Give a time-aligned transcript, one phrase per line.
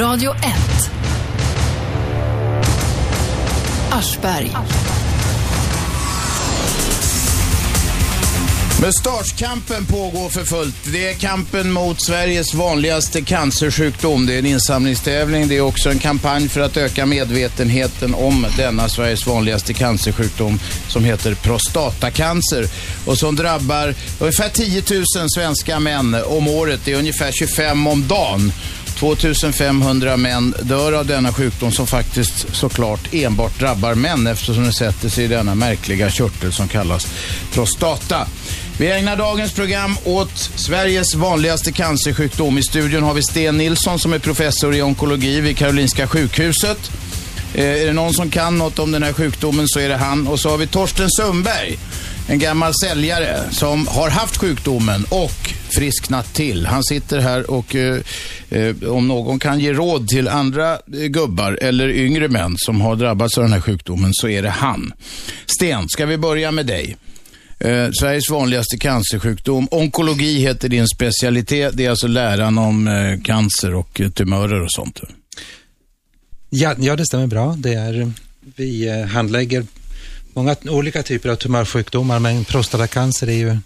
[0.00, 0.90] Radio 1.
[3.90, 4.50] Aschberg.
[8.82, 10.74] Mustaschkampen pågår för fullt.
[10.92, 14.26] Det är kampen mot Sveriges vanligaste cancersjukdom.
[14.26, 15.48] Det är en insamlingstävling.
[15.48, 21.04] Det är också en kampanj för att öka medvetenheten om denna Sveriges vanligaste cancersjukdom som
[21.04, 22.66] heter prostatacancer
[23.06, 25.04] och som drabbar ungefär 10 000
[25.36, 26.80] svenska män om året.
[26.84, 28.52] Det är ungefär 25 om dagen.
[29.02, 35.08] 2500 män dör av denna sjukdom som faktiskt såklart enbart drabbar män eftersom den sätter
[35.08, 37.06] sig i denna märkliga körtel som kallas
[37.52, 38.26] prostata.
[38.78, 42.58] Vi ägnar dagens program åt Sveriges vanligaste cancersjukdom.
[42.58, 46.90] I studion har vi Sten Nilsson som är professor i onkologi vid Karolinska sjukhuset.
[47.54, 50.28] Eh, är det någon som kan något om den här sjukdomen så är det han.
[50.28, 51.78] Och så har vi Torsten Sundberg,
[52.28, 56.66] en gammal säljare som har haft sjukdomen och frisknat till.
[56.66, 58.00] Han sitter här och eh,
[58.50, 62.96] eh, om någon kan ge råd till andra eh, gubbar eller yngre män som har
[62.96, 64.92] drabbats av den här sjukdomen så är det han.
[65.46, 66.96] Sten, ska vi börja med dig?
[67.58, 69.68] Eh, Sveriges vanligaste cancersjukdom.
[69.70, 71.76] Onkologi heter din specialitet.
[71.76, 75.00] Det är alltså läran om eh, cancer och eh, tumörer och sånt.
[76.50, 77.54] Ja, ja, det stämmer bra.
[77.58, 78.12] Det är,
[78.56, 79.66] vi eh, handlägger
[80.34, 83.58] många olika typer av tumörsjukdomar, men prostatacancer är ju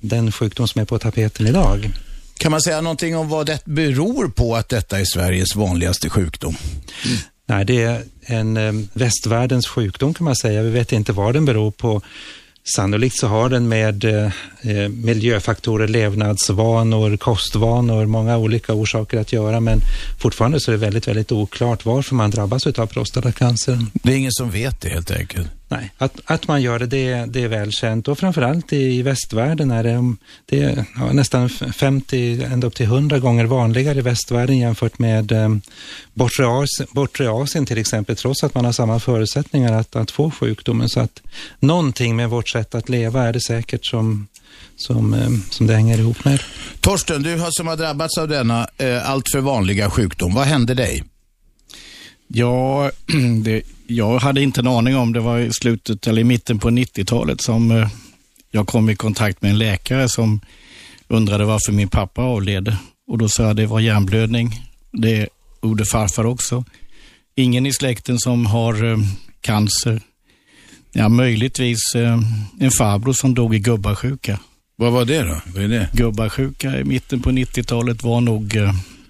[0.00, 1.90] den sjukdom som är på tapeten idag.
[2.38, 6.56] Kan man säga någonting om vad det beror på att detta är Sveriges vanligaste sjukdom?
[7.04, 7.18] Mm.
[7.48, 10.62] Nej, det är en eh, västvärldens sjukdom kan man säga.
[10.62, 12.02] Vi vet inte vad den beror på.
[12.76, 19.60] Sannolikt så har den med eh, eh, miljöfaktorer, levnadsvanor, kostvanor, många olika orsaker att göra,
[19.60, 19.80] men
[20.18, 23.86] fortfarande så är det väldigt, väldigt oklart varför man drabbas av prostatacancer.
[23.92, 25.48] Det är ingen som vet det helt enkelt.
[25.68, 29.84] Nej, att, att man gör det, det, det är välkänt och framförallt i västvärlden är
[29.84, 30.14] det,
[30.46, 35.32] det är ja, nästan 50, ända upp till 100 gånger vanligare i västvärlden jämfört med
[35.32, 35.48] eh,
[36.14, 40.30] bortre, Asien, bortre Asien till exempel, trots att man har samma förutsättningar att, att få
[40.30, 40.88] sjukdomen.
[40.88, 41.22] Så att
[41.60, 44.26] någonting med vårt sätt att leva är det säkert som,
[44.76, 46.40] som, eh, som det hänger ihop med.
[46.80, 51.04] Torsten, du har, som har drabbats av denna eh, alltför vanliga sjukdom, vad hände dig?
[52.28, 52.90] Ja,
[53.44, 56.70] det, jag hade inte en aning om det var i slutet eller i mitten på
[56.70, 57.88] 90-talet som eh,
[58.50, 60.40] jag kom i kontakt med en läkare som
[61.08, 62.76] undrade varför min pappa avled.
[63.08, 64.60] Och då sa jag att det var hjärnblödning.
[64.92, 65.28] Det
[65.62, 66.64] gjorde farfar också.
[67.34, 68.98] Ingen i släkten som har eh,
[69.40, 70.00] cancer.
[70.92, 72.20] Ja, möjligtvis eh,
[72.60, 74.40] en farbror som dog i gubbasjuka.
[74.76, 75.40] Vad var det då?
[75.54, 75.88] Vad är det?
[75.92, 78.56] Gubbasjuka i mitten på 90-talet var nog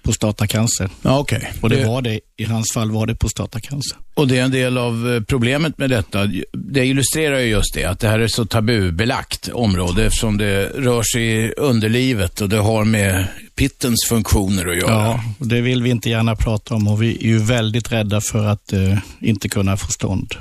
[0.07, 0.89] prostatacancer.
[1.01, 1.41] Ja, okay.
[1.61, 3.97] Och det, det, var det, i hans fall var det prostatacancer.
[4.13, 6.29] Och det är en del av eh, problemet med detta.
[6.53, 11.03] Det illustrerar ju just det, att det här är så tabubelagt område eftersom det rör
[11.03, 14.91] sig i underlivet och det har med pittens funktioner att göra.
[14.91, 18.45] Ja, det vill vi inte gärna prata om och vi är ju väldigt rädda för
[18.45, 20.35] att eh, inte kunna få stånd.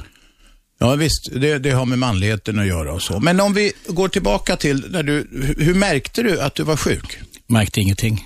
[0.78, 3.20] Ja visst, det, det, har med manligheten att göra och så.
[3.20, 5.28] Men om vi går tillbaka till när du,
[5.58, 7.18] hur märkte du att du var sjuk?
[7.46, 8.24] Märkte ingenting.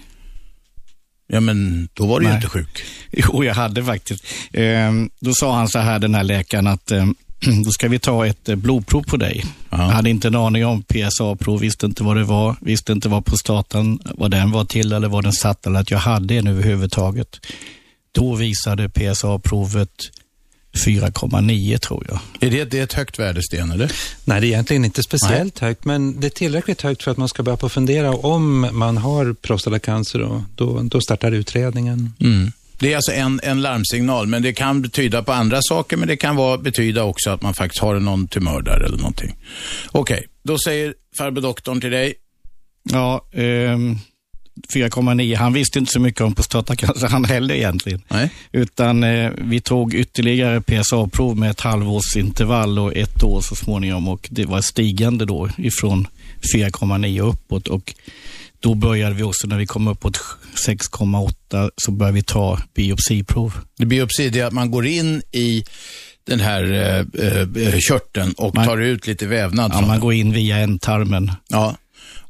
[1.32, 2.82] Ja, men då var du ju inte sjuk.
[3.12, 4.24] Jo, jag hade faktiskt.
[4.52, 7.06] Eh, då sa han så här, den här läkaren, att eh,
[7.64, 9.44] då ska vi ta ett eh, blodprov på dig.
[9.70, 9.82] Aha.
[9.82, 13.24] Jag hade inte en aning om PSA-prov, visste inte vad det var, visste inte vad
[13.24, 17.40] prostatan, vad den var till eller vad den satt eller att jag hade en överhuvudtaget.
[18.12, 19.90] Då visade PSA-provet
[20.72, 22.18] 4,9 tror jag.
[22.40, 23.92] Är det, det är ett högt värde, Sten, eller?
[24.24, 25.68] Nej, det är egentligen inte speciellt Nej.
[25.68, 28.96] högt, men det är tillräckligt högt för att man ska börja på fundera om man
[28.96, 32.14] har prostatacancer och då, då startar utredningen.
[32.20, 32.52] Mm.
[32.78, 36.16] Det är alltså en, en larmsignal, men det kan betyda på andra saker, men det
[36.16, 39.36] kan vara, betyda också att man faktiskt har någon tumör där eller någonting.
[39.92, 42.14] Okej, okay, då säger farbror doktorn till dig.
[42.82, 43.98] Ja, um
[44.74, 45.36] 4,9.
[45.36, 48.02] Han visste inte så mycket om prostatacancer han heller egentligen.
[48.08, 48.30] Nej.
[48.52, 54.28] Utan eh, vi tog ytterligare PSA-prov med ett halvårsintervall och ett år så småningom och
[54.30, 56.06] det var stigande då ifrån
[56.54, 57.94] 4,9 uppåt och
[58.60, 60.20] då började vi också när vi kom uppåt
[60.66, 63.54] 6,8 så började vi ta biopsiprov.
[63.78, 65.64] Biopsi det är att man går in i
[66.26, 69.70] den här eh, eh, körteln och man, tar ut lite vävnad.
[69.74, 71.32] Ja, man går in via ändtarmen.
[71.48, 71.76] Ja.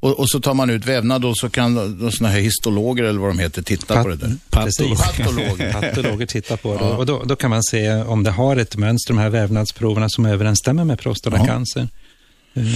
[0.00, 1.74] Och, och, så tar man ut vävnad och så kan
[2.12, 4.36] sådana här histologer eller vad de heter titta Pat på det där.
[4.50, 5.72] Patologer.
[5.80, 6.84] Patologer titta på det.
[6.84, 6.96] Ja.
[6.96, 10.26] Och då, då, kan man se om det har ett mönster, de här vävnadsproverna som
[10.26, 11.80] överensstämmer med prostatacancer.
[11.80, 12.09] Ja.
[12.56, 12.68] Mm.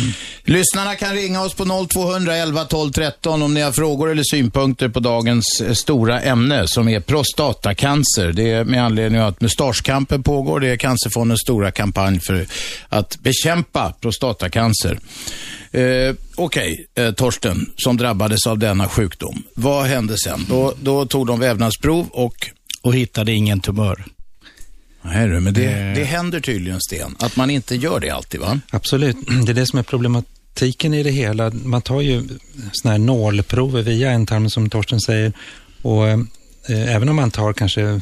[0.45, 5.01] Lyssnarna kan ringa oss på 0211 12 13 om ni har frågor eller synpunkter på
[5.01, 8.33] dagens eh, stora ämne som är prostatacancer.
[8.33, 10.61] Det är med anledning av att mustaschkampen pågår.
[10.61, 12.47] Det är Cancerfondens stora kampanj för
[12.89, 14.99] att bekämpa prostatacancer.
[15.73, 19.43] Eh, Okej, okay, eh, Torsten, som drabbades av denna sjukdom.
[19.55, 20.47] Vad hände sen?
[20.49, 22.51] Då, då tog de vävnadsprov och
[22.85, 24.05] och hittade ingen tumör.
[25.05, 28.61] Nej, men det, det händer tydligen, Sten, att man inte gör det alltid, va?
[28.71, 29.17] Absolut,
[29.47, 31.51] det är det som är problematiken i det hela.
[31.51, 32.29] Man tar ju
[32.73, 35.33] sådana här nålprover via ändtarmen som Torsten säger
[35.83, 36.19] och eh,
[36.69, 38.01] även om man tar kanske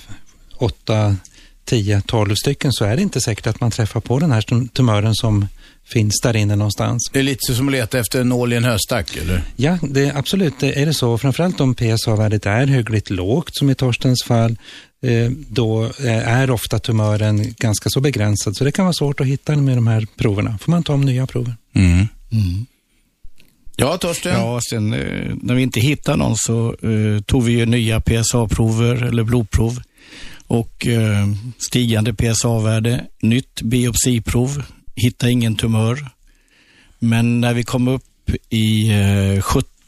[0.56, 1.16] 8,
[1.64, 5.14] 10, 12 stycken så är det inte säkert att man träffar på den här tumören
[5.14, 5.48] som
[5.84, 7.10] finns där inne någonstans.
[7.12, 9.42] Det är lite som att leta efter en nål i en höstack, eller?
[9.56, 11.18] Ja, det, absolut det är det så.
[11.18, 14.56] Framförallt om PSA-värdet är hyggligt lågt, som i Torstens fall,
[15.02, 18.56] eh, då är ofta tumören ganska så begränsad.
[18.56, 20.58] Så det kan vara svårt att hitta med de här proverna.
[20.58, 21.56] får man ta om nya prover.
[21.74, 22.08] Mm.
[22.32, 22.66] Mm.
[23.76, 24.32] Ja, Torsten?
[24.32, 29.02] Ja, sen eh, när vi inte hittade någon så eh, tog vi ju nya PSA-prover
[29.02, 29.82] eller blodprov
[30.46, 31.28] och eh,
[31.58, 34.62] stigande PSA-värde, nytt biopsiprov,
[34.94, 36.06] hitta ingen tumör.
[36.98, 39.42] Men när vi kom upp i eh,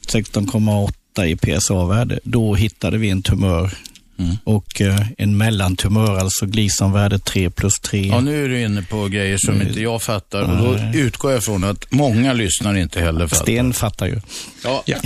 [0.07, 3.77] 16,8 i PSA-värde, då hittade vi en tumör
[4.19, 4.37] Mm.
[4.45, 8.07] Och eh, en mellantumör, alltså Gleasonvärde 3 plus 3.
[8.07, 9.69] Ja, nu är du inne på grejer som mm.
[9.69, 13.43] inte jag fattar och då utgår jag från att många lyssnar inte heller fattar.
[13.43, 14.21] Sten fattar ju.
[14.65, 14.83] Ja.
[14.87, 14.97] ja.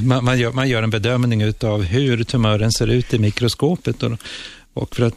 [0.00, 4.02] Man, man, gör, man gör en bedömning av hur tumören ser ut i mikroskopet.
[4.02, 4.12] Och,
[4.74, 5.14] och för att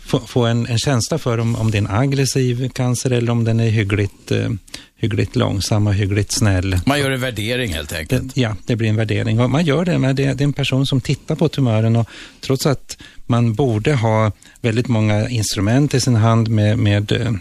[0.00, 3.44] få, få en, en, känsla för om, om det är en aggressiv cancer eller om
[3.44, 4.50] den är hyggligt, eh,
[4.96, 6.80] hyggligt långsam och hyggligt snäll.
[6.86, 8.34] Man gör en värdering helt enkelt?
[8.34, 9.40] Det, ja, det blir en värdering.
[9.40, 12.08] Och man gör det, men det, det är en person som tittar på tumören och
[12.40, 12.96] trots att
[13.26, 17.32] man borde ha väldigt många instrument i sin hand med, med eh,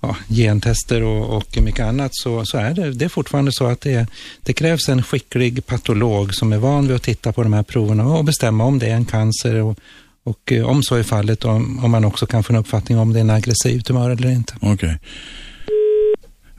[0.00, 3.80] ja, gentester och, och mycket annat så, så är det, det är fortfarande så att
[3.80, 4.06] det,
[4.42, 8.06] det krävs en skicklig patolog som är van vid att titta på de här proverna
[8.06, 9.78] och bestämma om det är en cancer och,
[10.24, 13.12] och eh, om så är fallet, om, om man också kan få en uppfattning om
[13.12, 14.54] det är en aggressiv tumör eller inte.
[14.56, 14.74] Okej.
[14.74, 14.94] Okay.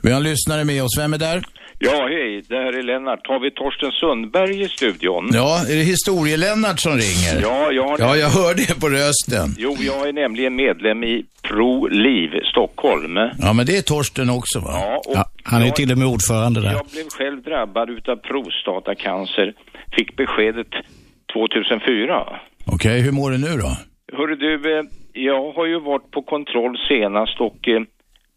[0.02, 0.98] Vi har en lyssnare med oss.
[0.98, 1.42] Vem är där?
[1.84, 2.42] Ja, hej.
[2.48, 3.26] Det här är Lennart.
[3.26, 5.30] Har vi Torsten Sundberg i studion?
[5.32, 7.42] Ja, är det historie-Lennart som ringer?
[7.42, 7.98] Ja, jag har...
[7.98, 9.54] Ja, jag hör det på rösten.
[9.58, 13.16] Jo, jag är nämligen medlem i Pro Liv Stockholm.
[13.38, 14.70] Ja, men det är Torsten också, va?
[14.72, 16.72] Ja, och ja, han är jag, till och med ordförande där.
[16.72, 19.54] Jag blev själv drabbad utav prostatacancer.
[19.96, 20.72] Fick beskedet
[21.32, 22.40] 2004.
[22.66, 23.76] Okej, okay, hur mår du nu då?
[24.16, 27.82] Hörru du, eh, jag har ju varit på kontroll senast och eh,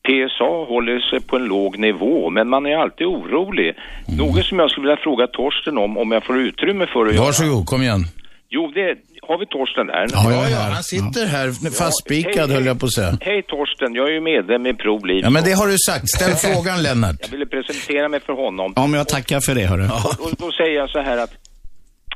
[0.06, 3.70] PSA håller sig på en låg nivå, men man är alltid orolig.
[4.08, 4.18] Mm.
[4.18, 7.54] Något som jag skulle vilja fråga Torsten om, om jag får utrymme för att Varsågod,
[7.54, 7.66] göra.
[7.66, 8.04] kom igen.
[8.50, 10.08] Jo, det har vi Torsten där?
[10.12, 11.48] Ja, ja, ja han sitter här
[11.82, 13.18] fastspikad ja, höll jag på att säga.
[13.22, 15.22] Hej Torsten, jag är ju medlem i ProLiv.
[15.24, 16.10] Ja, men det har du sagt.
[16.10, 17.16] Ställ frågan Lennart.
[17.22, 18.74] Jag ville presentera mig för honom.
[18.76, 19.84] Ja, men jag tackar för det, hörru.
[19.84, 21.34] Och, och, då säger jag så här att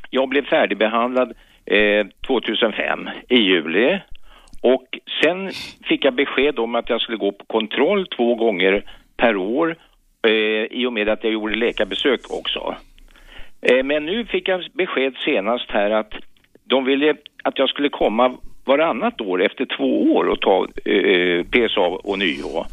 [0.10, 1.34] jag blev färdigbehandlad
[1.70, 4.00] eh, 2005 i juli.
[4.62, 5.52] Och sen
[5.84, 8.84] fick jag besked om att jag skulle gå på kontroll två gånger
[9.18, 9.76] per år
[10.28, 10.32] eh,
[10.80, 12.76] i och med att jag gjorde läkarbesök också.
[13.62, 16.14] Eh, men nu fick jag besked senast här att
[16.64, 21.44] de ville att jag skulle komma varannat år efter två år och ta eh, eh
[21.44, 22.66] PSA och nyo.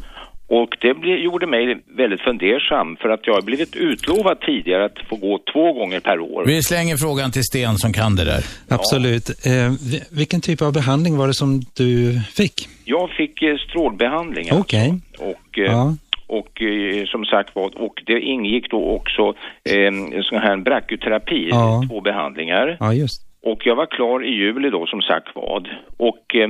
[0.49, 5.15] Och det gjorde mig väldigt fundersam för att jag har blivit utlovad tidigare att få
[5.15, 6.43] gå två gånger per år.
[6.45, 8.43] Vi slänger frågan till Sten som kan det där.
[8.69, 9.29] Absolut.
[9.45, 9.71] Eh,
[10.11, 12.53] vilken typ av behandling var det som du fick?
[12.85, 14.47] Jag fick eh, strålbehandling.
[14.51, 14.89] Okej.
[14.89, 15.23] Alltså.
[15.23, 15.95] Och, eh, ja.
[16.27, 19.33] och eh, som sagt var, och det ingick då också
[19.63, 21.83] eh, sån här brachyterapi, ja.
[21.89, 22.77] två behandlingar.
[22.79, 23.21] Ja, just.
[23.43, 25.67] Och jag var klar i juli då som sagt vad.
[25.97, 26.49] Och Eh,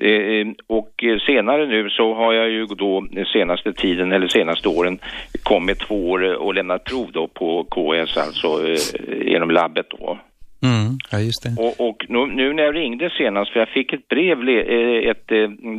[0.00, 4.68] Eh, eh, och senare nu så har jag ju då eh, senaste tiden eller senaste
[4.68, 4.98] åren
[5.42, 8.76] kommit två år och lämnat prov då på KS, alltså
[9.24, 10.18] genom labbet då.
[10.62, 11.62] Mm, ja, just det.
[11.62, 15.26] Och, och nu, nu, när jag ringde senast, för jag fick ett brev, eh, ett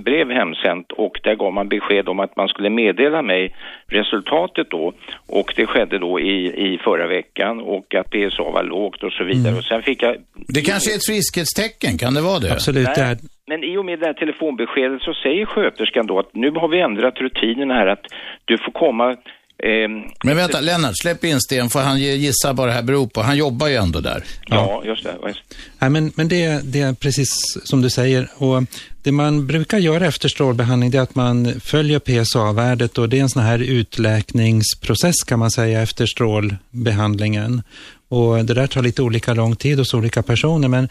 [0.03, 3.55] brev hemsänt och där gav man besked om att man skulle meddela mig
[3.87, 4.93] resultatet då
[5.27, 9.23] och det skedde då i, i förra veckan och att PSA var lågt och så
[9.23, 9.57] vidare mm.
[9.57, 10.15] och sen fick jag...
[10.47, 12.51] Det kanske är ett friskhetstecken, kan det vara det?
[12.51, 13.17] Absolut, Nej, det är...
[13.47, 16.79] Men i och med det här telefonbeskedet så säger sköterskan då att nu har vi
[16.79, 18.05] ändrat rutinerna här att
[18.45, 19.15] du får komma
[20.23, 23.21] Men vänta, Lennart, släpp in Sten, för han gissa vad det här beror på.
[23.21, 24.23] Han jobbar ju ändå där.
[24.45, 25.15] Ja, just det.
[25.79, 27.29] Nej, men men det, det är precis
[27.63, 28.27] som du säger.
[28.35, 28.63] Och
[29.03, 33.21] det man brukar göra efter strålbehandling det är att man följer PSA-värdet och det är
[33.21, 37.61] en sån här utläkningsprocess kan man säga efter strålbehandlingen.
[38.07, 40.89] Och det där tar lite olika lång tid hos olika personer, men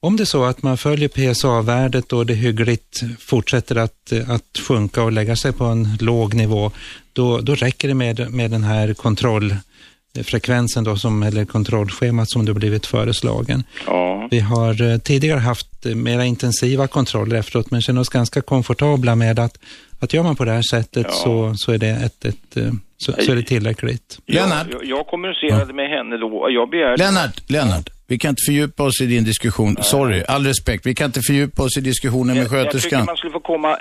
[0.00, 5.02] om det är så att man följer PSA-värdet och det hyggligt fortsätter att, att sjunka
[5.02, 6.70] och lägga sig på en låg nivå,
[7.12, 12.54] då, då räcker det med, med den här kontrollfrekvensen då som, eller kontrollschemat som du
[12.54, 13.64] blivit föreslagen.
[13.86, 14.28] Ja.
[14.30, 19.38] Vi har eh, tidigare haft mera intensiva kontroller efteråt, men känner oss ganska komfortabla med
[19.38, 19.58] att,
[20.00, 21.12] att gör man på det här sättet ja.
[21.12, 24.18] så, så är det ett, ett eh, så, så, är det tillräckligt.
[24.26, 24.66] Lennart?
[24.70, 25.74] Jag, jag kommunicerade ja.
[25.74, 26.46] med henne då.
[26.50, 26.96] Jag begärde...
[26.96, 27.90] Lennart, Lennart.
[28.10, 29.76] Vi kan inte fördjupa oss i din diskussion.
[29.82, 30.86] Sorry, all respekt.
[30.86, 33.04] Vi kan inte fördjupa oss i diskussionen med Jag, jag tycker sköterskan.
[33.06, 33.76] man skulle få komma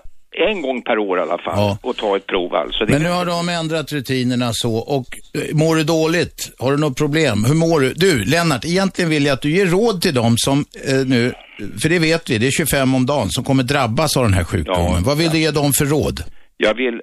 [0.50, 1.78] en gång per år i alla fall Ja.
[1.82, 2.86] och ta ett prov alltså.
[2.86, 6.52] Det Men nu har de ändrat rutinerna så och eh, mår du dåligt?
[6.60, 7.46] Har du något problem?
[7.46, 7.94] Hur mår du?
[7.94, 11.34] Du, Lennart, egentligen vill jag att du ger råd till dem som eh, nu,
[11.82, 14.44] för det vet vi, det är 25 om dagen som kommer drabbas av den här
[14.44, 14.94] sjukdomen.
[14.94, 15.02] Ja.
[15.06, 16.24] Vad vill du ge dem för råd?
[16.58, 17.02] Jag vill,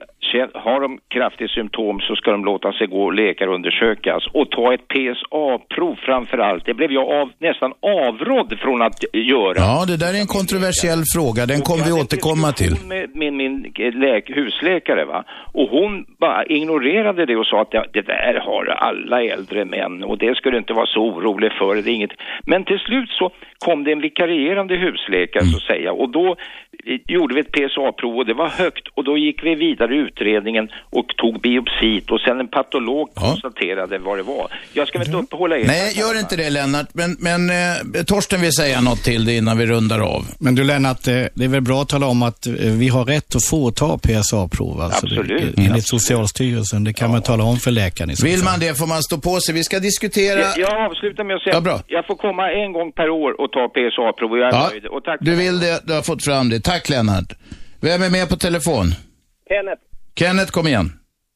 [0.55, 4.89] har de kraftiga symptom så ska de låta sig gå och läkarundersökas och ta ett
[4.89, 6.67] PSA-prov framför allt.
[6.67, 9.55] Det blev jag av, nästan avrådd från att göra.
[9.57, 11.47] Ja, det där är en kontroversiell fråga.
[11.47, 12.71] Den kommer vi återkomma till.
[12.71, 13.73] diskussion med min,
[14.05, 15.25] läk, husläkare va.
[15.53, 20.05] Och hon bara ignorerade det och sa att det, det där har alla äldre män
[20.05, 21.83] och det skulle inte vara så orolig för.
[21.83, 22.11] Det inget.
[22.47, 25.53] Men till slut så kom det en vikarierande husläkare Mm.
[25.53, 26.37] så att säga och då
[27.09, 30.69] gjorde vi ett PSA-prov och det var högt och då gick vi vidare i utredningen
[30.91, 33.21] och tog biopsit och sen en patolog Ja.
[33.21, 34.47] konstaterade vad det var.
[34.73, 35.65] Jag ska väl inte uppehålla er.
[35.67, 36.87] Nej, gör inte det Lennart.
[36.93, 40.23] Men, men eh, Torsten vill säga något till det innan vi rundar av.
[40.39, 43.05] Men du Lennart, eh, det är väl bra att tala om att eh, vi har
[43.05, 44.81] rätt att få ta PSA-prov.
[44.81, 45.29] Alltså Absolut.
[45.29, 45.71] Det, Mm.
[45.71, 46.85] enligt Socialstyrelsen.
[46.85, 49.55] Det kan man tala om för läkaren Vill man det får man stå på sig.
[49.55, 50.41] Vi ska diskutera...
[50.41, 51.81] Jag, jag avslutar med att säga Ja, bra.
[51.87, 54.87] jag får komma en gång per år och ta PSA-prov och jag är Ja, nöjd.
[54.87, 56.61] Och tack du vill det, du har fått fram det.
[56.61, 57.33] Tack Lennart.
[57.81, 58.95] Vem är med på telefon?
[59.49, 59.83] Kenneth,
[60.19, 60.93] Kenneth, kom igen.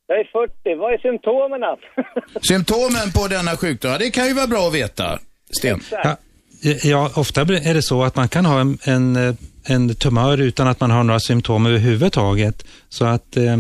[0.07, 0.75] jag är 40.
[0.79, 1.61] Vad är symptomen?
[2.43, 5.19] Symptomen på denna sjukdom, det kan ju vara bra att veta.
[5.59, 5.81] Sten.
[5.91, 6.17] Ja,
[6.83, 10.69] ja, ofta är det så att man kan ha en, en, eh, en tumör utan
[10.69, 12.67] att man har några symptom överhuvudtaget.
[12.89, 13.57] Så att eh,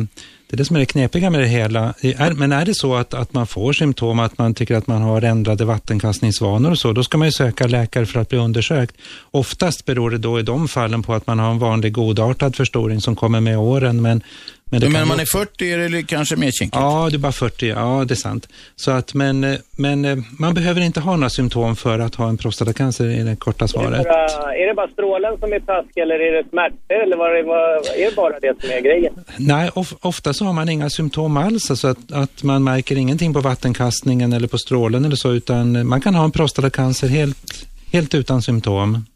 [0.50, 1.94] det är det som är det knepiga med det hela.
[2.34, 5.22] Men är det så att, att man får symptom, att man tycker att man har
[5.22, 8.96] ändrade vattenkastningsvanor och så, då ska man ju söka läkare för att bli undersökt.
[9.30, 13.00] Oftast beror det då i de fallen på att man har en vanlig godartad förstoring
[13.00, 14.02] som kommer med åren.
[14.02, 14.22] Men,
[14.70, 16.76] men Men man är 40 är det kanske mer kinkigt.
[16.80, 17.68] Ja, du är bara 40.
[17.68, 18.48] Ja, det är sant.
[18.76, 22.36] Så att, men, men eh, man behöver inte ha några symptom för att ha en
[22.36, 24.04] prostatacancer i det korta Är det, svaret.
[24.04, 27.42] bara, är det bara strålen som är taskig eller är det smärtor eller vad, är-
[27.42, 29.12] vad, är det bara det som är grejen?
[29.36, 33.34] Nej, of, ofta så har man inga symptom alls, alltså att, att man märker ingenting
[33.34, 38.14] på vattenkastningen eller på strålen eller så, utan man kan ha en prostatacancer helt, helt
[38.14, 39.06] utan symptom.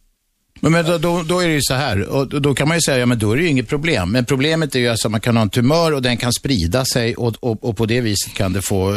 [0.61, 2.80] Men, men då, då, då är det ju så här, och då, kan man ju
[2.80, 4.12] säga, ja men då är det ju inget problem.
[4.12, 6.84] Men problemet är ju alltså att man kan ha en tumör och den kan sprida
[6.84, 8.96] sig och, och, och på det viset kan det få eh,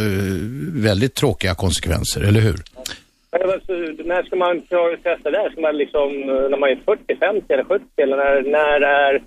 [0.73, 2.57] väldigt tråkiga konsekvenser, eller hur?
[3.31, 4.61] Men När ska man
[5.03, 5.37] testa det?
[5.37, 5.49] här?
[5.51, 9.23] Ska man liksom, eh, när man är 40, 50 eller 70 eller när, när är...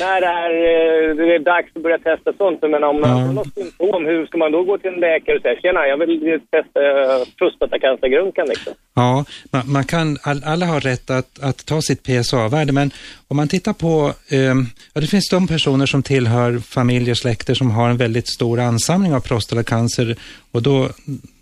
[0.00, 2.62] När är eh, det är dags att börja testa sånt?
[2.62, 5.42] Men om man har något symptom, hur ska man då gå till en läkare och
[5.42, 8.72] säga tjena, jag vill testa eh, prostatacancergrunkan liksom?
[8.94, 12.90] Ja, man, man kan, all, alla har rätt att, att ta sitt PSA-värde, men
[13.28, 14.54] om man tittar på, eh,
[14.92, 19.14] ja det finns de personer som tillhör familjer, släkter som har en väldigt stor ansamling
[19.14, 20.16] av prostatacancer
[20.50, 20.90] och då,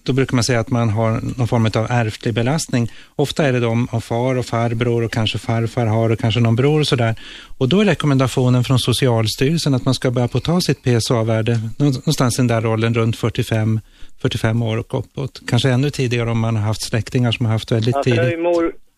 [0.03, 2.93] då brukar man säga att man har någon form av ärftlig belastning.
[3.17, 6.57] Ofta är det de av far och farbror och kanske farfar har och kanske någon
[6.57, 7.15] bror och sådär.
[7.59, 12.35] Och då är rekommendationen från Socialstyrelsen att man ska börja på ta sitt PSA-värde någonstans
[12.35, 13.81] i den där åldern runt 45
[14.23, 15.43] 45 år och uppåt.
[15.47, 18.39] Kanske ännu tidigare om man har haft släktingar som har haft väldigt tidigt.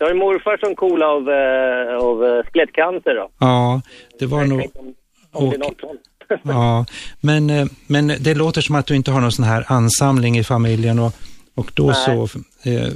[0.04, 3.30] Jag har ju morfar som cool av, eh, av eh, skelettcancer då.
[3.38, 3.80] Ja,
[4.18, 4.60] det var nog...
[4.74, 4.94] Om,
[5.32, 6.00] om det är Och- något sånt.
[6.42, 6.86] Ja,
[7.20, 10.44] men, eh, men det låter som att du inte har någon sån här ansamling i
[10.44, 11.12] familjen och,
[11.54, 11.94] och då Nej.
[11.94, 12.28] så
[12.70, 12.88] eh,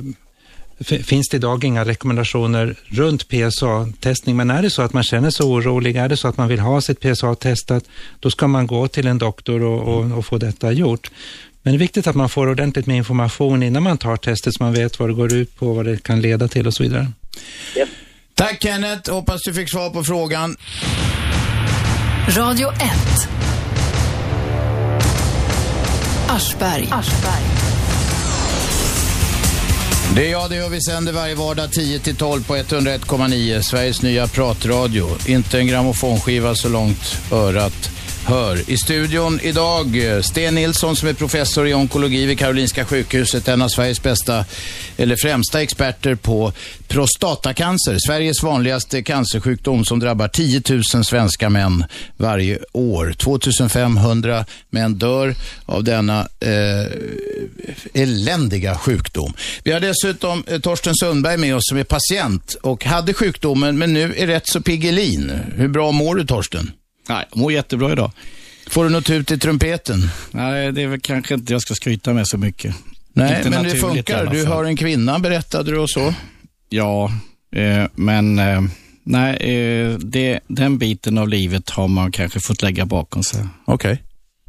[0.81, 4.37] finns det idag inga rekommendationer runt PSA-testning.
[4.37, 6.61] Men är det så att man känner sig orolig, är det så att man vill
[6.61, 7.85] ha sitt PSA testat,
[8.21, 11.11] då ska man gå till en doktor och, och, och få detta gjort.
[11.69, 14.63] Men det är viktigt att man får ordentligt med information innan man tar testet så
[14.63, 17.13] man vet vad det går ut på, vad det kan leda till och så vidare.
[17.77, 17.89] Yes.
[18.35, 20.57] Tack Kenneth, hoppas du fick svar på frågan.
[22.29, 22.81] Radio 1.
[26.29, 26.89] Aschberg.
[30.15, 33.63] Det är jag, det gör vi sänder varje vardag 10 till 12 på 101,9.
[33.63, 35.09] Sveriges nya pratradio.
[35.27, 37.98] Inte en grammofonskiva så långt örat
[38.29, 38.71] hör.
[38.71, 43.49] I studion idag eh, Sten Nilsson som är professor i onkologi vid Karolinska sjukhuset.
[43.49, 44.45] En av Sveriges bästa,
[44.97, 46.53] eller främsta experter på
[46.89, 47.97] prostatacancer.
[48.07, 50.63] Sveriges vanligaste cancersjukdom som drabbar 10
[50.95, 51.85] 000 svenska män
[52.17, 53.13] varje år.
[53.13, 55.35] 2500 män dör
[55.67, 59.33] av denna eh, eländiga sjukdom.
[59.65, 63.93] Vi har dessutom eh, Torsten Sundberg med oss som är patient och hade sjukdomen men
[63.93, 65.33] nu är rätt så pigg i lin.
[65.57, 66.73] Hur bra mår du Torsten?
[67.09, 68.13] Nej, mår jättebra idag.
[68.67, 70.11] Får du något ut i trumpeten?
[70.31, 72.75] Nej, det är väl kanske inte jag ska skryta med så mycket.
[73.13, 74.27] Nej, Inte men det funkar.
[74.27, 76.15] Du har en kvinna berättade du och så.
[76.69, 77.13] Ja,
[77.57, 78.63] eh, men eh,
[79.05, 83.47] nej, eh, det, den biten av livet har man kanske fått lägga bakom sig.
[83.65, 84.03] Okej.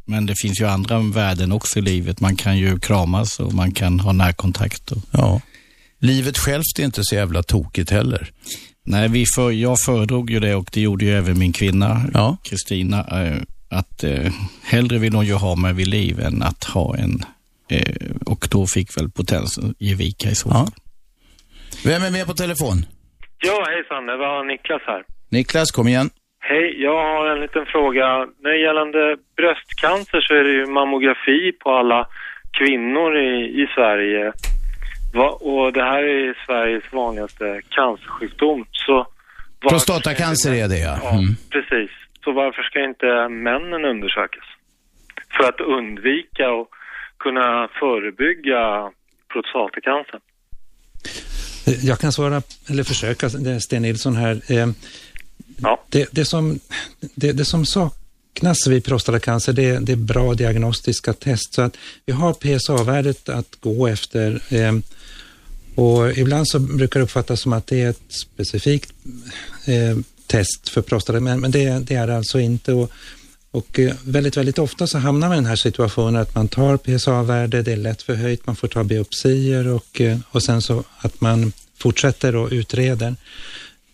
[0.06, 2.20] Men det finns ju andra värden också i livet.
[2.20, 4.92] Man kan ju kramas och man kan ha närkontakt.
[4.92, 5.42] Och, Ja.
[6.02, 8.32] Livet självt är inte så jävla tokigt heller.
[8.92, 12.38] Nej, vi för, jag föredrog ju det och det gjorde ju även min kvinna, Ja.
[12.44, 13.38] Kristina, eh,
[13.80, 14.32] att eh,
[14.72, 17.14] hellre vill hon ju ha mig vid liv än att ha en,
[17.72, 20.54] eh, och då fick väl potensen ge vika i så Ja.
[20.54, 20.72] fall.
[21.86, 22.78] Vem är med på telefon?
[23.48, 24.06] Ja, hejsan.
[24.06, 25.04] Det var Niklas här.
[25.30, 26.10] Niklas, kom igen.
[26.40, 28.06] Hej, jag har en liten fråga.
[28.44, 32.08] När det gällande bröstcancer så är det ju mammografi på alla
[32.60, 33.30] kvinnor i,
[33.62, 34.34] i Sverige.
[35.14, 38.66] Va, och det här är Sveriges vanligaste cancersjukdom.
[38.72, 39.08] Så
[39.70, 41.00] Prostatacancer inte- är det, ja.
[41.04, 41.36] Ja, Mm.
[41.50, 41.92] precis.
[42.24, 44.44] Så varför ska inte männen undersökas?
[45.38, 46.70] För att undvika och
[47.20, 48.92] kunna förebygga
[49.34, 50.20] prostatacancer.
[51.84, 54.42] Jag kan svara, eller försöka, Sten Nilsson här.
[54.52, 54.68] Eh,
[55.62, 55.84] Ja.
[55.90, 56.60] Det, det, som,
[57.16, 61.54] det, det som saknas vid prostatacancer, det, det är bra diagnostiska test.
[61.54, 64.42] Så att vi har PSA-värdet att gå efter.
[65.80, 68.94] Och ibland så brukar det uppfattas som att det är ett specifikt
[69.66, 72.74] eh, test för prostata, men, men det, det är det alltså inte.
[72.74, 72.92] Och,
[73.52, 76.78] och eh, väldigt, väldigt ofta så hamnar man i den här situationen att man tar
[76.78, 81.22] PSA-värde, det är lätt förhöjt, man får ta biopsier och, eh, och sen så att
[81.22, 83.16] man fortsätter och utreder.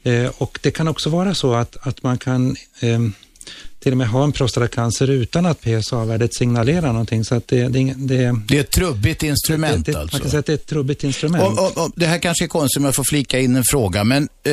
[0.03, 2.99] Eh, och det kan också vara så att, att man kan eh,
[3.85, 7.25] till och med ha en prostatacancer utan att PSA-värdet signalerar någonting.
[7.25, 10.15] Så att det, det, det, Det är ett trubbigt instrument det, det, alltså.
[10.15, 11.43] Man kan säga att det är ett trubbigt instrument.
[11.59, 14.03] Och, och, och, det här kanske är konstigt om jag får flika in en fråga,
[14.03, 14.51] men eh,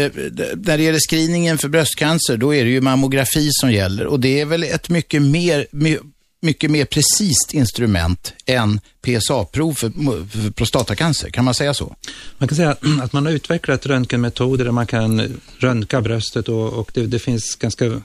[0.55, 4.41] när det gäller screeningen för bröstcancer, då är det ju mammografi som gäller och det
[4.41, 5.99] är väl ett mycket mer, my,
[6.43, 9.91] mycket mer precis instrument än PSA-prov för,
[10.29, 11.31] för prostatacancer.
[11.31, 11.97] Kan man säga så?
[12.39, 16.73] Man kan säga att- att man har utvecklat röntgenmetoder där man kan röntga bröstet och,
[16.73, 18.01] och det, det finns ganska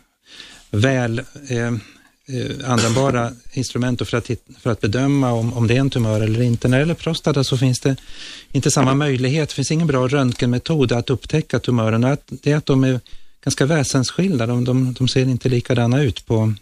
[0.71, 1.19] väl
[1.49, 1.71] eh, eh,
[2.71, 6.67] användbara instrument för att, för att bedöma om, om det är en tumör eller inte.
[6.67, 7.95] När det gäller prostata så finns det
[8.51, 9.49] inte samma möjlighet.
[9.49, 12.11] Det finns ingen bra röntgenmetod att upptäcka tumörerna.
[12.11, 12.99] Att- Det är att de är
[13.43, 14.45] ganska väsensskilda.
[14.47, 16.53] De, de, de ser inte likadana ut på,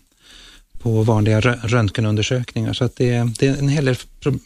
[0.79, 2.73] på vanliga röntgenundersökningar.
[2.73, 3.95] Så att det, är- det är en hel del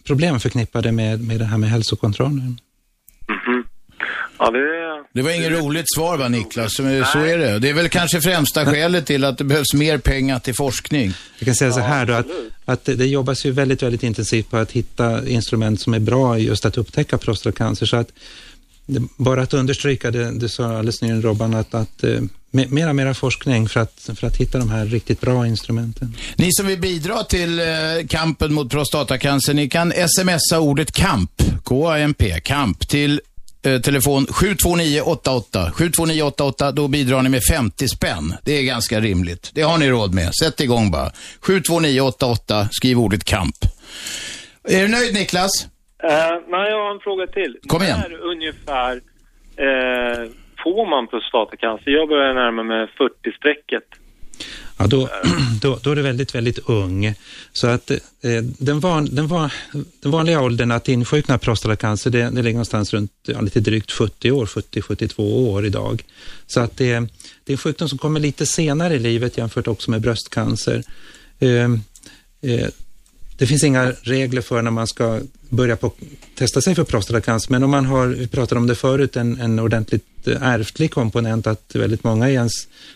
[0.03, 2.59] problem förknippade med, med det här med hälsokontrollen.
[4.39, 5.03] Ja, det.
[5.13, 7.59] Det var inget roligt svar va Niklas, så är det.
[7.59, 11.13] Det är väl kanske främsta skälet till att det behövs mer pengar till forskning.
[11.39, 12.25] Jag kan säga så här då, att,
[12.65, 16.37] att det, det jobbas ju väldigt, väldigt intensivt på att hitta instrument som är bra
[16.39, 17.85] just att upptäcka prostatacancer.
[17.85, 18.11] Så att
[18.85, 22.09] det, bara att understryka det, du sa alldeles nyligen Robban, att, att eh,
[22.51, 26.15] me- mera, mera forskning för att, för att hitta de här riktigt bra instrumenten.
[26.35, 27.65] Ni som vill bidra till eh,
[28.09, 31.31] kampen mot prostatacancer, ni kan smsa ordet KAMP,
[31.63, 33.21] K-A-M-P, KAMP till
[33.65, 35.71] eh, telefon 72988.
[35.71, 38.33] 72988, då bidrar ni med 50 spänn.
[38.43, 39.51] Det är ganska rimligt.
[39.53, 40.29] Det har ni råd med.
[40.43, 41.09] Sätt igång bara.
[41.41, 43.55] 72988, skriv ordet KAMP.
[44.63, 45.51] Är du nöjd Niklas?
[46.03, 46.09] Eh,
[46.47, 47.57] nej, jag har en fråga till.
[47.67, 47.99] Kom igen.
[47.99, 48.91] När ungefär
[49.57, 50.29] eh,
[50.63, 51.91] får man prostatacancer?
[51.91, 53.87] Jag börjar närma mig 40-strecket.
[54.79, 55.09] Ja, då,
[55.61, 57.13] då, då är du väldigt, väldigt ung.
[57.53, 57.97] Så att eh,
[58.41, 59.49] den, van, den, van,
[60.01, 64.31] den vanliga åldern att insjukna prostatacancer, det, det ligger någonstans runt ja, lite drygt 70
[64.31, 66.03] år, 70-72 år idag.
[66.47, 66.93] Så att det,
[67.43, 70.83] det är en sjukdom som kommer lite senare i livet jämfört också med bröstcancer.
[71.39, 71.81] Ehm,
[72.41, 72.67] eh, eh,
[73.39, 75.91] det finns inga regler för när man ska börja på
[76.35, 79.59] testa sig för prostatacancer, men om man har, vi pratade om det förut, en, en
[79.59, 82.51] ordentligt eh, ärftlig komponent, att väldigt många i ens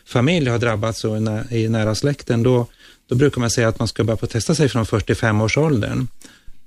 [0.05, 2.67] familj har drabbats och i nä- i nära släkten, då,
[3.09, 6.07] då brukar man säga att man ska börja på testa sig från 45-årsåldern.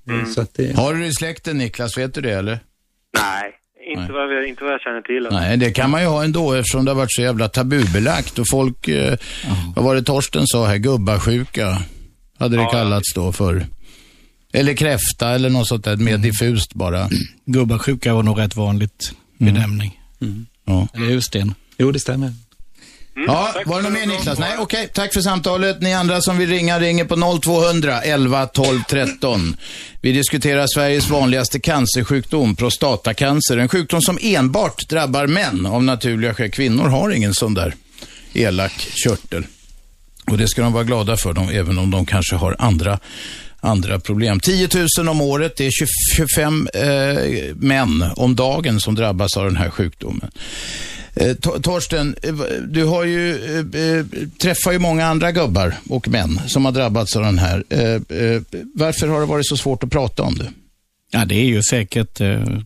[0.09, 0.27] Mm.
[0.35, 2.59] Så att det, Har du det i släkten Niklas, vet du det eller?
[3.19, 3.53] Nej,
[4.01, 5.29] inte, Vad, jag- inte vad jag känner till.
[5.31, 8.47] Nej, det kan man ju ha ändå eftersom det har varit så jävla tabubelagt och
[8.51, 9.19] folk, eh,
[9.77, 11.79] vad var det Torsten sa här, gubbasjuka
[12.39, 13.67] hade det Ja, kallats då för.
[14.53, 17.11] Eller kräfta eller något sånt där, mer diffust bara.
[17.45, 20.01] Gubbasjuka var nog rätt vanligt benämning.
[20.65, 20.89] Ja.
[20.95, 21.55] Eller hur Sten?
[21.79, 22.33] jo, det stämmer.
[23.27, 24.39] Ja, var det något mer Niklas?
[24.39, 24.89] Nej, okej.
[24.95, 25.81] Tack för samtalet.
[25.83, 29.57] Ni andra som vill ringa, ringer på 0200 11 12 13.
[30.01, 33.57] Vi diskuterar Sveriges vanligaste cancersjukdom, prostatacancer.
[33.59, 36.51] En sjukdom som enbart drabbar män av naturliga skäl.
[36.51, 37.75] Kvinnor har ingen sån där
[38.33, 38.73] elak
[39.05, 39.47] körtel.
[40.31, 42.99] Och det ska de vara glada för, dem, även om de kanske har andra,
[43.61, 44.41] andra problem.
[44.41, 45.87] 10 000 om året, det är 20,
[46.17, 50.31] 25 eh, män om dagen som drabbas av den här sjukdomen.
[51.15, 52.35] Eh, Tor- Torsten, eh,
[52.69, 54.05] du har ju, eh, eh,
[54.43, 57.65] träffar ju många andra gubbar och män som har drabbats av den här.
[57.71, 58.01] Eh,
[58.75, 60.51] varför har det varit så svårt att prata om det?
[61.11, 62.21] Ja, det är ju säkert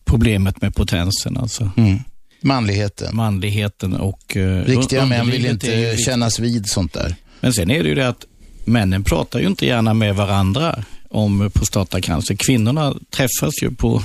[0.04, 1.70] problemet med potensen, alltså.
[1.76, 1.98] Mm.
[2.42, 3.16] Manligheten.
[3.16, 4.36] Manligheten och...
[4.64, 7.14] Riktiga män vill inte kännas vid sånt där.
[7.40, 8.26] Men sen är det ju det att
[8.64, 12.34] männen pratar ju inte gärna med varandra om prostatacancer.
[12.34, 14.02] Kvinnorna träffas ju på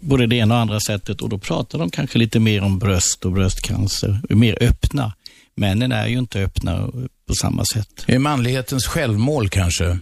[0.00, 3.24] både det ena och andra sättet och då pratar de kanske lite mer om bröst
[3.24, 5.12] och bröstcancer, mer öppna.
[5.56, 6.90] Männen är ju inte öppna
[7.28, 8.04] på samma sätt.
[8.06, 9.98] Det är manlighetens självmål kanske?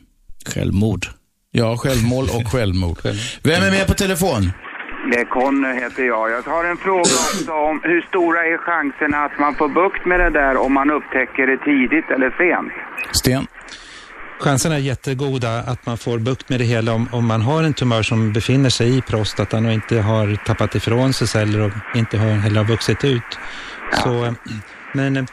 [0.46, 1.06] Självmord.
[1.50, 2.98] Ja, självmål och självmord.
[3.42, 4.50] Vem är med på telefon?
[5.10, 6.30] Det är Conny heter jag.
[6.30, 10.20] Jag har en fråga också om hur stora är chanserna att man får bukt med
[10.20, 12.72] det där om man upptäcker det tidigt eller sent?
[13.12, 13.46] Sten?
[14.40, 17.74] Chanserna är jättegoda att man får bukt med det hela om, om man har en
[17.74, 22.18] tumör som befinner sig i prostatan och inte har tappat ifrån sig celler och inte
[22.18, 23.38] har, heller har vuxit ut.
[23.92, 24.34] Så,
[24.92, 25.24] men eh,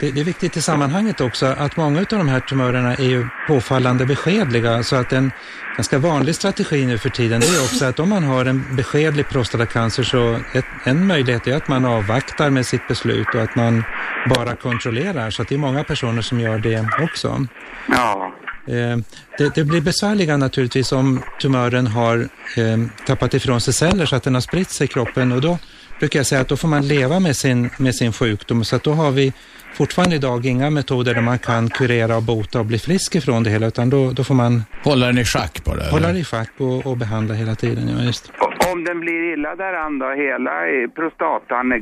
[0.00, 3.26] det, det, är viktigt i sammanhanget också att många av de här tumörerna är ju
[3.46, 5.32] påfallande beskedliga så att en
[5.76, 9.28] ganska vanlig strategi nu för tiden det är också att om man har en beskedlig
[9.28, 13.84] prostatacancer så ett, en möjlighet är att man avvaktar med sitt beslut och att man
[14.28, 17.46] bara kontrollerar så att det är många personer som gör det också.
[17.88, 18.34] Ja.
[18.66, 18.98] Eh,
[19.38, 24.22] det, det, blir besvärliga naturligtvis om tumören har eh, tappat ifrån sig celler så att
[24.22, 25.58] den har spritt sig i kroppen och då
[25.98, 28.82] brukar jag säga att då får man leva med sin, med sin sjukdom så att
[28.82, 29.32] då har vi
[29.76, 33.50] fortfarande idag inga metoder där man kan kurera och bota och bli frisk ifrån det
[33.50, 35.90] hela utan då, då får man hålla den i schack bara?
[35.90, 38.32] Hålla den i schack och, och behandla hela tiden, ja just.
[38.72, 40.50] Om den blir illa däran då, hela
[40.94, 41.78] prostatan, eh,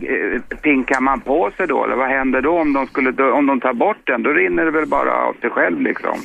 [0.62, 1.84] pinkar man på sig då?
[1.84, 4.22] Eller vad händer då om de, skulle, om de tar bort den?
[4.22, 6.16] Då rinner det väl bara av sig själv liksom?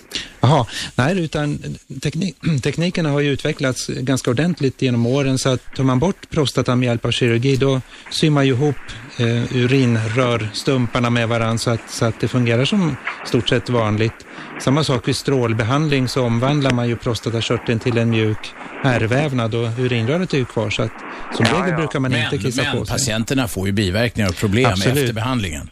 [0.41, 1.59] Jaha, nej utan
[2.01, 6.79] teknik, teknikerna har ju utvecklats ganska ordentligt genom åren så att tar man bort prostatan
[6.79, 8.75] med hjälp av kirurgi då syr man ju ihop
[9.17, 14.25] eh, urinrörstumparna med varandra så att, så att det fungerar som stort sett vanligt.
[14.61, 20.33] Samma sak vid strålbehandling så omvandlar man ju prostatakörteln till en mjuk ärrvävnad och urinröret
[20.33, 20.91] är ju kvar så att
[21.35, 21.77] som ja, regel ja.
[21.77, 22.93] brukar man men, inte kissa men, på sig.
[22.93, 24.97] Men patienterna får ju biverkningar och problem Absolut.
[24.97, 25.69] efter behandlingen.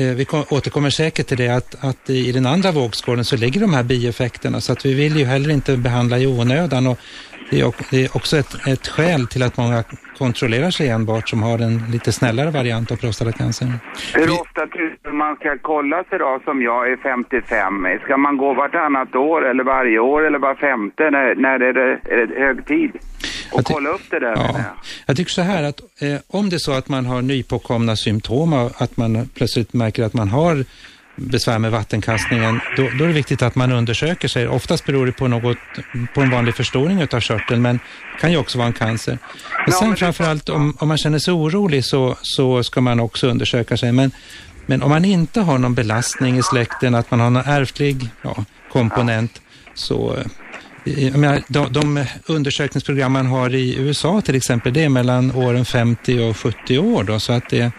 [0.00, 3.74] Eh, vi återkommer säkert till det att, att i den andra vågskålen så ligger de
[3.74, 6.98] här bieffekterna så att vi vill ju heller inte behandla i onödan och
[7.50, 9.84] det är också ett, ett skäl till att många
[10.18, 13.66] kontrollerar sig enbart som har en lite snällare variant av prostatacancer.
[14.14, 17.86] Hur ofta tycker man ska kolla sig då som jag är 55?
[18.04, 22.00] Ska man gå vartannat år eller varje år eller var femte när, när det är,
[22.12, 22.92] är det hög tid?
[23.52, 24.50] Och kolla upp det där ja.
[24.54, 24.64] jag.
[25.06, 28.52] jag tycker så här att eh, om det är så att man har nypåkomna symptom
[28.52, 30.64] att man plötsligt märker att man har
[31.16, 34.48] besvär med vattenkastningen, då, då, är det viktigt att man undersöker sig.
[34.48, 35.58] Oftast beror det på, något,
[36.14, 39.18] på en vanlig förstoring av körteln, men det kan ju också vara en cancer.
[39.56, 43.00] Men ja, sen men framförallt om, om man känner sig orolig så, så ska man
[43.00, 43.92] också undersöka sig.
[43.92, 44.10] Men,
[44.66, 48.44] men om man inte har någon belastning i släkten, att man har någon ärftlig ja,
[48.72, 49.40] komponent,
[49.74, 50.16] så
[50.84, 56.30] Menar, de, de undersökningsprogram man har i USA till exempel, det är mellan åren 50
[56.30, 57.72] och 70 år då, så att det,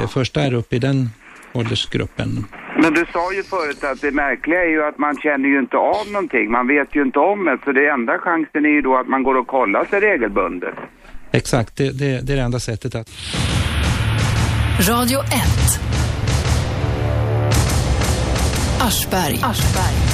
[0.00, 1.10] det första är uppe i den
[1.52, 2.46] åldersgruppen.
[2.82, 5.76] Men du sa ju förut att det märkliga är ju att man känner ju inte
[5.76, 6.50] av någonting.
[6.50, 7.58] Man vet ju inte om det.
[7.64, 10.74] Så det enda chansen är ju då att man går och kollar sig regelbundet.
[11.32, 13.08] Exakt, det, det, det är det enda sättet att...
[14.88, 15.28] Radio 1
[18.80, 19.40] Aschberg.
[19.42, 20.07] Aschberg.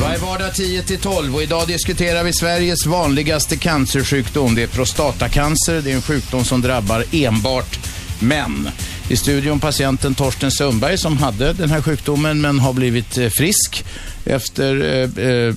[0.00, 4.54] Varje vardag 10-12 och idag diskuterar vi Sveriges vanligaste cancersjukdom.
[4.54, 5.80] Det är prostatacancer.
[5.80, 7.78] Det är en sjukdom som drabbar enbart
[8.20, 8.68] män.
[9.08, 13.84] I studion patienten Torsten Sundberg som hade den här sjukdomen men har blivit eh, frisk
[14.24, 15.54] efter eh, eh,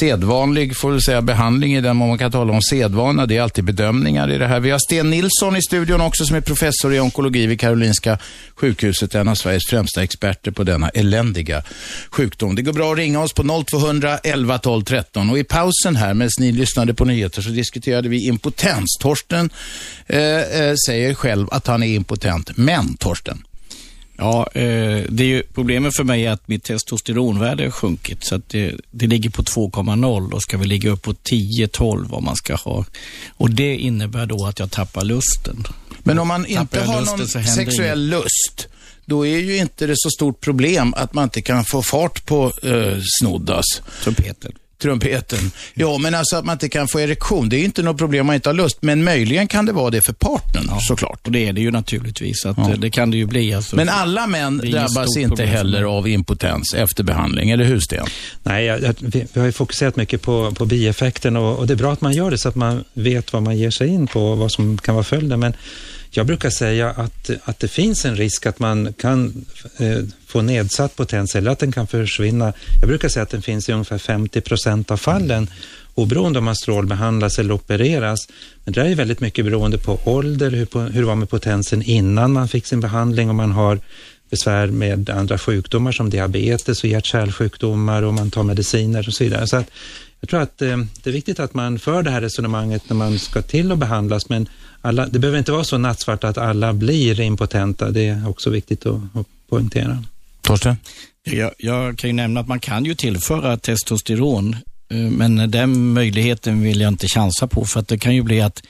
[0.00, 3.26] sedvanlig, får vi säga, behandling i den mån man kan tala om sedvana.
[3.26, 4.60] Det är alltid bedömningar i det här.
[4.60, 8.18] Vi har Sten Nilsson i studion också som är professor i onkologi vid Karolinska
[8.54, 11.62] sjukhuset, en av Sveriges främsta experter på denna eländiga
[12.10, 12.54] sjukdom.
[12.54, 16.14] Det går bra att ringa oss på 0200 11 12 13 och i pausen här,
[16.14, 18.96] medan ni lyssnade på nyheter, så diskuterade vi impotens.
[19.00, 19.50] Torsten
[20.06, 23.42] eh, eh säger själv att han är impotent, men Torsten,
[24.20, 28.24] Ja, eh, det är ju, problemet för mig är att mitt testosteronvärde har sjunkit.
[28.24, 32.24] Så att det, det ligger på 2,0 och ska vi ligga upp på 10-12 om
[32.24, 32.84] man ska ha.
[33.28, 35.66] Och det innebär då att jag tappar lusten.
[36.02, 38.22] Men om man inte har någon sexuell inget.
[38.22, 38.68] lust,
[39.04, 42.52] då är ju inte det så stort problem att man inte kan få fart på
[42.62, 43.64] eh, snoddas.
[44.02, 45.50] Trumpeten trumpeten.
[45.74, 48.26] Ja, men alltså att man inte kan få erektion, det är inte något problem om
[48.26, 48.78] man inte har lust.
[48.80, 51.26] Men möjligen kan det vara det för partnern ja, såklart.
[51.26, 52.46] Och det är det ju naturligtvis.
[52.46, 52.74] Att ja.
[52.78, 53.54] Det kan det ju bli.
[53.54, 58.06] Alltså, men alla män drabbas inte heller av impotens efter behandling, eller hur Sten?
[58.42, 61.74] Nej, jag, jag, vi, vi, har ju fokuserat mycket på, på bieffekten och, och, det
[61.74, 64.06] är bra att man gör det så att man vet vad man ger sig in
[64.06, 65.40] på och vad som kan vara följden.
[65.40, 65.52] Men
[66.10, 69.44] jag brukar säga att, att det finns en risk att man kan
[69.78, 72.52] eh, få nedsatt potens eller att den kan försvinna.
[72.80, 75.50] Jag brukar säga att den finns i ungefär 50 procent av fallen
[75.94, 78.28] oberoende om man strålbehandlas eller opereras.
[78.64, 82.32] Men det är väldigt mycket beroende på ålder, hur, hur det var med potensen innan
[82.32, 83.80] man fick sin behandling, om man har
[84.30, 89.46] besvär med andra sjukdomar som diabetes och hjärt-kärlsjukdomar och man tar mediciner och så vidare.
[89.46, 89.70] Så att
[90.20, 93.18] jag tror att eh, det är viktigt att man för det här resonemanget när man
[93.18, 94.48] ska till och behandlas, men
[94.80, 97.90] alla, det behöver inte vara så nattsvart att alla blir impotenta.
[97.90, 100.04] Det är också viktigt att, att poängtera.
[100.42, 100.76] Torsten?
[101.24, 104.56] Jag, jag kan ju nämna att man kan ju tillföra testosteron,
[104.90, 108.40] eh, men den möjligheten vill jag inte chansa på, för att det kan ju bli
[108.40, 108.62] att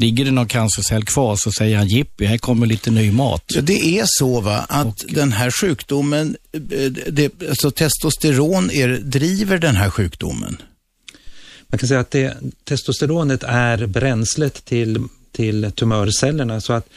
[0.00, 3.44] Ligger det någon cancercell kvar så säger han jippi, här kommer lite ny mat.
[3.46, 8.88] Ja, det är så va, att och, den här sjukdomen, eh, det, alltså testosteron är,
[8.88, 10.56] driver den här sjukdomen?
[11.68, 15.02] Man kan säga att det, testosteronet är bränslet till,
[15.32, 16.60] till tumörcellerna.
[16.60, 16.90] Så att eh,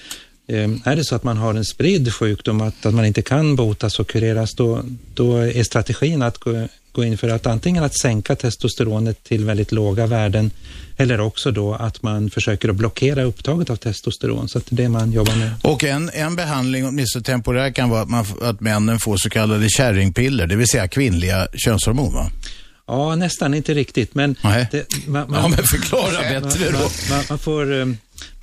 [0.48, 4.00] är det så att man har en spridd sjukdom, att, att man inte kan botas
[4.00, 8.36] och kureras, då, då är strategin att gå, gå in för att antingen att sänka
[8.36, 10.52] testosteronet till väldigt låga värden
[10.98, 14.50] eller också då att man försöker att blockera upptaget av testosteron.
[14.50, 15.52] Så att det är det man jobbar med.
[15.62, 19.70] Och en, en behandling, åtminstone temporär, kan vara att, man, att männen får så kallade
[19.70, 22.32] kärringpiller, det vill säga kvinnliga könshormon va?
[22.88, 24.16] Ja, nästan inte riktigt.
[24.16, 24.36] Men
[24.72, 26.90] det, man, man, ja, men förklara bättre då.
[27.10, 27.86] Man, man, får, eh,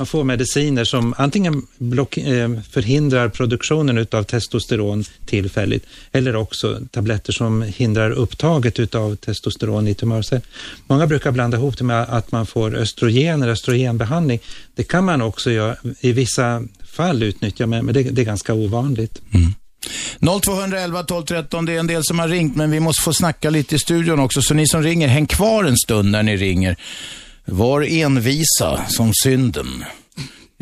[0.01, 7.33] man får mediciner som antingen block, eh, förhindrar produktionen av testosteron tillfälligt eller också tabletter
[7.33, 10.43] som hindrar upptaget av testosteron i tumörceller.
[10.87, 14.39] Många brukar blanda ihop det med att man får östrogen eller östrogenbehandling.
[14.75, 19.23] Det kan man också göra i vissa fall utnyttja, men det, det är ganska ovanligt.
[19.35, 19.55] Mm.
[20.41, 23.51] 0211 12 13, det är en del som har ringt, men vi måste få snacka
[23.51, 24.43] lite i studion också.
[24.43, 26.77] Så ni som ringer, häng kvar en stund när ni ringer.
[27.45, 29.85] Var envisa som synden.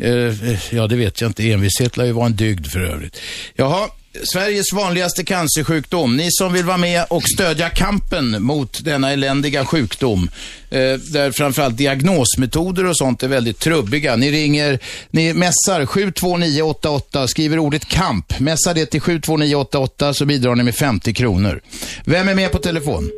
[0.01, 1.51] Eh, ja, det vet jag inte.
[1.51, 3.21] Envishet lär ju vara en dygd för övrigt.
[3.55, 3.89] Jaha,
[4.23, 6.17] Sveriges vanligaste cancersjukdom.
[6.17, 10.29] Ni som vill vara med och stödja kampen mot denna eländiga sjukdom,
[10.69, 14.15] eh, där framförallt diagnosmetoder och sånt är väldigt trubbiga.
[14.15, 14.79] Ni ringer,
[15.11, 18.39] ni mässar 72988, skriver ordet kamp.
[18.39, 21.61] Mässar det till 72988 så bidrar ni med 50 kronor.
[22.05, 23.09] Vem är med på telefon?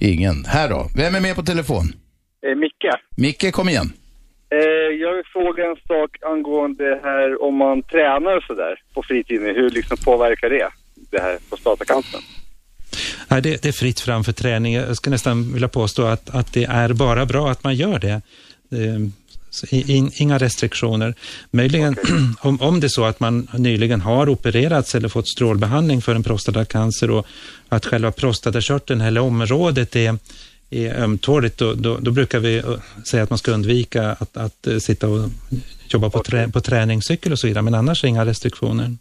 [0.00, 0.44] Ingen.
[0.44, 0.90] Här då.
[0.96, 1.92] Vem är med på telefon?
[2.46, 2.90] Eh, Micke.
[3.16, 3.92] Micke, kom igen.
[4.50, 4.58] Eh,
[5.00, 9.54] jag vill fråga en sak angående här om man tränar och sådär på fritiden.
[9.54, 10.68] Hur liksom påverkar det,
[11.10, 12.22] det här prostatacancern?
[13.28, 14.74] Nej, det, det, är fritt fram för träning.
[14.74, 18.22] Jag skulle nästan vilja påstå att, att det är bara bra att man gör det.
[19.70, 21.14] In, inga restriktioner.
[21.50, 22.16] Möjligen okay.
[22.40, 26.22] om, om det är så att man nyligen har opererats eller fått strålbehandling för en
[26.22, 27.26] prostatacancer och
[27.68, 30.18] att själva prostatakörteln eller området är
[30.70, 32.78] är ömtåligt, då, då, då, brukar vi uh,
[33.10, 35.28] säga att man ska undvika att, att uh, sitta och
[35.88, 38.96] jobba på, trä, på träningscykel och så vidare, men annars inga restriktioner.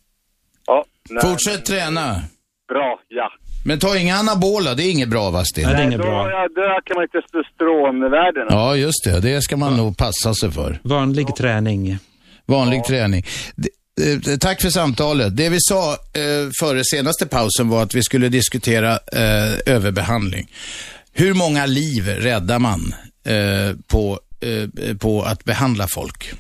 [0.66, 2.22] Ja, nej, Fortsätt träna.
[2.68, 3.32] Bra, ja.
[3.68, 5.64] Men ta inga anabola, det är inget bra va, Sten?
[5.64, 6.30] Nej, det är inget bra.
[6.32, 8.48] Ja, då ökar man testosteronvärdena.
[8.50, 9.20] Ja, just det.
[9.20, 9.78] Det ska man ja.
[9.78, 10.80] nog passa sig för.
[10.84, 11.36] Vanlig ja.
[11.38, 11.98] träning.
[12.46, 12.84] Vanlig ja.
[12.88, 13.24] träning.
[14.02, 15.38] Eh, tack för samtalet.
[15.38, 20.52] Det vi sa eh, före senaste pausen var att vi skulle diskutera eh, överbehandling.
[21.14, 26.34] Hur många liv räddar man eh, på, eh, på att behandla folk?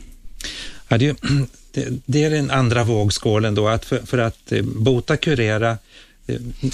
[0.87, 1.17] Ja, det,
[1.73, 5.77] det, det, är den andra vågskålen då, att för, för att eh, bota, kurera,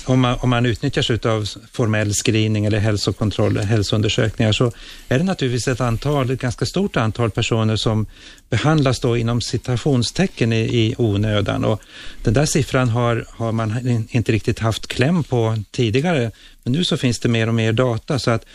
[0.05, 4.71] om man, om man utnyttjar sig av formell screening eller hälsokontroll, hälsoundersökningar, så
[5.07, 8.05] är det naturligtvis ett antal, ett ganska stort antal personer som
[8.49, 11.65] behandlas då inom citationstecken i, i onödan.
[11.65, 11.81] Och
[12.23, 16.31] den där siffran har, har man inte riktigt haft kläm på tidigare,
[16.63, 18.45] men nu så finns det mer och mer data så att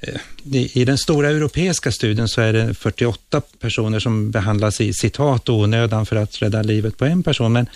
[0.00, 5.48] eh, i den stora europeiska studien så är det 48 personer som behandlas i citat
[5.48, 7.52] onödan för att rädda livet på en person.
[7.52, 7.66] Men,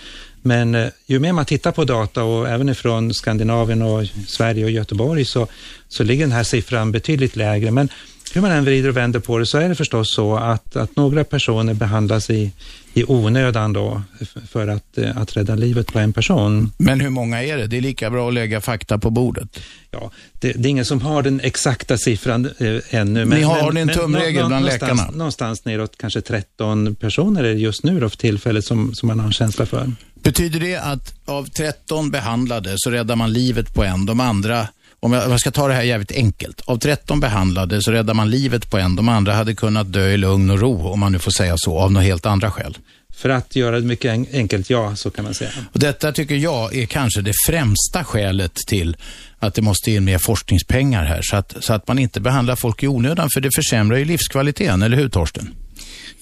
[0.43, 4.71] men eh, ju mer man tittar på data och även ifrån Skandinavien och Sverige och
[4.71, 5.47] Göteborg så,
[5.89, 7.71] så ligger den här siffran betydligt lägre.
[7.71, 7.89] Men
[8.35, 10.97] hur man än vrider och vänder på det så är det förstås så att, att
[10.97, 12.53] några personer behandlas i,
[12.95, 14.03] i onödan då
[14.51, 16.73] för att, eh, att rädda livet på en person.
[16.79, 17.67] Men hur många är det?
[17.67, 19.61] Det är lika bra att lägga fakta på bordet.
[19.91, 23.25] Ja, det, det är ingen som har den exakta siffran eh, ännu.
[23.25, 25.11] Men, Ni har men, en tumregel bland läkarna?
[25.11, 29.19] Någonstans neråt kanske 13 personer är det just nu då för tillfället som, som man
[29.19, 29.93] har en känsla för.
[30.23, 34.69] Betyder det att av 13 behandlade så räddar man livet på en, de andra
[35.01, 36.61] om jag, ska ta det här jävligt enkelt.
[36.65, 38.97] Av 13 behandlade så räddar man livet på en.
[38.97, 41.79] De andra hade kunnat dö i lugn och ro, om man nu får säga så,
[41.79, 42.79] av några helt andra skäl.
[43.15, 45.51] För att göra det mycket enkelt, ja, så kan man säga.
[45.73, 48.97] Och detta tycker jag är kanske det främsta skälet till
[49.39, 52.83] att det måste in mer forskningspengar här, så att, så att man inte behandlar folk
[52.83, 55.55] i onödan, för det försämrar ju livskvaliteten, eller hur Torsten?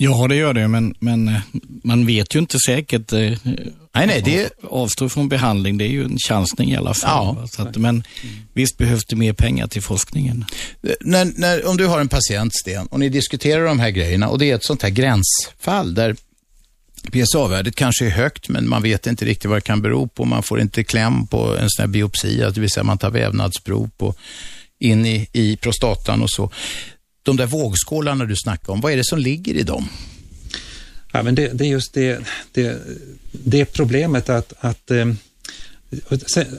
[0.02, 1.40] Ja, det gör det, men, men eh,
[1.84, 3.12] man vet ju inte säkert.
[3.12, 4.50] Eh, nej, nej, det...
[4.62, 7.36] Avstå från behandling, det är ju en chansning i alla fall.
[7.56, 7.62] Ja.
[7.62, 8.04] Att, men
[8.52, 10.44] visst behövs det mer pengar till forskningen.
[11.00, 14.38] När, när, om du har en patient, Sten, och ni diskuterar de här grejerna och
[14.38, 16.16] det är ett sånt här gränsfall där
[17.12, 20.24] PSA-värdet kanske är högt, men man vet inte riktigt vad det kan bero på.
[20.24, 23.90] Man får inte kläm på en sån här biopsi, det vill säga man tar vävnadsprov
[23.98, 24.14] på
[24.78, 26.50] in i, i prostatan och så.
[27.22, 29.88] De där vågskålarna du snackade om, vad är det som ligger i dem?
[31.12, 32.20] Ja, men det, det är just det,
[32.52, 32.78] det,
[33.32, 35.06] det problemet att, att eh,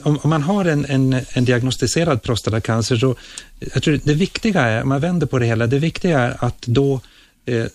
[0.02, 3.16] om, man har en, en, en, diagnostiserad prostatacancer så
[3.58, 6.62] jag tror det viktiga är, om man vänder på det hela, det viktiga är att
[6.66, 7.00] då
[7.46, 7.66] eh,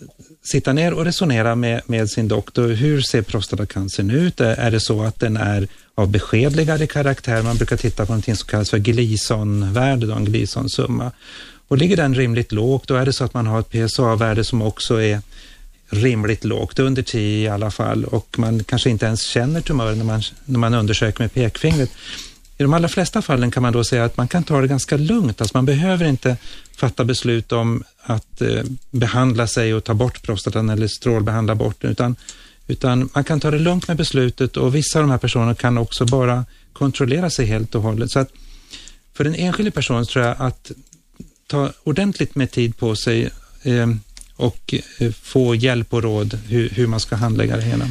[0.44, 2.68] sitta ner och resonera med, med sin doktor.
[2.68, 4.42] Hur ser prostatacancern ut?
[4.42, 7.44] Eh, är det så att den är av beskedligare karaktär?
[7.44, 11.12] Man brukar titta på någonting som kallas för Gleason-värde, en Gleason-summa.
[11.68, 14.62] Och ligger den rimligt lågt, då är det så att man har ett PSA-värde som
[14.62, 15.22] också är
[15.90, 20.06] rimligt lågt, under 10 i alla fall, och man kanske inte ens känner tumören när
[20.06, 21.90] man, när man undersöker med pekfingret.
[22.58, 24.98] I de allra flesta fallen kan man då säga att man kan ta det ganska
[24.98, 26.38] lugnt, alltså man behöver inte
[26.76, 31.92] fatta beslut om att eh, behandla sig och ta bort prostatan eller strålbehandla bort den,
[31.92, 32.16] utan,
[32.68, 35.78] utan man kan ta det lugnt med beslutet och vissa av de här personerna kan
[35.78, 38.12] också bara kontrollera sig helt och hållet.
[38.12, 38.32] Så att
[39.14, 40.72] för den enskilde personen tror jag att
[41.48, 43.30] ta ordentligt med tid på sig
[43.64, 43.88] eh,
[44.36, 47.86] och eh, få hjälp och råd hur, hur man ska handlägga det hela.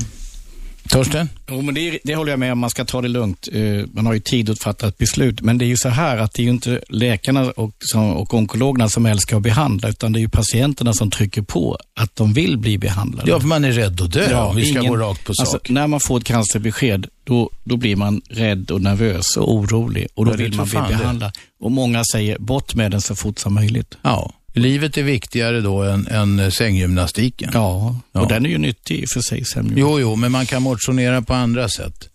[0.89, 1.29] Torsten?
[1.49, 2.59] Jo, men det, det, håller jag med om.
[2.59, 3.49] Man ska ta det lugnt.
[3.53, 5.41] Eh, man har ju tid att fatta ett beslut.
[5.41, 7.73] Men det är ju så här att det är ju inte läkarna och,
[8.17, 12.17] och onkologerna som älskar att behandla, utan det är ju patienterna som trycker på att
[12.17, 13.31] de vill bli behandlade.
[13.31, 15.47] Ja, för man är rädd att dö ja, vi ska ingen, gå rakt på sak.
[15.47, 20.07] Alltså, när man får ett cancerbesked, då, då blir man rädd och nervös och orolig
[20.15, 21.33] och då vill man bli behandlad.
[21.61, 23.99] Och många säger, bort med den så fort som möjligt.
[24.03, 24.33] Ja.
[24.57, 27.51] Livet är viktigare då än, än sänggymnastiken.
[27.55, 28.27] Ja, och ja.
[28.29, 29.45] den är ju nyttig i för sig.
[29.77, 32.09] Jo, jo, men man kan motionera på andra sätt.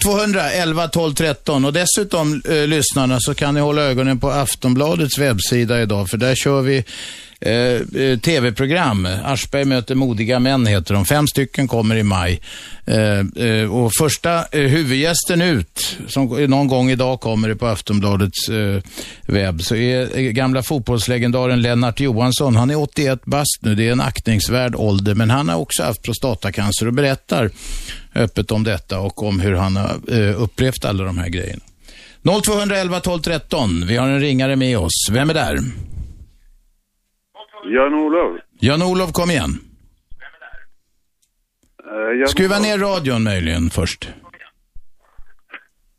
[0.00, 5.18] 0200 11 12 13 och dessutom eh, lyssnarna så kan ni hålla ögonen på Aftonbladets
[5.18, 6.84] webbsida idag för där kör vi
[7.46, 9.08] Eh, eh, tv-program.
[9.24, 11.04] Aschberg möter modiga män heter de.
[11.04, 12.40] Fem stycken kommer i maj.
[12.84, 18.48] Eh, eh och första eh, huvudgästen ut, som någon gång idag kommer det på Aftonbladets
[18.48, 18.82] eh,
[19.26, 22.56] webb, så är eh, gamla fotbollslegendaren Lennart Johansson.
[22.56, 23.74] Han är 81 bast nu.
[23.74, 27.50] Det är en aktningsvärd ålder, men han har också haft prostatacancer och berättar
[28.14, 30.00] öppet om detta och om hur han har
[30.36, 31.62] upplevt alla de här grejerna.
[32.44, 33.86] 0211 12 13.
[33.86, 35.08] Vi har en ringare med oss.
[35.10, 35.58] Vem är där?
[37.74, 38.38] Jan-Olov.
[38.60, 39.50] Jan-Olov, kom igen.
[42.20, 44.08] Uh, Skruva ner radion möjligen först.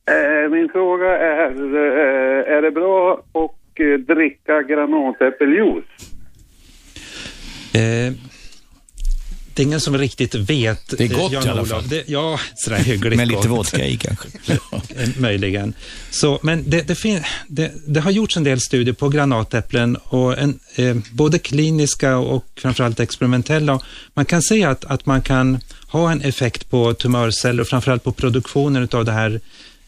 [0.10, 6.14] Uh, min fråga är, uh, är det bra att dricka granatäppeljuice?
[9.56, 10.98] Det är ingen som riktigt vet.
[10.98, 11.88] Det är gott Jan i alla fall.
[11.88, 14.28] Det, ja, sådär hyggligt Med lite vodka i kanske.
[15.18, 15.74] Möjligen.
[16.12, 20.38] Så, men det, det, fin, det, det, har gjorts en del studier på granatäpplen, och
[20.38, 23.80] en, eh, både kliniska och framförallt experimentella.
[24.14, 28.12] Man kan se att, att man kan ha en effekt på tumörceller och framförallt på
[28.12, 29.42] produktionen av det här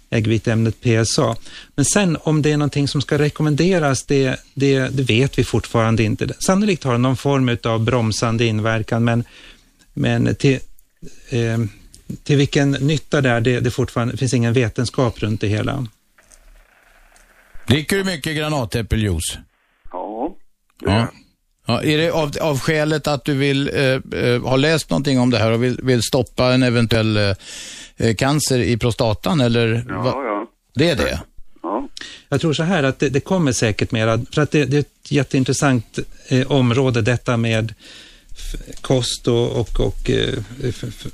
[0.10, 1.36] äggviteämnet PSA.
[1.76, 6.04] Men sen om det är någonting som ska rekommenderas, det, det, det vet vi fortfarande
[6.04, 6.28] inte.
[6.40, 9.24] Sannolikt har det någon form av bromsande inverkan, men
[9.96, 10.60] men till,
[11.30, 11.58] eh,
[12.24, 15.88] till vilken nytta det är, det, det fortfarande finns ingen vetenskap runt det hela.
[17.68, 19.38] Dricker du mycket granatäppeljuice?
[19.92, 20.36] Ja.
[20.82, 21.08] ja.
[21.68, 25.30] Ja, är det av, av skälet att du vill eh, eh, ha läst någonting om
[25.30, 27.34] det här och vill, vill stoppa en eventuell eh,
[27.98, 29.86] eh cancer i prostatan eller?
[29.90, 30.48] Ja, ja.
[30.76, 31.22] Det är det?
[31.64, 31.88] Ja.
[32.30, 34.82] Jag tror så här att det, det kommer säkert mera, för att det, det är
[34.82, 37.74] ett jätteintressant eh, område detta med
[38.82, 40.34] kost och, och, och eh,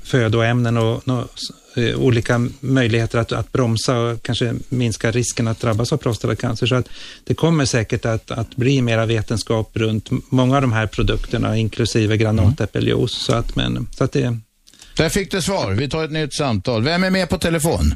[0.02, 1.28] födoämnen och, och
[1.76, 6.66] eh, olika möjligheter att, att bromsa och kanske minska risken att drabbas av prostatacancer.
[6.66, 6.88] Så att
[7.24, 12.16] det kommer säkert att, att bli mera vetenskap runt många av de här produkterna, inklusive
[12.16, 13.12] granatäppeljuice.
[13.12, 14.38] Så att, men, så att det...
[14.96, 15.72] Där fick du svar.
[15.72, 16.82] Vi tar ett nytt samtal.
[16.82, 17.94] Vem är med på telefon?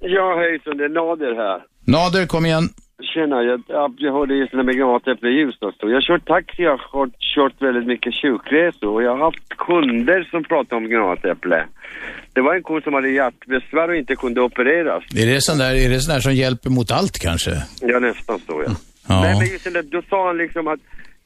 [0.00, 0.76] Ja, hejsan.
[0.76, 1.60] Det är Nader här.
[1.84, 2.68] Nader, kom igen.
[3.02, 3.62] Tjena, jag,
[3.98, 5.72] jag hörde just det med granatäpple i Ljusdal.
[5.80, 10.28] Jag har kört taxi, jag har kört väldigt mycket sjukresor och jag har haft kunder
[10.30, 11.66] som pratar om granatäpple.
[12.32, 15.04] Det var en kund som hade hjärtbesvär och inte kunde opereras.
[15.16, 17.50] Är det sån där, är det sån där som hjälper mot allt kanske?
[17.80, 18.72] Ja, nästan så ja.
[19.08, 19.20] ja.
[19.20, 20.80] Nej, men just det, då sa han liksom att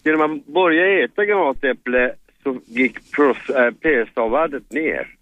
[0.05, 2.13] genom att börja äta granatäpple
[2.43, 5.18] så gick äh, PSA-värdet ner.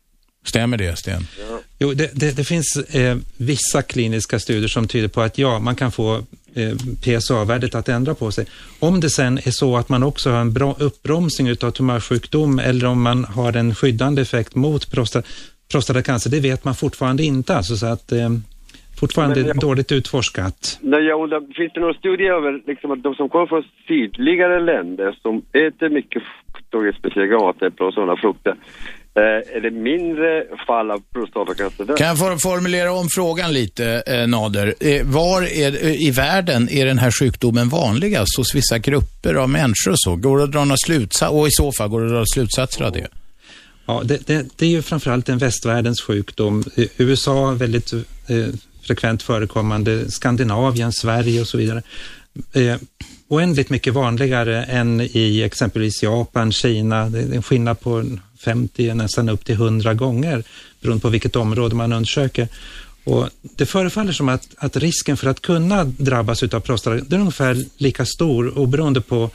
[0.47, 1.23] Stämmer det, Sten?
[1.51, 1.59] Ja.
[1.79, 5.77] Jo, det, det, det finns eh, vissa kliniska studier som tyder på att ja, man
[5.77, 6.15] kan få
[6.55, 8.47] eh, PSA-värdet att ändra på sig.
[8.79, 12.87] Om det sen är så att man också har en bra uppbromsning av tumörsjukdom eller
[12.87, 15.27] om man har en skyddande effekt mot prostat,
[15.73, 17.57] prostatacancer, det vet man fortfarande inte.
[17.57, 18.29] Alltså, så att, eh,
[19.01, 20.79] fortfarande jag, dåligt utforskat.
[20.83, 24.61] Nej, jag undrar, finns det någon studie över liksom, att de som kommer från sydligare
[24.61, 28.55] länder som äter mycket frukt och speciellt granatäpple och sådana frukter
[29.17, 31.97] Eh, är det mindre fall av prostatacancer?
[31.97, 34.75] Kan jag få formulera om frågan lite, eh, Nader?
[34.81, 39.91] Eh, var är, i världen är den här sjukdomen vanligast hos vissa grupper av människor
[39.91, 40.17] och så?
[40.17, 41.37] Går det att dra några slutsatser?
[41.37, 43.07] Och i så fall, går det att dra slutsatser av det?
[43.87, 46.65] Ja, det, det, det är ju framförallt en västvärldens sjukdom.
[46.75, 48.01] I USA väldigt eh,
[48.83, 51.83] frekvent förekommande, Skandinavien, Sverige och så vidare.
[52.53, 52.77] Eh,
[53.29, 57.09] oändligt mycket vanligare än i exempelvis Japan, Kina.
[57.09, 58.05] Det är en skillnad på
[58.39, 60.45] 50, nästan upp till 100 gånger
[60.81, 62.49] beroende på vilket område man undersöker.
[63.05, 67.65] Och det förefaller som att, att risken för att kunna drabbas av prostata, är ungefär
[67.77, 69.31] lika stor oberoende på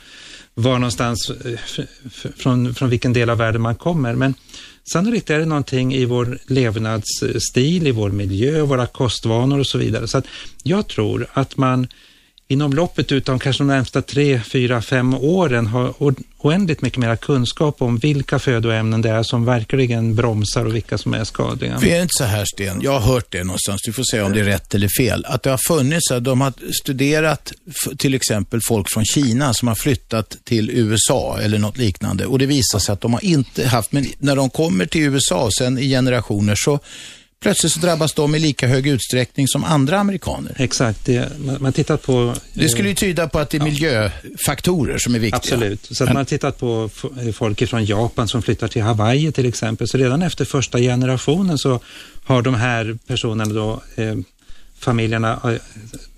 [0.53, 1.85] var någonstans, eh,
[2.37, 4.15] från, från vilken del av världen man kommer.
[4.15, 4.33] Men
[4.91, 10.07] sannolikt är det någonting i vår levnadsstil, i vår miljö, våra kostvanor och så vidare.
[10.07, 10.25] Så att
[10.63, 11.87] jag tror att man
[12.51, 17.15] inom loppet utav kanske de närmsta tre, fyra, fem åren har o- oändligt mycket mer
[17.15, 21.79] kunskap om vilka födoämnen det är som verkligen bromsar och vilka som är skadliga.
[21.79, 24.25] För är det inte så här, Sten, jag har hört det någonstans, du får säga
[24.25, 27.53] om det är rätt eller fel, att det har funnits, att de har studerat
[27.97, 32.25] till exempel folk från Kina som har flyttat till USA eller något liknande.
[32.25, 35.49] Och det visar sig att de har inte haft, men när de kommer till USA
[35.57, 36.79] sen i generationer så
[37.41, 40.55] plötsligt så drabbas de i lika hög utsträckning som andra amerikaner.
[40.57, 41.29] Exakt, det,
[41.59, 42.33] man tittat på...
[42.53, 45.37] Det skulle ju tyda på att det är miljöfaktorer som är viktiga.
[45.37, 45.85] Absolut.
[45.85, 49.31] Så att Men- man har tittat på f- folk från Japan som flyttar till Hawaii
[49.31, 49.87] till exempel.
[49.87, 51.79] Så redan efter första generationen så
[52.23, 54.15] har de här personerna då, eh,
[54.79, 55.61] familjerna, eh,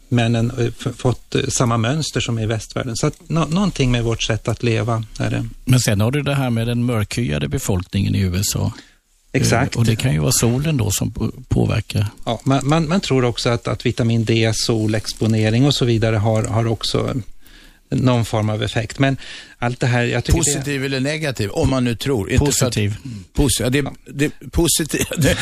[0.10, 2.96] männen, eh, fått eh, samma mönster som i västvärlden.
[2.96, 5.46] Så att nå- någonting med vårt sätt att leva är det.
[5.66, 8.72] Men sen har du det här med den mörkhyade befolkningen i USA.
[9.34, 9.76] Exakt.
[9.76, 12.08] Eh, Och det kan ju vara solen då som på- påverkar.
[12.26, 16.44] Ja, man, man, man tror också att, att vitamin D, solexponering och så vidare har,
[16.44, 17.14] har också
[17.96, 19.00] någon form av effekt.
[19.00, 19.18] Men
[19.60, 22.28] allt det här, jag tycker det, Positiv eller negativ, om man nu tror.
[22.28, 22.96] För att- Positiv.
[23.60, 25.36] Ja, det, det, positiv, det,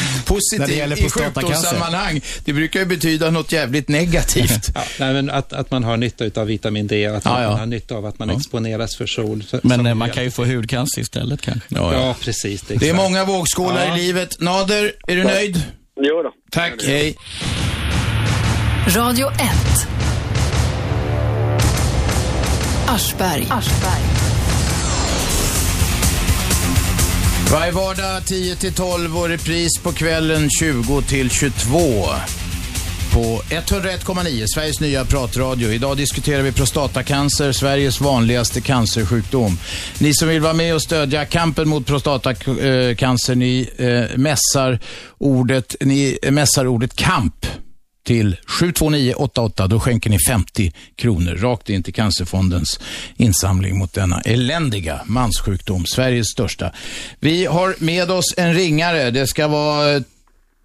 [0.88, 4.70] det i sjukdomssammanhang, det brukar ju betyda något jävligt negativt.
[4.76, 7.50] Ja, nej, men att, att man har nytta av vitamin D, att Ja, ja.
[7.50, 9.44] man har nytta av att man exponeras för sol.
[9.48, 11.68] Så, Men eh, man kan ju få hudcancer istället kanske.
[11.76, 12.16] Ja, Ja, ja.
[12.22, 12.62] precis.
[12.62, 12.96] Det är exakt.
[12.96, 13.98] många vågskålar Ja.
[13.98, 14.40] i livet.
[14.40, 15.64] Nader, är du nöjd?
[16.02, 16.32] Jo då.
[16.52, 16.74] Tack.
[16.86, 17.16] Hej.
[18.88, 19.38] Radio 1.
[22.92, 23.48] Aschberg.
[27.52, 31.78] Varje vardag 10 till 12 och repris på kvällen 20 till 22.
[33.14, 35.70] På 101,9, Sveriges nya pratradio.
[35.70, 39.58] Idag diskuterar vi prostatacancer, Sveriges vanligaste cancersjukdom.
[40.00, 44.80] Ni som vill vara med och stödja kampen mot prostatacancer, ni eh, mässar
[45.18, 47.46] ordet, ni mässar ordet kamp
[48.04, 49.68] till 72988.
[49.68, 52.80] Då skänker ni 50 kronor rakt in till Cancerfondens
[53.18, 56.72] insamling mot denna eländiga manssjukdom, Sveriges största.
[57.20, 59.12] Vi har med oss en ringare.
[59.12, 60.02] Det ska vara eh,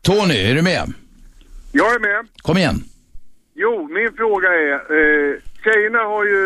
[0.03, 0.93] Tony, är du med?
[1.72, 2.28] Jag är med.
[2.37, 2.84] Kom igen.
[3.55, 5.34] Jo, min fråga är, eh,
[5.64, 6.41] tjejerna har ju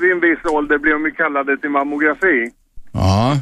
[0.00, 2.50] vid en viss ålder blivit kallade till mammografi.
[2.92, 3.32] Ja.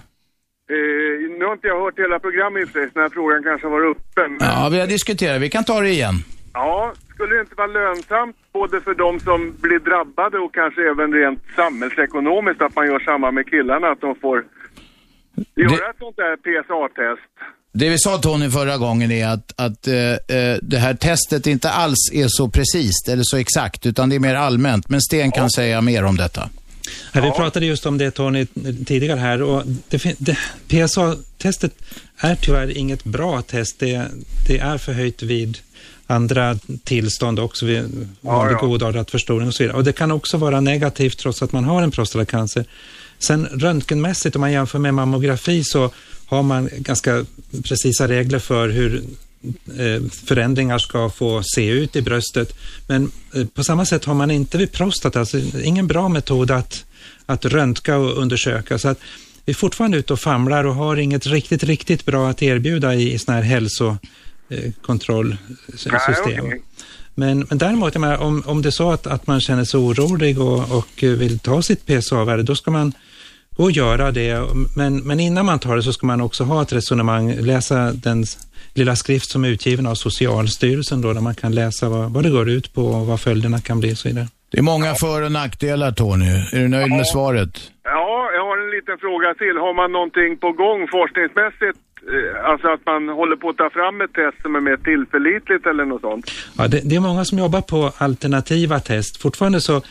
[0.70, 4.28] Eh, nu har inte jag hört hela programmet i den här frågan kanske varit uppe.
[4.28, 5.42] Men, ja, vi har diskuterat.
[5.42, 6.14] Vi kan ta det igen.
[6.54, 11.12] Ja, skulle det inte vara lönsamt både för de som blir drabbade och kanske även
[11.12, 14.44] rent samhällsekonomiskt att man gör samma med killarna, att de får
[15.56, 17.32] göra ett sånt där PSA-test?
[17.72, 19.94] Det vi sa Tony förra gången är att, att eh,
[20.36, 24.20] eh, det här testet inte alls är så precis eller så exakt, utan det är
[24.20, 24.88] mer allmänt.
[24.88, 26.48] Men Sten kan säga mer om detta.
[27.12, 28.46] Ja, vi pratade just om det Tony
[28.86, 30.38] tidigare här och det, fin- det,
[30.68, 31.72] PSA-testet
[32.18, 33.78] är tyvärr inget bra test.
[33.78, 34.08] Det,
[34.48, 35.58] det är förhöjt vid
[36.06, 38.66] andra tillstånd också, vid vanlig ja.
[38.66, 39.76] godartad förstoring och så vidare.
[39.76, 42.64] Och det kan också vara negativt trots att man har en prostatacancer.
[43.18, 45.90] Sen röntgenmässigt, om man jämför med mammografi, så
[46.26, 47.24] har man ganska
[47.64, 49.02] precisa regler för hur
[49.78, 52.54] eh, förändringar ska få se ut i bröstet.
[52.86, 56.84] Men eh, på samma sätt har man inte vid prostata, alltså ingen bra metod att,
[57.26, 58.78] att röntga och undersöka.
[58.78, 58.98] Så att
[59.44, 63.12] vi är fortfarande ute och famlar och har inget riktigt, riktigt bra att erbjuda i,
[63.12, 63.48] i sådana här
[64.50, 66.46] hälsokontrollsystem.
[66.46, 66.62] okej.
[67.14, 70.40] Men, men däremot, menar, om, om det är så att, att man känner sig orolig
[70.40, 72.92] och, och vill ta sitt PSA-värde, då ska man
[73.56, 74.42] gå och göra det.
[74.76, 78.24] Men, men innan man tar det så ska man också ha ett resonemang, läsa den
[78.74, 82.30] lilla skrift som är utgiven av Socialstyrelsen då, där man kan läsa vad, vad det
[82.30, 84.26] går ut på och vad följderna kan bli och så vidare.
[84.50, 86.30] Det är många för och nackdelar Tony.
[86.52, 87.70] Är du nöjd med svaret?
[87.82, 89.56] Ja, jag har en liten fråga till.
[89.56, 91.78] Har man någonting på gång forskningsmässigt?
[92.12, 95.66] Eh, alltså att man håller på att ta fram ett test som är mer tillförlitligt
[95.66, 96.30] eller något sånt?
[96.58, 99.22] Ja, det, det är många som jobbar på alternativa test.
[99.22, 99.82] Fortfarande så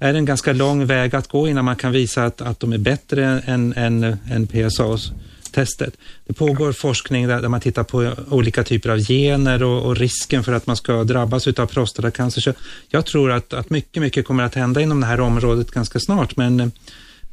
[0.00, 2.72] är det en ganska lång väg att gå innan man kan visa att, att de
[2.72, 5.12] är bättre än, än, än PSAs
[5.52, 5.96] testet.
[6.26, 10.44] Det pågår forskning där, där man tittar på olika typer av gener och, och risken
[10.44, 12.40] för att man ska drabbas av prostatacancer.
[12.40, 12.52] Så
[12.88, 16.36] jag tror att, att mycket, mycket kommer att hända inom det här området ganska snart,
[16.36, 16.68] men eh,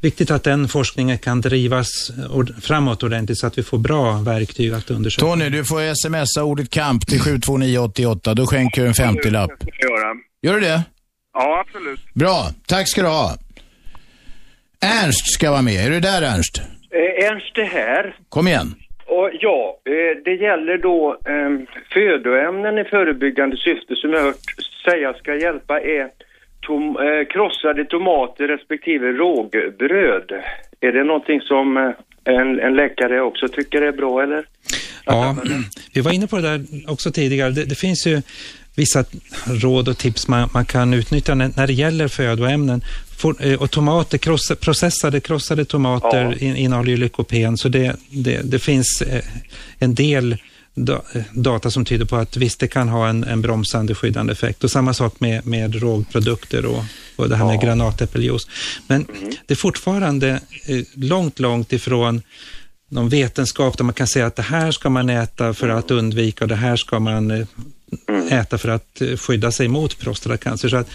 [0.01, 2.11] viktigt att den forskningen kan drivas
[2.61, 5.25] framåt ordentligt så att vi får bra verktyg att undersöka.
[5.25, 8.33] Tony, du får smsa ordet kamp till 72988.
[8.33, 9.51] Då skänker du en 50-lapp.
[10.41, 10.81] Gör du det?
[11.33, 11.99] Ja, absolut.
[12.13, 13.35] Bra, tack ska du ha.
[14.81, 15.85] Ernst ska vara med.
[15.85, 16.61] Är du där Ernst?
[16.91, 18.15] Eh, Ernst är här.
[18.29, 18.75] Kom igen.
[19.05, 24.35] Och ja, eh, det gäller då eh, födoämnen i förebyggande syfte som jag hört
[24.85, 26.09] säga ska hjälpa är
[26.69, 30.31] tom, eh, krossade tomater respektive rågbröd.
[30.79, 31.91] Är det någonting som eh,
[32.35, 34.45] en, en läkare också tycker är bra eller?
[35.05, 35.35] Ja,
[35.93, 37.51] vi var inne på det där också tidigare.
[37.51, 38.21] Det, det finns ju
[38.75, 39.03] vissa
[39.63, 42.81] råd och tips man, man kan utnyttja när, när det gäller födoämnen.
[43.17, 46.47] For, eh, och tomater, kross, processade krossade tomater ja.
[46.47, 49.23] in, innehåller ju lykopen, så det, det, det finns eh,
[49.79, 50.37] en del
[51.31, 54.63] data som tyder på att visst, det kan ha en, en bromsande skyddande effekt.
[54.63, 56.83] Och samma sak med, med rågprodukter och,
[57.15, 57.51] och det här ja.
[57.51, 58.47] med granatäppeljuice.
[58.87, 59.31] Men mm.
[59.45, 60.29] det är fortfarande
[60.65, 62.21] eh, långt, långt ifrån
[62.89, 66.45] någon vetenskap där man kan säga att det här ska man äta för att undvika
[66.45, 67.47] och det här ska man eh,
[68.07, 68.27] mm.
[68.27, 70.69] äta för att eh, skydda sig mot prostatacancer.
[70.69, 70.89] Så att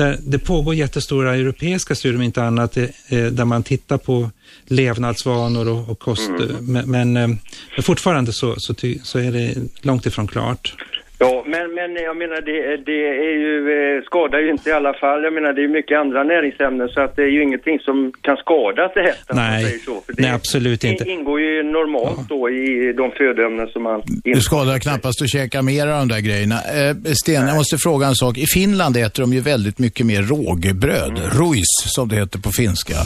[0.00, 4.30] där, det pågår jättestora europeiska studier, om inte annat, eh, där man tittar på
[4.66, 6.28] levnadsvanor och, och kost.
[6.28, 6.56] Mm.
[6.60, 7.38] Men, men, men,
[7.82, 10.74] fortfarande så, så, ty, så är det långt ifrån klart.
[11.22, 14.94] Ja, men, men jag menar det, det är ju, eh, skadar ju inte i alla
[14.94, 15.22] fall.
[15.22, 18.36] Jag menar det är mycket andra näringsämnen så att det är ju ingenting som kan
[18.36, 19.34] skada att äta.
[19.34, 21.04] Nej, så, det nej absolut inte.
[21.04, 22.36] Det ingår ju normalt ja.
[22.36, 24.02] då i de födoämnen som man...
[24.24, 26.54] Det skadar knappast att käka mer av de där grejerna.
[26.54, 28.38] Eh, Sten, jag måste fråga en sak.
[28.38, 31.18] I Finland äter de ju väldigt mycket mer rågbröd.
[31.18, 31.30] Mm.
[31.40, 32.96] Ruis, som det heter på finska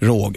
[0.00, 0.36] råg.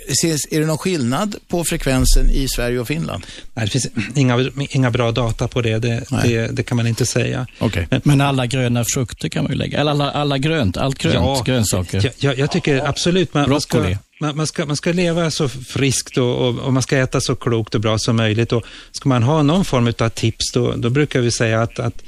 [0.51, 3.25] Är det någon skillnad på frekvensen i Sverige och Finland?
[3.53, 5.79] Nej, det finns inga, inga bra data på det.
[5.79, 7.47] Det, det, det kan man inte säga.
[7.59, 7.85] Okay.
[7.89, 11.15] Men, men, alla gröna frukter kan man ju lägga, eller alla, alla grönt, allt grönt,
[11.15, 12.11] ja, grönsaker.
[12.17, 16.17] Jag, jag tycker absolut man, man ska, man, man, ska, man ska leva så friskt
[16.17, 18.51] och, och, och, man ska äta så klokt och bra som möjligt.
[18.51, 22.03] Och ska man ha någon form av tips, då, då brukar vi säga att, att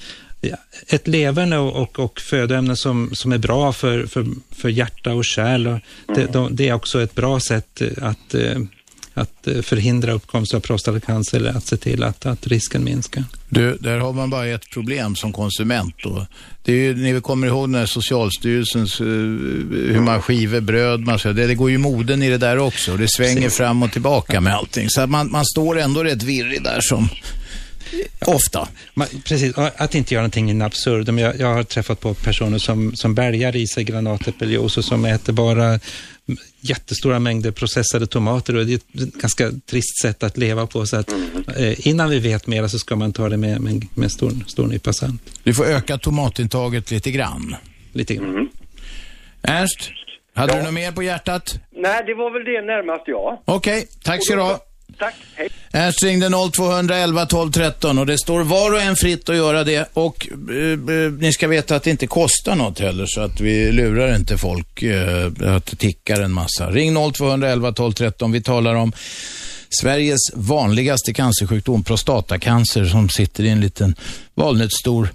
[0.87, 4.25] ett leverne och, och, och födoämnen som, som är bra för, för,
[4.55, 5.67] för hjärta och kärl.
[5.67, 6.31] Och det, mm.
[6.31, 8.59] de, det är också ett bra sätt att, eh,
[9.17, 13.23] att förhindra uppkomst av prostatacancer eller att se till att, att risken minskar.
[13.49, 15.95] Du, där har man bara ett problem som konsument.
[16.03, 16.25] Då.
[16.63, 19.07] Det är ju, ni kommer ihåg när Socialstyrelsens, uh,
[19.71, 22.97] hur man skiver bröd, man ska, det, det går ju moden i det där också.
[22.97, 23.57] Det svänger Precis.
[23.57, 24.89] fram och tillbaka med allting.
[24.89, 27.09] Så man, man står ändå rätt virrig där som
[28.19, 28.67] Ofta.
[28.93, 31.19] Man, precis, att inte göra någonting in absurdum.
[31.19, 35.33] Jag, jag har träffat på personer som, som bälgar i sig granatäppeljuice och som äter
[35.33, 35.79] bara
[36.61, 40.85] jättestora mängder processade tomater och det är ett ganska trist sätt att leva på.
[40.85, 41.11] Så att,
[41.57, 44.67] eh, innan vi vet mer så ska man ta det med, med, med stor, stor
[44.67, 45.21] nypa salt.
[45.43, 47.55] Du får öka tomatintaget lite grann.
[47.91, 48.29] Lite grann.
[48.29, 48.47] Mm.
[49.41, 49.91] Ernst,
[50.33, 50.59] hade ja.
[50.59, 51.59] du något mer på hjärtat?
[51.71, 53.41] Nej, det var väl det närmast ja.
[53.45, 54.59] Okej, okay, tack ska du ha.
[54.99, 55.49] Tack, hej.
[55.73, 59.89] Ernst ringde 0211 12 13 och det står var och en fritt att göra det
[59.93, 63.71] och eh, eh, ni ska veta att det inte kostar något heller så att vi
[63.71, 66.71] lurar inte folk eh, att det tickar en massa.
[66.71, 68.31] Ring 0211 12 13.
[68.31, 68.91] Vi talar om
[69.69, 73.95] Sveriges vanligaste cancersjukdom, prostatacancer, som sitter i en liten
[74.33, 75.09] valnötsstor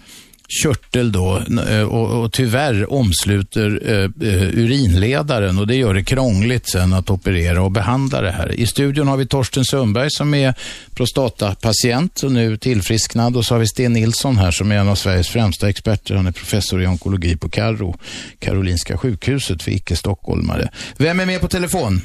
[0.50, 6.68] körtel då eh, och, och tyvärr omsluter eh, eh, urinledaren och det gör det krångligt
[6.68, 8.52] sen att operera och behandla det här.
[8.52, 10.54] I studion har vi Torsten Sundberg som är
[10.94, 14.94] prostatapatient och nu tillfrisknad och så har vi Sten Nilsson här som är en av
[14.94, 16.14] Sveriges främsta experter.
[16.14, 17.98] Han är professor i onkologi på Karo,
[18.38, 20.70] Karolinska sjukhuset för icke-stockholmare.
[20.96, 22.02] Vem är med på telefon?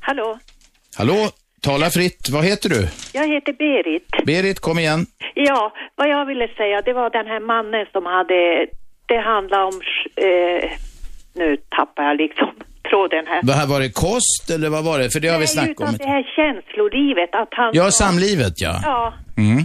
[0.00, 0.38] Hallå.
[0.96, 1.30] Hallå,
[1.64, 2.28] tala fritt.
[2.32, 2.80] Vad heter du?
[3.18, 4.08] Jag heter Berit.
[4.26, 5.06] Berit, kom igen.
[5.34, 8.66] Ja, vad jag ville säga det var den här mannen som hade,
[9.06, 9.76] det handlade om,
[10.26, 10.70] eh,
[11.34, 12.50] nu tappar jag liksom
[12.90, 13.42] tråden här.
[13.42, 15.10] Det här var det kost eller vad var det?
[15.12, 15.96] För det har vi snackat om.
[15.96, 17.70] det här känslolivet, att han...
[17.74, 18.74] Ja, samlivet ja.
[18.82, 19.14] Ja.
[19.36, 19.64] Mm.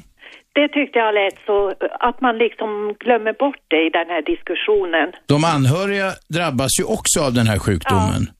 [0.53, 2.69] Det tyckte jag lät så, att man liksom
[2.99, 5.07] glömmer bort det i den här diskussionen.
[5.25, 8.23] De anhöriga drabbas ju också av den här sjukdomen.
[8.27, 8.38] Ja.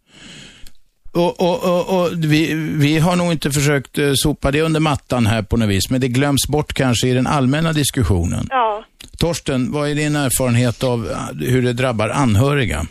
[1.19, 5.25] Och, och, och, och, vi, vi har nog inte försökt eh, sopa det under mattan
[5.25, 8.47] här på något vis, men det glöms bort kanske i den allmänna diskussionen.
[8.49, 8.85] Ja.
[9.17, 12.85] Torsten, vad är din erfarenhet av eh, hur det drabbar anhöriga?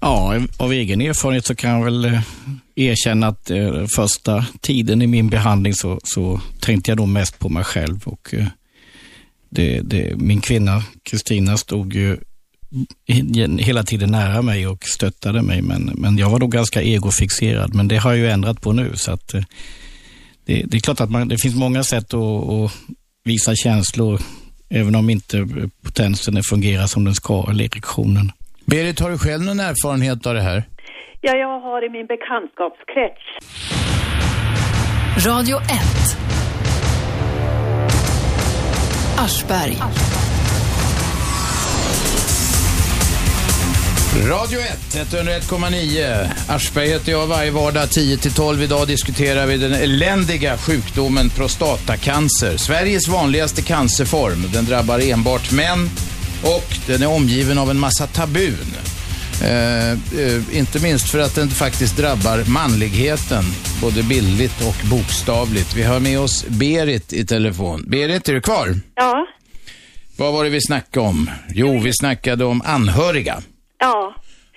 [0.00, 2.20] Ja, av egen erfarenhet så kan jag väl eh,
[2.76, 7.48] erkänna att eh, första tiden i min behandling så, så tänkte jag då mest på
[7.48, 8.00] mig själv.
[8.04, 8.46] Och, eh,
[9.50, 12.18] det, det, min kvinna Kristina stod ju
[13.58, 15.62] hela tiden nära mig och stöttade mig.
[15.62, 17.74] Men, men jag var då ganska egofixerad.
[17.74, 18.96] Men det har jag ju ändrat på nu.
[18.96, 19.42] så att eh,
[20.46, 22.72] det, det är klart att man, det finns många sätt att, att
[23.24, 24.20] visa känslor,
[24.70, 25.48] även om inte
[25.84, 28.32] potensen fungerar som den ska, eller erektionen.
[28.64, 30.62] Berit, har du själv någon erfarenhet av det här?
[31.20, 33.22] Ja, jag har i min bekantskapskrets.
[35.26, 35.68] Radio 1.
[39.18, 39.76] Aschberg.
[44.16, 46.28] Radio 1, 101,9.
[46.48, 48.62] Aschberg heter jag varje vardag 10-12.
[48.62, 52.56] Idag diskuterar vi den eländiga sjukdomen prostatacancer.
[52.56, 54.44] Sveriges vanligaste cancerform.
[54.52, 55.90] Den drabbar enbart män
[56.42, 58.74] och den är omgiven av en massa tabun.
[59.42, 63.44] Eh, eh, inte minst för att den faktiskt drabbar manligheten,
[63.80, 65.74] både bildligt och bokstavligt.
[65.76, 67.84] Vi har med oss Berit i telefon.
[67.86, 68.74] Berit, är du kvar?
[68.94, 69.26] Ja.
[70.16, 71.30] Vad var det vi snackade om?
[71.54, 73.42] Jo, vi snackade om anhöriga.
[73.78, 74.14] Ja.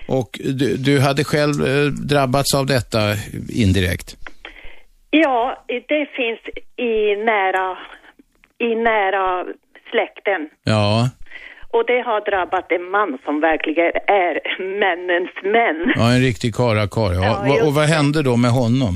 [0.07, 2.99] Och du, du hade själv eh, drabbats av detta
[3.49, 4.15] indirekt?
[5.09, 6.39] Ja, det finns
[6.77, 7.77] i nära,
[8.57, 9.45] i nära
[9.91, 10.49] släkten.
[10.63, 11.09] Ja.
[11.69, 14.33] Och det har drabbat en man som verkligen är
[14.79, 15.93] männens män.
[15.95, 17.13] Ja, en riktig karakar.
[17.13, 17.45] Ja.
[17.47, 18.93] Ja, och vad hände då med honom?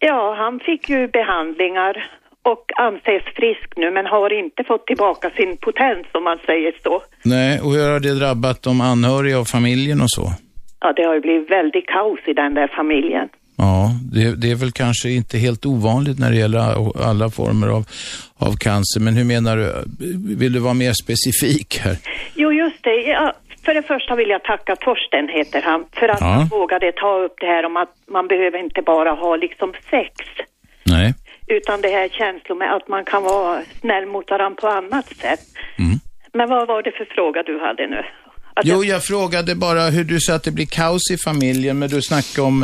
[0.00, 2.10] Ja, han fick ju behandlingar
[2.44, 7.02] och anses frisk nu men har inte fått tillbaka sin potens om man säger så.
[7.24, 10.32] Nej, och hur har det drabbat de anhöriga och familjen och så?
[10.80, 13.28] Ja, det har ju blivit väldigt kaos i den där familjen.
[13.56, 16.58] Ja, det, det är väl kanske inte helt ovanligt när det gäller
[17.10, 17.82] alla former av,
[18.38, 19.00] av cancer.
[19.00, 19.66] Men hur menar du?
[20.36, 21.96] Vill du vara mer specifik här?
[22.34, 22.94] Jo, just det.
[22.94, 23.32] Ja,
[23.64, 26.26] för det första vill jag tacka Torsten, heter han, för att Ja.
[26.26, 30.10] han vågade ta upp det här om att man behöver inte bara ha liksom sex,
[30.84, 31.14] Nej.
[31.52, 35.40] Utan det här känslor med att man kan vara snäll mot varandra på annat sätt.
[36.32, 38.02] Men vad var det för fråga du hade nu?
[38.54, 41.88] Att Jo, jag frågade bara hur du sa att det blir kaos i familjen, men
[41.88, 42.62] du snackade om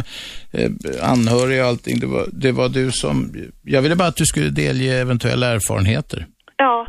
[0.53, 0.71] eh,
[1.11, 2.01] anhöriga och allting.
[2.01, 3.35] Det var, det var du som...
[3.65, 6.27] Jag ville bara att du skulle delge eventuella erfarenheter.
[6.57, 6.87] Ja,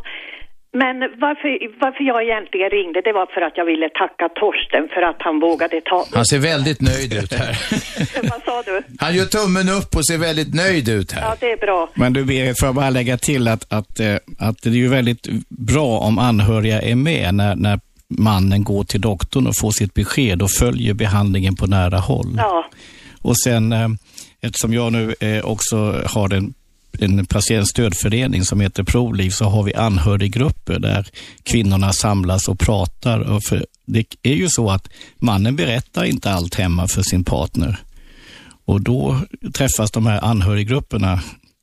[0.72, 5.02] men varför, varför jag egentligen ringde, det var för att jag ville tacka Torsten för
[5.02, 7.58] att han vågade ta Han ser väldigt nöjd ut här.
[8.30, 8.82] Vad sa du?
[8.98, 11.22] Han gör tummen upp och ser väldigt nöjd ut här.
[11.22, 11.88] Ja, det är bra.
[11.94, 14.88] Men du Berit, får jag bara lägga till att, att, eh, att det är ju
[14.88, 17.80] väldigt bra om anhöriga är med när, när
[18.18, 22.34] mannen går till doktorn och får sitt besked och följer behandlingen på nära håll.
[22.36, 22.64] Ja,
[23.22, 23.88] Och sen, eh,
[24.40, 26.54] eftersom jag nu eh, också har en,
[26.98, 31.06] en patientstödförening som heter Proliv, så har vi anhöriggrupper där
[31.42, 33.20] kvinnorna samlas och pratar.
[33.20, 34.88] Och för, det är ju så att
[35.18, 37.76] mannen berättar inte allt hemma för sin partner.
[38.64, 39.20] Och då
[39.54, 41.20] träffas de här anhöriggrupperna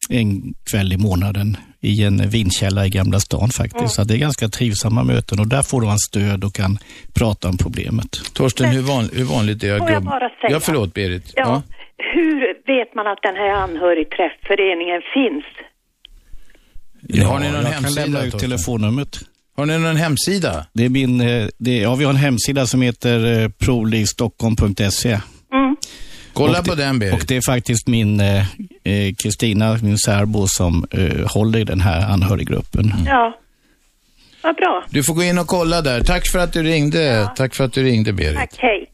[0.09, 3.95] en kväll i månaden i en vinkälla i Gamla stan faktiskt.
[3.95, 6.79] Så det är ganska trivsamma möten och där får man stöd och kan
[7.13, 8.21] prata om problemet.
[8.33, 9.79] Torsten, hur, van, hur vanligt är det?
[9.79, 10.51] Får jag bara säga?
[10.51, 11.33] Ja, förlåt Berit.
[11.35, 11.61] ja.
[11.97, 15.45] Hur vet man att den här anhörigträfföreningen finns?
[17.01, 19.19] Ja, har ni någon jag kan hemsida, lämna ut telefonnumret.
[19.57, 20.65] Har ni någon hemsida?
[20.73, 25.19] Det är min, eh, det, ja, vi har en hemsida som heter eh, prolivstockholm.se.
[26.37, 27.13] Kolla Och på den Berit.
[27.13, 28.37] Och det är faktiskt min eh,
[28.83, 32.93] eh, Kristina, min särbo, som eh, håller i den här anhöriggruppen.
[33.05, 33.37] Ja.
[34.43, 34.83] Vad bra.
[34.89, 36.03] Du får gå in och kolla där.
[36.03, 37.31] Tack för att du ringde.
[37.35, 38.35] Tack för att du ringde Berit.
[38.35, 38.89] Tack, hej.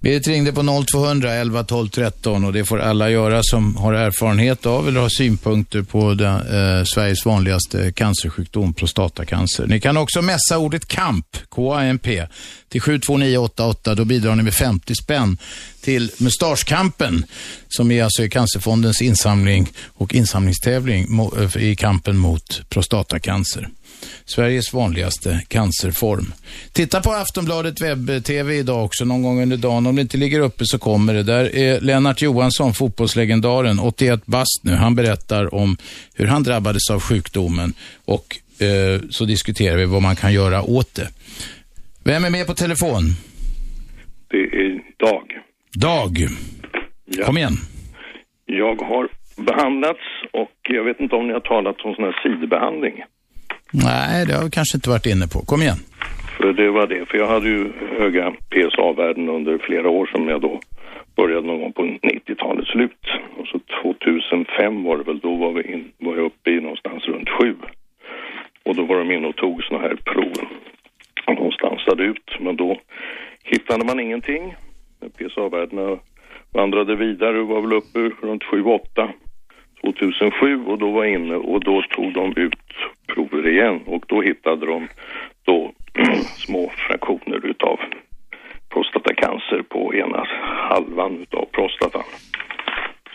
[0.00, 4.66] Berit ringde på 0200 11 12 13 och det får alla göra som har erfarenhet
[4.66, 9.66] av eller har synpunkter på den, eh, Sveriges vanligaste cancersjukdom, prostatacancer.
[9.66, 12.26] Ni kan också messa ordet KAMP, K-A-M-P,
[12.68, 13.94] till 72988.
[13.94, 15.38] Då bidrar ni med 50 spänn
[15.80, 17.24] till Mustaschkampen
[17.68, 21.06] som är alltså Cancerfondens insamling och insamlingstävling
[21.38, 23.68] eh, i kampen mot prostatacancer.
[24.24, 26.32] Sveriges vanligaste cancerform.
[26.72, 29.86] Titta på Aftonbladet webb-tv idag också någon gång under dagen.
[29.86, 31.22] Om det inte ligger uppe så kommer det.
[31.22, 34.72] Där är Lennart Johansson, fotbollslegendaren, 81 bast nu.
[34.72, 35.76] Han berättar om
[36.14, 37.72] hur han drabbades av sjukdomen
[38.04, 41.08] och eh, så diskuterar vi vad man kan göra åt det.
[42.04, 43.02] Vem är med på telefon?
[44.30, 45.26] Det är Dag.
[45.72, 46.28] Dag.
[47.26, 47.56] Kom igen.
[48.46, 50.00] Jag har behandlats
[50.32, 53.04] och jag vet inte om ni har talat om sån här sidbehandling.
[53.72, 55.38] Nej, det har vi kanske inte varit inne på.
[55.50, 55.80] Kom igen.
[56.36, 57.06] För det var det.
[57.08, 60.60] För jag hade ju höga PSA-värden under flera år som jag då
[61.16, 63.04] började någon gång på 90-talets slut.
[63.38, 67.04] Och så 2005 var det väl, då var, vi in, var jag uppe i någonstans
[67.04, 67.54] runt sju.
[68.64, 70.36] Och då var de inne och tog sådana här prov.
[71.26, 72.30] Och de stansade ut.
[72.40, 72.80] Men då
[73.42, 74.54] hittade man ingenting.
[75.16, 75.98] PSA-värdena
[76.52, 79.08] vandrade vidare och var väl uppe runt 7-8.
[79.84, 82.54] 2007 och då var jag inne och då tog de ut
[83.06, 84.88] prover igen och då hittade de
[85.44, 85.72] då
[86.36, 87.80] små fraktioner utav
[88.68, 92.04] prostatacancer på ena halvan utav prostatan.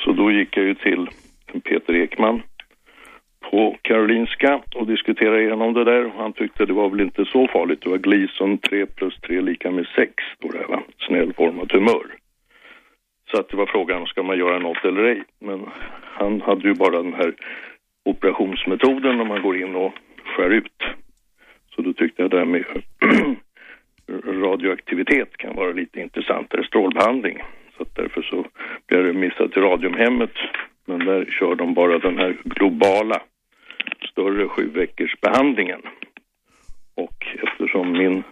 [0.03, 1.07] Så då gick jag ju till
[1.63, 2.41] Peter Ekman
[3.51, 6.11] på Karolinska och diskuterade igenom det där.
[6.17, 7.81] Han tyckte det var väl inte så farligt.
[7.81, 10.83] Det var Gleason 3 plus 3 lika med 6, då det här va?
[11.07, 12.05] Snäll form av tumör.
[13.31, 15.23] Så att det var frågan, ska man göra något eller ej?
[15.39, 15.65] Men
[16.13, 17.35] han hade ju bara den här
[18.05, 19.93] operationsmetoden när man går in och
[20.25, 20.83] skär ut.
[21.75, 22.65] Så då tyckte jag det här med
[24.43, 27.41] radioaktivitet kan vara lite intressantare strålbehandling.
[27.77, 28.45] Så att därför så
[28.87, 30.33] blev jag remissad till Radiumhemmet.
[30.85, 33.21] Men där kör de bara den här globala
[34.11, 35.81] större sju veckors behandlingen.
[36.95, 38.23] Och eftersom min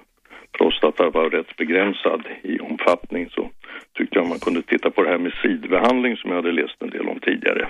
[0.61, 3.49] prostata var rätt begränsad i omfattning så
[3.97, 6.89] tyckte jag man kunde titta på det här med sidbehandling som jag hade läst en
[6.89, 7.67] del om tidigare.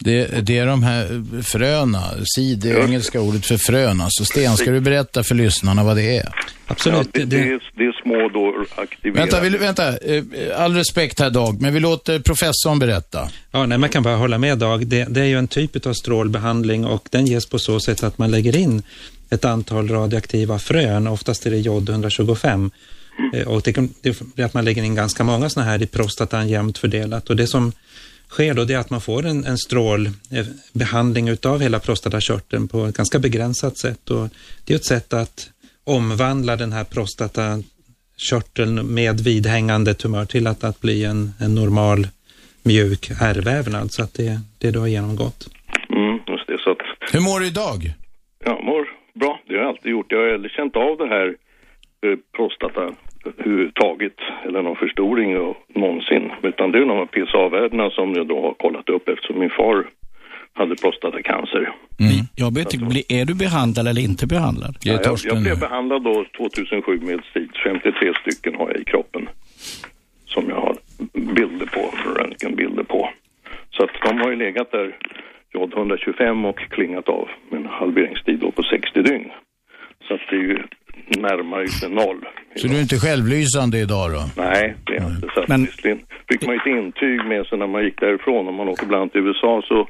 [0.00, 1.04] Det, det är de här
[1.42, 4.00] fröna, sid, det engelska ordet för frön.
[4.00, 6.28] Alltså Sten, ska du berätta för lyssnarna vad det är?
[6.66, 7.08] Absolut.
[7.12, 9.20] Ja, det, det, är, det är små då aktiverade...
[9.20, 9.88] Vänta, vill, vänta.
[9.88, 13.18] Eh, all respekt här Dag, men vi låter professorn berätta.
[13.52, 14.86] Ja, nej, man kan bara hålla med Dag.
[14.86, 18.18] Det, det är ju en typ av strålbehandling och den ges på så sätt att
[18.18, 18.82] man lägger in
[19.30, 22.70] ett antal radioaktiva frön, oftast är det jod 125.
[23.34, 25.86] Eh, Och det, kan, det är att man lägger in ganska många sådana här i
[25.86, 27.30] prostatan jämnt fördelat.
[27.30, 27.72] Och det som
[28.28, 32.96] sker då det är att man får en, en strålbehandling utav hela prostatakörteln på ett
[32.96, 34.10] ganska begränsat sätt.
[34.10, 34.28] Och
[34.64, 35.50] det är ett sätt att
[35.84, 42.08] omvandla den här prostatakörteln med vidhängande tumör till att, att bli en, en normal
[42.62, 43.92] mjuk ärrvävnad.
[43.92, 45.48] Så att det, det då har genomgått.
[45.90, 46.58] Mm, just det.
[46.64, 46.78] Så att,
[47.14, 47.92] Hur mår du idag?
[48.44, 48.86] ja, mår
[49.18, 49.40] bra.
[49.46, 50.12] Det har jag alltid gjort.
[50.12, 51.26] Jag har aldrig känt av det här
[52.04, 52.82] eh, prostata
[53.24, 54.16] överhuvudtaget
[54.46, 56.30] eller någon förstoring och, någonsin.
[56.42, 59.86] Utan det är de här PSA-värdena som jag då har kollat upp eftersom min far
[60.52, 61.72] hade prostatacancer.
[62.36, 64.76] Jag vet inte, bli- är du behandlad eller inte behandlad?
[64.82, 67.50] Ja, jag, jag blev behandlad då 2007 med SID.
[67.64, 69.28] 53 stycken har jag i kroppen.
[70.26, 70.76] Som jag har
[71.34, 73.10] bilder på, röntgenbilder på.
[73.70, 74.96] Så att de har ju legat där,
[75.54, 79.30] jod 125 och klingat av med en halveringstid då på 60 dygn.
[80.08, 80.62] Så att det är ju
[81.06, 82.20] närmare ju noll.
[82.56, 84.22] Så du är inte självlysande idag då?
[84.36, 85.28] Nej, det är inte.
[85.34, 88.48] Så att visserligen fick man ju ett intyg med sig när man gick därifrån.
[88.48, 89.88] Om man åker bland annat till USA så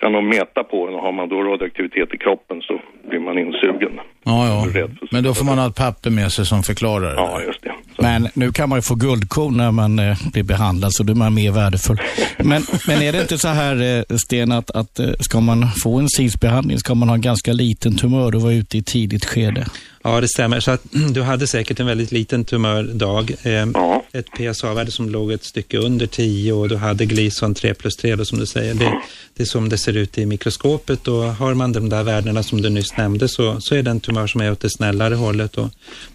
[0.00, 3.38] kan de mäta på en och har man då radioaktivitet i kroppen så blir man
[3.38, 3.92] insugen.
[4.24, 4.88] Ja, ja.
[5.10, 7.16] Men då får man ha ett papper med sig som förklarar det.
[7.16, 7.72] Ja, just det.
[7.98, 11.16] Men nu kan man ju få guldkorn när man eh, blir behandlad, så då är
[11.16, 11.98] man mer värdefull.
[12.38, 15.98] Men, men är det inte så här, eh, Sten, att, att eh, ska man få
[15.98, 19.66] en SIS-behandling ska man ha en ganska liten tumör och vara ute i tidigt skede?
[20.02, 20.60] Ja, det stämmer.
[20.60, 20.82] Så att
[21.14, 23.34] du hade säkert en väldigt liten tumördag.
[23.42, 23.66] Eh,
[24.12, 28.16] Ett PSA-värde som låg ett stycke under 10 och du hade Gleason 3 plus 3
[28.16, 28.74] då, som du säger.
[28.74, 28.92] Det,
[29.34, 32.62] det är som det ser ut i mikroskopet och har man de där värdena som
[32.62, 35.58] du nyss nämnde så, så är det en tumör som är åt det snällare hållet.
[35.58, 35.68] Och,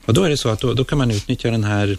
[0.06, 1.98] och då är det så att då, då kan man utnyttja den här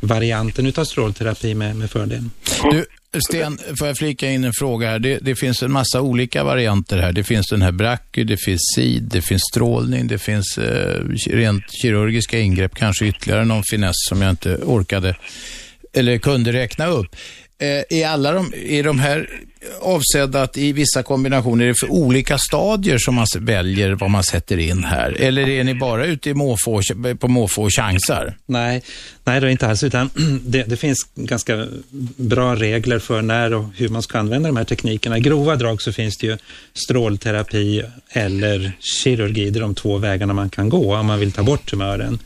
[0.00, 2.24] varianten utav strålterapi med, med fördel.
[2.70, 2.84] Du,
[3.18, 4.98] Sten, får jag flika in en fråga här?
[4.98, 7.12] Det, det finns en massa olika varianter här.
[7.12, 11.64] Det finns den här bracky, det finns SID, det finns strålning, det finns eh, rent
[11.82, 15.16] kirurgiska ingrepp, kanske ytterligare någon finess som jag inte orkade
[15.92, 17.16] eller kunde räkna upp.
[17.60, 19.28] Eh, är alla de, är de här
[19.80, 24.22] avsedda att i vissa kombinationer, är det för olika stadier som man väljer vad man
[24.22, 25.16] sätter in här?
[25.20, 26.82] Eller är ni bara ute i måfå,
[27.18, 28.36] på måfå och chansar?
[28.46, 28.82] Nej,
[29.24, 30.10] nej det är inte alls, utan
[30.42, 31.66] det, det finns ganska
[32.16, 35.18] bra regler för när och hur man ska använda de här teknikerna.
[35.18, 36.38] I grova drag så finns det ju
[36.74, 41.42] strålterapi eller kirurgi, det är de två vägarna man kan gå om man vill ta
[41.42, 42.18] bort tumören.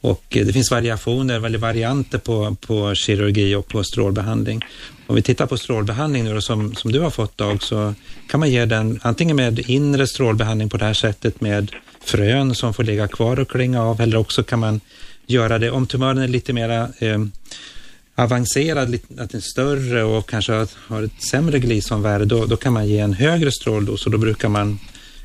[0.00, 4.64] Och eh, det finns variationer, eller varianter på, på kirurgi och på strålbehandling.
[5.06, 7.94] Om vi tittar på strålbehandling nu då, som, som du har fått Dag, så
[8.30, 11.72] kan man ge den antingen med inre strålbehandling på det här sättet med
[12.04, 14.80] frön som får ligga kvar och klinga av, eller också kan man
[15.26, 17.18] göra det, om tumören är lite mera eh,
[18.14, 22.72] avancerad, lite- att den är större och kanske har- ett sämre glisomvärde, då, då kan
[22.72, 24.78] man ge en högre stråldos och då brukar man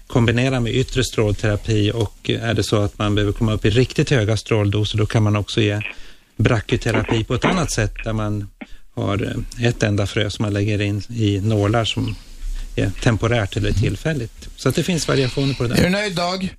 [0.07, 4.09] kombinera med yttre strålterapi och är det så att man behöver komma upp i riktigt
[4.09, 5.81] höga stråldoser då kan man också ge
[6.35, 8.47] brachyterapi på ett annat sätt där man
[8.95, 12.15] har eh, ett enda frö som man lägger in i nålar som
[12.75, 14.49] är temporärt eller tillfälligt.
[14.55, 15.79] Så att det finns variationer på det där.
[15.79, 16.49] Är du nöjd Dag?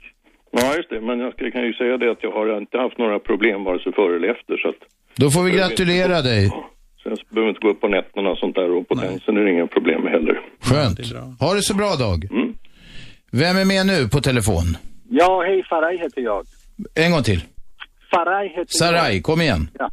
[0.51, 1.01] Ja, just det.
[1.01, 3.93] Men jag kan ju säga det att jag har inte haft några problem vare sig
[3.93, 4.57] före eller efter.
[4.57, 4.81] Så att
[5.17, 6.51] Då får vi gratulera dig.
[7.03, 9.67] Sen behöver inte gå upp på nätterna och sånt där och potensen är det inga
[9.67, 10.41] problem med heller.
[10.61, 10.99] Skönt.
[11.41, 12.29] Ha det så bra Dag.
[13.37, 14.77] Vem är med nu på telefon?
[15.09, 16.47] Ja, hej, Faraj heter jag.
[16.95, 17.41] En gång till.
[18.11, 19.23] Faraj heter Sarai, jag.
[19.23, 19.69] kom igen.
[19.79, 19.91] Ja.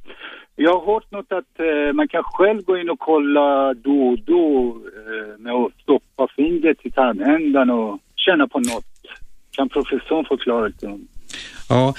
[0.55, 4.19] Jag har hört något att eh, man kan själv gå in och kolla då och
[4.25, 8.85] då eh, med att stoppa fingret i tandändan och känna på något.
[9.51, 11.07] Kan professorn förklara om?
[11.69, 11.93] Ja,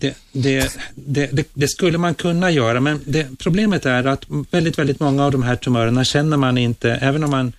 [0.00, 4.78] det, det, det, det, det skulle man kunna göra, men det, problemet är att väldigt,
[4.78, 7.52] väldigt många av de här tumörerna känner man inte, även om man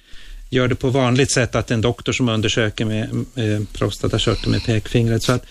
[0.54, 3.04] gör det på vanligt sätt, att en doktor som undersöker med
[3.36, 5.24] eh, prostatakörteln med pekfingret.
[5.24, 5.46] Så att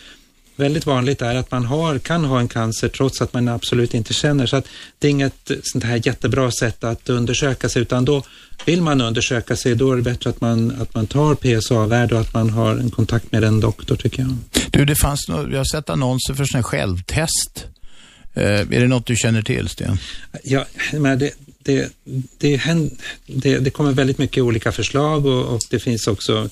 [0.56, 4.14] väldigt vanligt är att man har, kan ha en cancer trots att man absolut inte
[4.14, 4.46] känner.
[4.46, 8.22] Så att det är inget sånt här jättebra sätt att undersöka sig, utan då
[8.66, 12.20] vill man undersöka sig, då är det bättre att man, att man tar PSA-värde och
[12.20, 14.36] att man har en kontakt med en doktor, tycker jag.
[14.70, 17.66] Du, det fanns jag har sett annonser för sådana självtest.
[18.34, 19.98] Eh, är det något du känner till, Sten?
[20.44, 21.30] Ja, men det,
[21.62, 21.92] det,
[22.38, 22.60] det,
[23.26, 26.48] det, det kommer väldigt mycket olika förslag och, och det finns också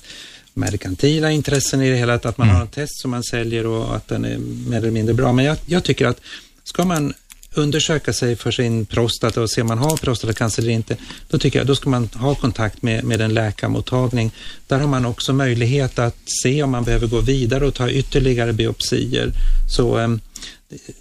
[0.53, 2.55] merkantila intressen i det hela, att man mm.
[2.55, 5.33] har en test som man säljer och att den är mer eller mindre bra.
[5.33, 6.21] Men jag, jag tycker att
[6.63, 7.13] ska man
[7.53, 10.97] undersöka sig för sin prostata och se om man har prostatacancer eller inte,
[11.29, 14.31] då tycker jag då ska man ha kontakt med, med en läkarmottagning.
[14.67, 18.53] Där har man också möjlighet att se om man behöver gå vidare och ta ytterligare
[18.53, 19.31] biopsier.
[19.75, 20.19] Så um,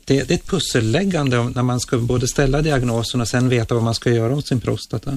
[0.04, 3.84] det, det, är ett pusselläggande när man ska både ställa diagnosen och sen veta vad
[3.84, 5.12] man ska göra åt sin prostata.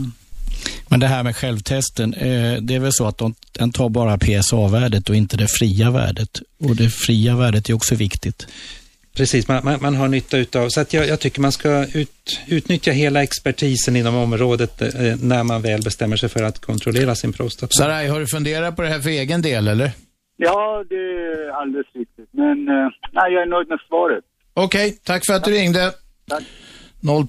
[0.88, 5.10] Men det här med självtesten, eh, det är väl så att den tar bara PSA-värdet
[5.10, 6.42] och inte det fria värdet.
[6.60, 8.48] Och det fria värdet är också viktigt.
[9.18, 12.40] Precis, man, man, man har nytta utav, så att jag, jag tycker man ska ut,
[12.48, 14.90] utnyttja hela expertisen inom området eh,
[15.22, 17.72] när man väl bestämmer sig för att kontrollera sin prostata.
[17.72, 19.92] Saraj, har du funderat på det här för egen del eller?
[20.38, 22.30] Ja, det är alldeles riktigt.
[22.32, 24.24] Men eh, nej, jag är nöjd med svaret.
[24.54, 25.94] Okej, okay, tack för att du ringde.
[26.30, 26.44] Tack.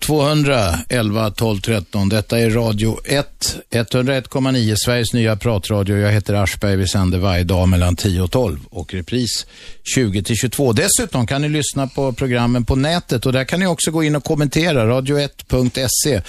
[0.00, 2.08] 0200 11 12 13.
[2.08, 5.96] Detta är Radio 1, 101,9, Sveriges nya pratradio.
[5.96, 6.76] Jag heter Aschberg.
[6.76, 9.46] Vi sänder varje dag mellan 10 och 12 och repris
[9.94, 10.72] 20 till 22.
[10.72, 14.16] Dessutom kan ni lyssna på programmen på nätet och där kan ni också gå in
[14.16, 16.22] och kommentera, radio1.se.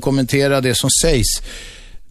[0.00, 1.42] Kommentera det som sägs.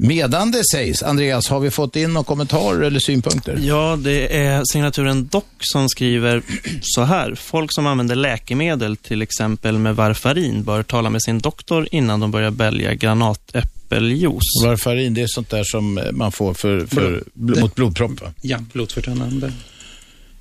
[0.03, 3.59] Medan det sägs, Andreas, har vi fått in några kommentarer eller synpunkter?
[3.61, 6.41] Ja, det är signaturen Dock som skriver
[6.81, 7.35] så här.
[7.35, 12.31] Folk som använder läkemedel, till exempel med varfarin, bör tala med sin doktor innan de
[12.31, 14.63] börjar bälja granatäppeljuice.
[14.63, 17.61] Varfarin, det är sånt där som man får för, för, Blod.
[17.61, 18.33] mot blodpropp, va?
[18.41, 19.51] Ja, blodförtunnande.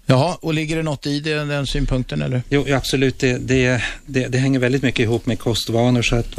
[0.06, 2.42] Jaha, och ligger det något i det, den synpunkten eller?
[2.48, 3.18] Jo, absolut.
[3.18, 6.02] Det, det, det, det hänger väldigt mycket ihop med kostvanor.
[6.02, 6.38] Så att,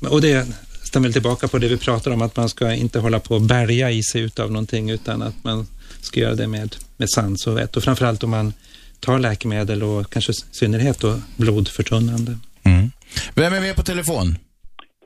[0.00, 0.46] och det
[0.90, 3.90] stämmer tillbaka på det vi pratar om, att man ska inte hålla på och bärga
[3.90, 5.66] i sig utav någonting, utan att man
[6.00, 7.76] ska göra det med, med sans och vett.
[7.76, 8.52] Och framförallt om man
[9.00, 12.32] tar läkemedel och kanske i synnerhet då blodförtunnande.
[12.64, 12.86] Mm.
[13.34, 14.26] Vem är med på telefon?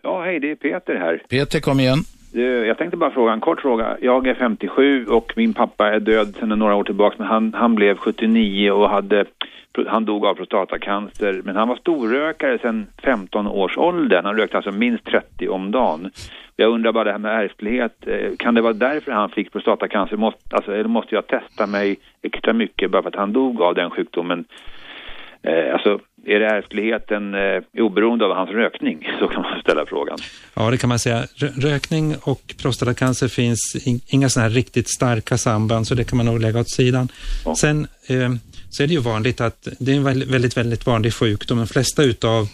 [0.03, 1.23] Ja, hej, det är Peter här.
[1.29, 1.99] Peter, kom igen.
[2.69, 3.97] Jag tänkte bara fråga en kort fråga.
[4.01, 7.75] Jag är 57 och min pappa är död sedan några år tillbaka, men han, han
[7.75, 9.25] blev 79 och hade
[9.89, 14.23] han dog av prostatacancer, men han var storrökare sedan 15 års ålder.
[14.23, 16.11] Han rökte alltså minst 30 om dagen.
[16.57, 20.17] Jag undrar bara det här med ärftlighet, eh, kan det vara därför han fick prostatacancer?
[20.17, 23.75] Måste, alltså, eller måste jag testa mig extra mycket bara för att han dog av
[23.75, 24.45] den sjukdomen?
[25.43, 29.09] Eh, alltså, är det ärftligheten eh, oberoende av hans rökning?
[29.19, 30.19] Så kan man ställa frågan.
[30.55, 31.23] Ja, det kan man säga.
[31.57, 33.61] Rökning och prostatacancer finns
[34.07, 37.09] inga sådana här riktigt starka samband, så det kan man nog lägga åt sidan.
[37.45, 37.55] Ja.
[37.55, 38.31] Sen eh,
[38.75, 41.59] så är det ju vanligt att det är en väldigt, väldigt vanlig sjukdom.
[41.59, 42.49] De flesta utav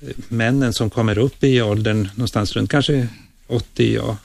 [0.00, 3.08] eh, männen som kommer upp i åldern någonstans runt kanske
[3.46, 4.16] 80 ja,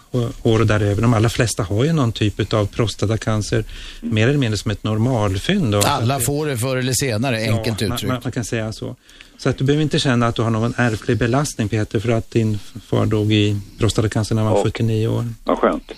[0.44, 1.02] år och däröver.
[1.02, 3.64] De allra flesta har ju någon typ av prostatacancer,
[4.02, 5.76] mer eller mindre som ett normalfynd.
[5.76, 8.04] Alla får det förr eller senare, enkelt ja, uttryckt.
[8.04, 8.96] Man, man, kan säga så.
[9.38, 12.32] Så att du behöver inte känna att du har någon ärftlig belastning Peter, för att
[12.32, 15.28] din far dog i prostatacancer när han var och, 49 år.
[15.44, 15.92] Vad skönt.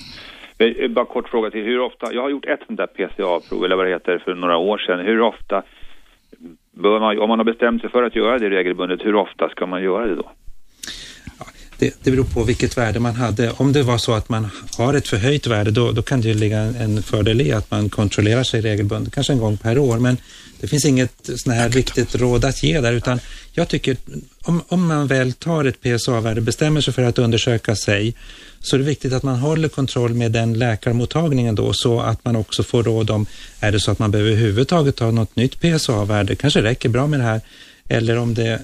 [0.57, 3.75] Eh, bara kort fråga till, hur ofta, jag har gjort ett sånt där PCA-prov, eller
[3.75, 4.99] vad det heter, för några år sedan.
[4.99, 5.63] Hur ofta,
[6.71, 9.65] bör man, om man har bestämt sig för att göra det regelbundet, hur ofta ska
[9.65, 10.31] man göra det då?
[11.79, 13.51] Det, det beror på vilket värde man hade.
[13.57, 14.47] Om det var så att man
[14.77, 17.89] har ett förhöjt värde, då, då kan det ju ligga en fördel i att man
[17.89, 19.99] kontrollerar sig regelbundet, kanske en gång per år.
[19.99, 20.17] Men
[20.65, 23.19] det finns inget sån här riktigt råd att ge där, utan
[23.51, 23.97] jag tycker
[24.43, 28.15] om, om man väl tar ett PSA-värde, bestämmer sig för att undersöka sig,
[28.59, 32.35] så är det viktigt att man håller kontroll med den läkarmottagningen då så att man
[32.35, 33.25] också får råd om,
[33.59, 37.19] är det så att man behöver överhuvudtaget ta något nytt PSA-värde, kanske räcker bra med
[37.19, 37.41] det här,
[37.89, 38.61] eller om det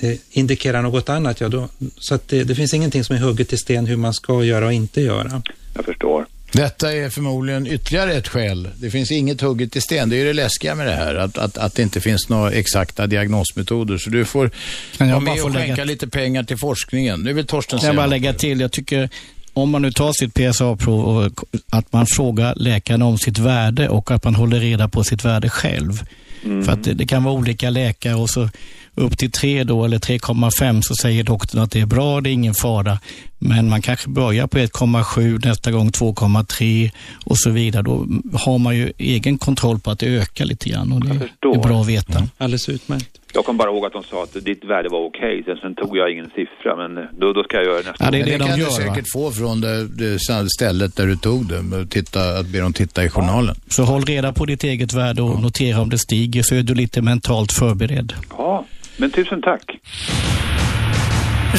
[0.00, 1.68] eh, indikerar något annat, ja då,
[1.98, 4.66] så att det, det finns ingenting som är hugget i sten hur man ska göra
[4.66, 5.42] och inte göra.
[5.74, 6.26] Jag förstår.
[6.52, 8.68] Detta är förmodligen ytterligare ett skäl.
[8.76, 10.08] Det finns inget hugget i sten.
[10.08, 12.50] Det är ju det läskiga med det här, att, att, att det inte finns några
[12.50, 13.98] exakta diagnosmetoder.
[13.98, 14.50] Så du får
[14.98, 17.20] vara med och skänka lite pengar till forskningen.
[17.20, 19.08] Nu vill Torsten säga Jag bara lägga till, jag tycker
[19.52, 21.32] om man nu tar sitt PSA-prov och
[21.70, 25.48] att man frågar läkaren om sitt värde och att man håller reda på sitt värde
[25.48, 26.04] själv.
[26.44, 26.64] Mm.
[26.64, 28.48] För att det, det, kan vara olika läkare och så
[28.94, 32.32] upp till 3 då, eller 3,5 så säger doktorn att det är bra, det är
[32.32, 32.98] ingen fara.
[33.38, 36.90] Men man kanske börjar på 1,7, nästa gång 2,3
[37.24, 37.82] och så vidare.
[37.82, 41.62] Då har man ju egen kontroll på att det ökar lite grann och det är
[41.62, 42.18] bra att veta.
[42.18, 42.30] Mm.
[42.38, 43.21] Alldeles utmärkt.
[43.34, 45.42] Jag kommer bara ihåg att de sa att ditt värde var okej.
[45.46, 48.10] Sen, sen tog jag ingen siffra, men då, då ska jag göra det nästa Ja,
[48.10, 48.26] det, gång.
[48.28, 50.18] det kan du säkert få från det, det
[50.56, 51.86] stället där du tog det.
[51.86, 53.54] Titta, att be dem titta i journalen.
[53.68, 56.74] Så håll reda på ditt eget värde och notera om det stiger så är du
[56.74, 58.12] lite mentalt förberedd.
[58.38, 58.64] Ja,
[58.96, 59.64] men tusen tack.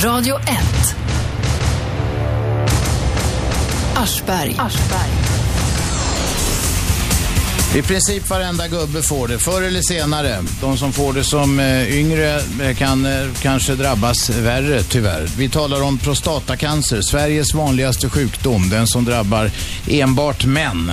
[0.05, 0.43] Radio 1.
[3.95, 4.55] Aschberg.
[7.76, 10.43] I princip varenda gubbe får det, förr eller senare.
[10.61, 15.28] De som får det som eh, yngre eh, kan eh, kanske drabbas värre, tyvärr.
[15.38, 18.69] Vi talar om prostatacancer, Sveriges vanligaste sjukdom.
[18.69, 19.51] Den som drabbar
[19.88, 20.91] enbart män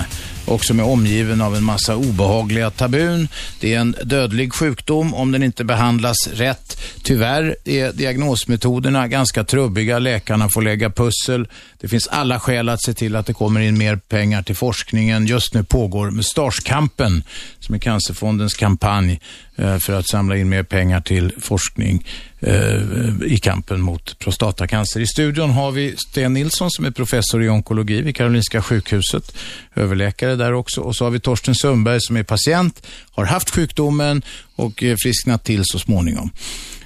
[0.51, 3.27] och som är omgiven av en massa obehagliga tabun.
[3.59, 6.81] Det är en dödlig sjukdom om den inte behandlas rätt.
[7.03, 9.99] Tyvärr är diagnosmetoderna ganska trubbiga.
[9.99, 11.47] Läkarna får lägga pussel.
[11.81, 15.27] Det finns alla skäl att se till att det kommer in mer pengar till forskningen.
[15.27, 17.23] Just nu pågår Mustaschkampen,
[17.71, 19.19] med Cancerfondens kampanj
[19.55, 22.07] eh, för att samla in mer pengar till forskning
[22.39, 22.81] eh,
[23.25, 24.99] i kampen mot prostatacancer.
[24.99, 29.35] I studion har vi Sten Nilsson som är professor i onkologi vid Karolinska sjukhuset,
[29.75, 30.81] överläkare där också.
[30.81, 34.21] Och så har vi Torsten Sundberg som är patient, har haft sjukdomen
[34.55, 36.31] och frisknat till så småningom.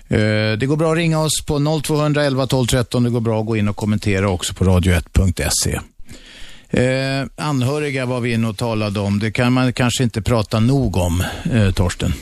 [0.08, 3.04] Eh, det går bra att ringa oss på 0211 12 13.
[3.04, 5.80] Det går bra att gå in och kommentera också på radio1.se.
[6.76, 9.20] Eh, anhöriga var vi inne och talade om.
[9.20, 11.24] Det kan man kanske inte prata nog om,
[11.54, 12.14] eh, Torsten.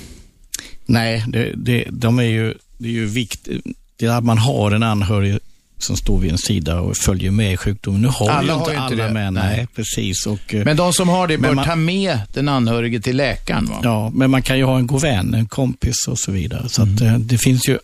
[0.86, 3.66] Nej, det, det, de är ju, det är ju viktigt
[3.98, 5.40] det är att man har en anhörig
[5.78, 8.02] som står vid en sida och följer med i sjukdomen.
[8.02, 9.14] Nu har Alla ju har inte ju inte alla det.
[9.14, 9.58] med, Nej.
[9.58, 9.68] nej.
[9.76, 10.26] precis.
[10.26, 13.66] Och, eh, Men de som har det bör man- ta med den anhörige till läkaren.
[13.66, 13.80] Va?
[13.84, 16.70] Ja, men man kan ju ha en god vän, en kompis och så vidare.
[16.70, 17.14] Så att, Mm.
[17.14, 17.80] eh, det finns ju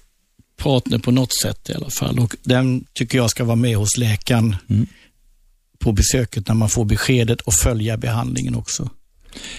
[0.57, 2.19] partner på något sätt i alla fall.
[2.19, 4.87] Och den tycker jag ska vara med hos läkaren Mm.
[5.79, 8.89] På besöket när man får beskedet och följa behandlingen också.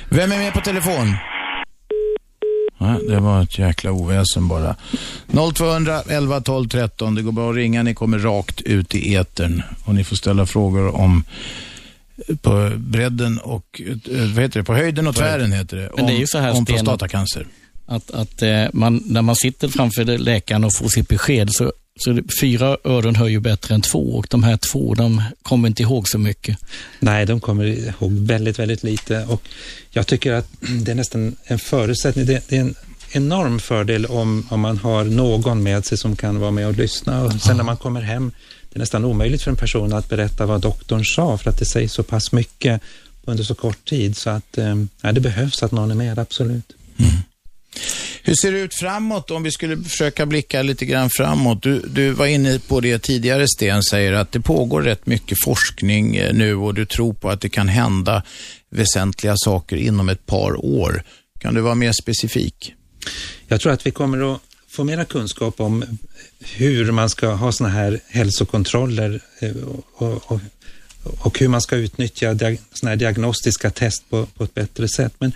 [0.09, 1.17] Vem är med på telefon?
[2.79, 4.77] Nej, det var ett jäkla oväsen bara.
[5.55, 7.15] 0200 11 12 13.
[7.15, 7.83] Det går bra att ringa.
[7.83, 11.25] Ni kommer rakt ut i etern och ni får ställa frågor om
[12.43, 13.97] på bredden och, eh,
[14.35, 15.89] vad heter det, på höjden och tvären heter det.
[15.89, 17.47] Om, Men det är ju så här, om prostatacancer.
[17.91, 22.19] Att, att eh, man, när man sitter framför läkaren och får sitt besked så, så
[22.41, 26.09] fyra öron hör ju bättre än två och de här två, de kommer inte ihåg
[26.09, 26.59] så mycket.
[27.01, 29.49] Nej, de kommer ihåg väldigt, väldigt lite och
[29.91, 30.49] jag tycker att
[30.85, 32.27] det är nästan en förutsättning.
[32.27, 32.75] Det, det är en
[33.13, 37.23] enorm fördel om, om man har någon med sig som kan vara med och lyssna
[37.23, 38.33] och sen när man kommer hem,
[38.71, 41.67] det är nästan omöjligt för en person att berätta vad doktorn sa för att det
[41.67, 42.83] sägs så pass mycket
[43.25, 46.73] under så kort tid så att eh, ja, det behövs att någon är med, absolut.
[48.23, 51.63] Hur ser det ut framåt om vi skulle försöka blicka lite grann framåt?
[51.63, 56.17] Du, du var inne på det tidigare Sten, säger att det pågår rätt mycket forskning
[56.17, 58.23] eh, nu och du tror på att det kan hända
[58.71, 61.03] väsentliga saker inom ett par år.
[61.41, 62.75] Kan du vara mer specifik?
[63.49, 65.85] Jag tror att vi kommer att få mera kunskap om
[66.41, 69.57] hur man ska ha sådana här hälsokontroller eh,
[69.95, 70.41] och, och,
[71.03, 75.13] och hur man ska utnyttja diag, här diagnostiska test på, på ett bättre sätt.
[75.19, 75.33] Men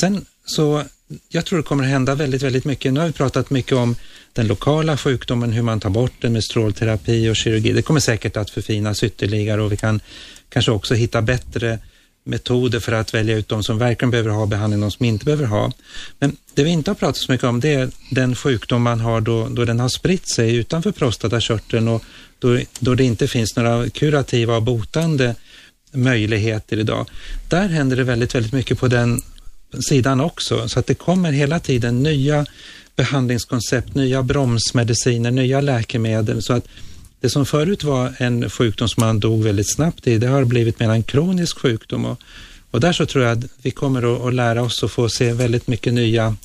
[0.00, 0.84] sen så,
[1.28, 2.92] jag tror det kommer hända väldigt, väldigt mycket.
[2.92, 3.96] Nu har vi pratat mycket om
[4.32, 7.72] den lokala sjukdomen, hur man tar bort den med strålterapi och kirurgi.
[7.72, 10.00] Det kommer säkert att förfinas ytterligare och vi kan
[10.48, 11.78] kanske också hitta bättre
[12.24, 15.44] metoder för att välja ut de som verkligen behöver ha behandling, de som inte behöver
[15.44, 15.72] ha.
[16.18, 19.20] Men det vi inte har pratat så mycket om det är den sjukdom man har
[19.20, 22.02] då, då den har spritt sig utanför prostatakörteln och
[22.38, 25.34] då, då det inte finns några kurativa och botande
[25.92, 27.06] möjligheter idag.
[27.48, 29.22] Där händer det väldigt, väldigt mycket på den
[29.80, 32.46] sidan också, så att det kommer hela tiden nya
[32.96, 36.68] behandlingskoncept, nya bromsmediciner, nya läkemedel, så att
[37.20, 40.80] det som förut var en sjukdom som man dog väldigt snabbt i, det har blivit
[40.80, 42.04] mer en kronisk sjukdom.
[42.04, 42.20] Och,
[42.70, 45.32] och där så tror jag att vi kommer att, att lära oss och få se
[45.32, 46.36] väldigt mycket nya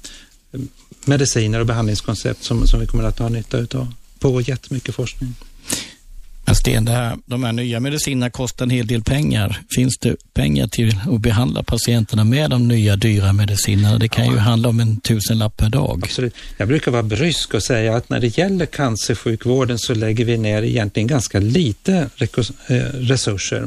[0.52, 0.60] eh,
[1.06, 3.94] mediciner och behandlingskoncept som, som vi kommer att ha nytta utav.
[4.20, 5.36] På jättemycket forskning.
[6.48, 9.62] Men Sten, det här, de här nya medicinerna kostar en hel del pengar.
[9.76, 13.98] Finns det pengar till att behandla patienterna med de nya dyra medicinerna?
[13.98, 16.02] Det kan ju handla om en tusenlapp per dag.
[16.04, 16.36] Absolut.
[16.58, 20.64] Jag brukar vara brysk och säga att när det gäller cancersjukvården så lägger vi ner
[20.64, 22.10] egentligen ganska lite
[22.68, 23.62] eh, resurser.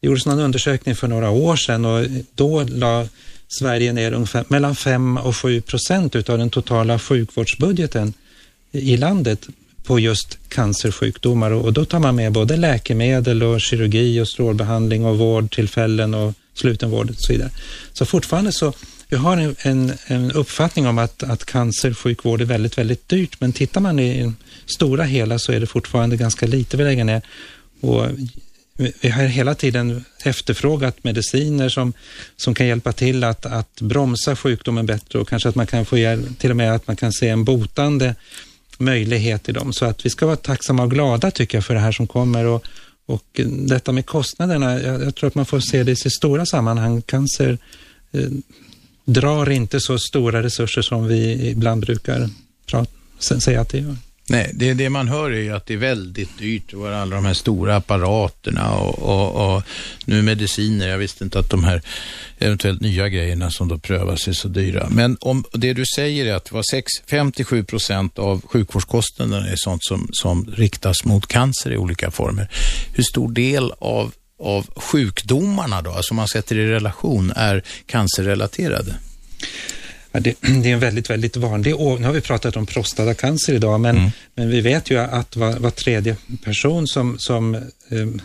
[0.00, 3.08] Det gjordes någon undersökning för några år sedan och då la
[3.48, 8.12] Sverige ner ungefär mellan 5 och 7 procent utav den totala sjukvårdsbudgeten
[8.72, 9.48] i landet
[9.88, 15.04] på just cancersjukdomar och och då tar man med både läkemedel och kirurgi och strålbehandling
[15.04, 17.50] och vårdtillfällen och slutenvård och så vidare.
[17.92, 18.72] Så fortfarande så
[19.08, 23.52] vi har en, en, en, uppfattning om att, att cancersjukvård är väldigt, väldigt dyrt, men
[23.52, 24.32] tittar man i
[24.66, 27.22] stora hela så är det fortfarande ganska lite vi lägger ner.
[27.80, 28.06] Och
[29.00, 31.92] vi har hela tiden efterfrågat mediciner som,
[32.36, 35.98] som kan hjälpa till att, att bromsa sjukdomen bättre och kanske att man kan få
[35.98, 38.14] hjälp, till och med att man kan se en botande
[38.78, 39.72] möjlighet i dem.
[39.72, 42.44] Så att vi ska vara tacksamma och glada tycker jag för det här som kommer.
[42.44, 42.64] Och,
[43.06, 46.46] och detta med kostnaderna, jag, jag tror att man får se det i sitt stora
[46.46, 47.02] sammanhang.
[47.02, 47.58] Cancer
[48.12, 48.28] eh,
[49.04, 52.30] drar inte så stora resurser som vi ibland brukar
[52.66, 53.96] prata, säga att det gör.
[54.30, 57.24] Nej, det, det man hör är ju att det är väldigt dyrt och alla de
[57.24, 59.62] här stora apparaterna och, och, och,
[60.04, 60.88] nu mediciner.
[60.88, 61.82] Jag visste inte att de här
[62.38, 64.88] eventuellt nya grejerna som då prövas är så dyra.
[64.90, 66.64] Men om det du säger är att det var
[67.10, 72.48] 57 procent av sjukvårdskostnaderna är sånt som, som riktas mot cancer i olika former.
[72.94, 78.94] Hur stor del av, av sjukdomarna då, alltså man sätter i relation, är cancerrelaterade?
[80.12, 83.80] Ja, det, det, är en väldigt, väldigt vanlig, nu har vi pratat om prostatacancer idag,
[83.80, 84.10] men, mm.
[84.34, 87.56] men vi vet ju att var, var tredje person som, som
[87.90, 88.20] um,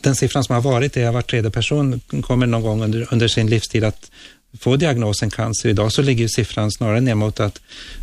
[0.00, 3.28] den siffran som har varit är att var tredje person kommer någon gång under, under
[3.28, 4.10] sin livstid att
[4.58, 5.68] få diagnosen cancer.
[5.68, 7.60] Idag så ligger siffran snarare ner mot att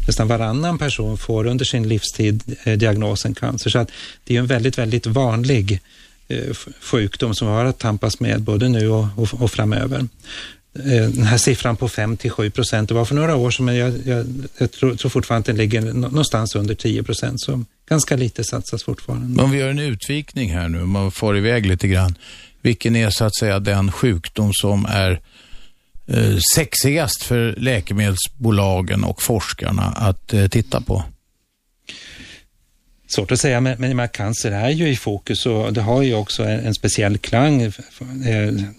[0.07, 3.69] nästan varannan person får under sin livstid eh, diagnosen cancer.
[3.69, 3.91] Så att
[4.23, 5.79] det är en väldigt, väldigt vanlig
[6.27, 10.07] eh, sjukdom som vi har att tampas med både nu och, och, och framöver.
[10.79, 12.89] Eh, den här siffran på 5 till 7 procent.
[12.89, 14.25] Det var för några år sedan, men jag, jag,
[14.57, 17.41] jag tror, tror, fortfarande att den ligger någonstans under 10 procent.
[17.41, 19.43] Så ganska lite satsas fortfarande.
[19.43, 22.15] Om vi gör en utvikning här nu, om man far iväg lite grann.
[22.61, 25.21] Vilken är så att säga den sjukdom som är
[26.07, 31.03] eh, sexigast för läkemedelsbolagen och forskarna att eh, titta på?
[33.07, 36.43] Svårt att säga, men, men cancer är ju i fokus och det har ju också
[36.43, 37.61] en, en speciell klang.
[37.61, 37.71] Eh,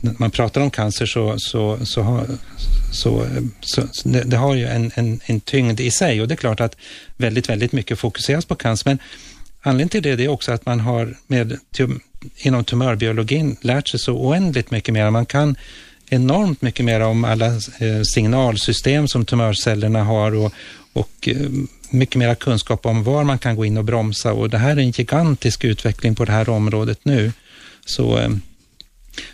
[0.01, 2.27] när man pratar om cancer så, så, så, har,
[2.93, 3.29] så,
[3.61, 6.61] så det, det, har ju en, en, en tyngd i sig och det är klart
[6.61, 6.77] att
[7.17, 8.91] väldigt, väldigt mycket fokuseras på cancer.
[8.91, 8.99] Men
[9.61, 11.59] anledningen till det är också att man har med,
[12.37, 15.11] inom tumörbiologin lärt sig så oändligt mycket mer.
[15.11, 15.57] Man kan
[16.09, 20.53] enormt mycket mer om alla eh, signalsystem som tumörcellerna har och,
[20.93, 21.51] och eh,
[21.91, 24.81] mycket mer kunskap om var man kan gå in och bromsa och det här är
[24.81, 27.33] en gigantisk utveckling på det här området nu.
[27.85, 28.29] Så eh,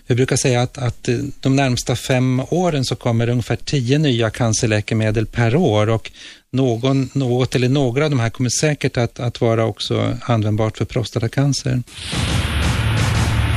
[0.06, 4.30] vi brukar säga att, att eh, de närmsta fem åren så kommer ungefär tio nya
[4.30, 6.10] cancerläkemedel per år och
[6.50, 10.84] någon, något eller några av de här kommer säkert att, att vara också användbart för
[10.84, 11.82] prostatacancer.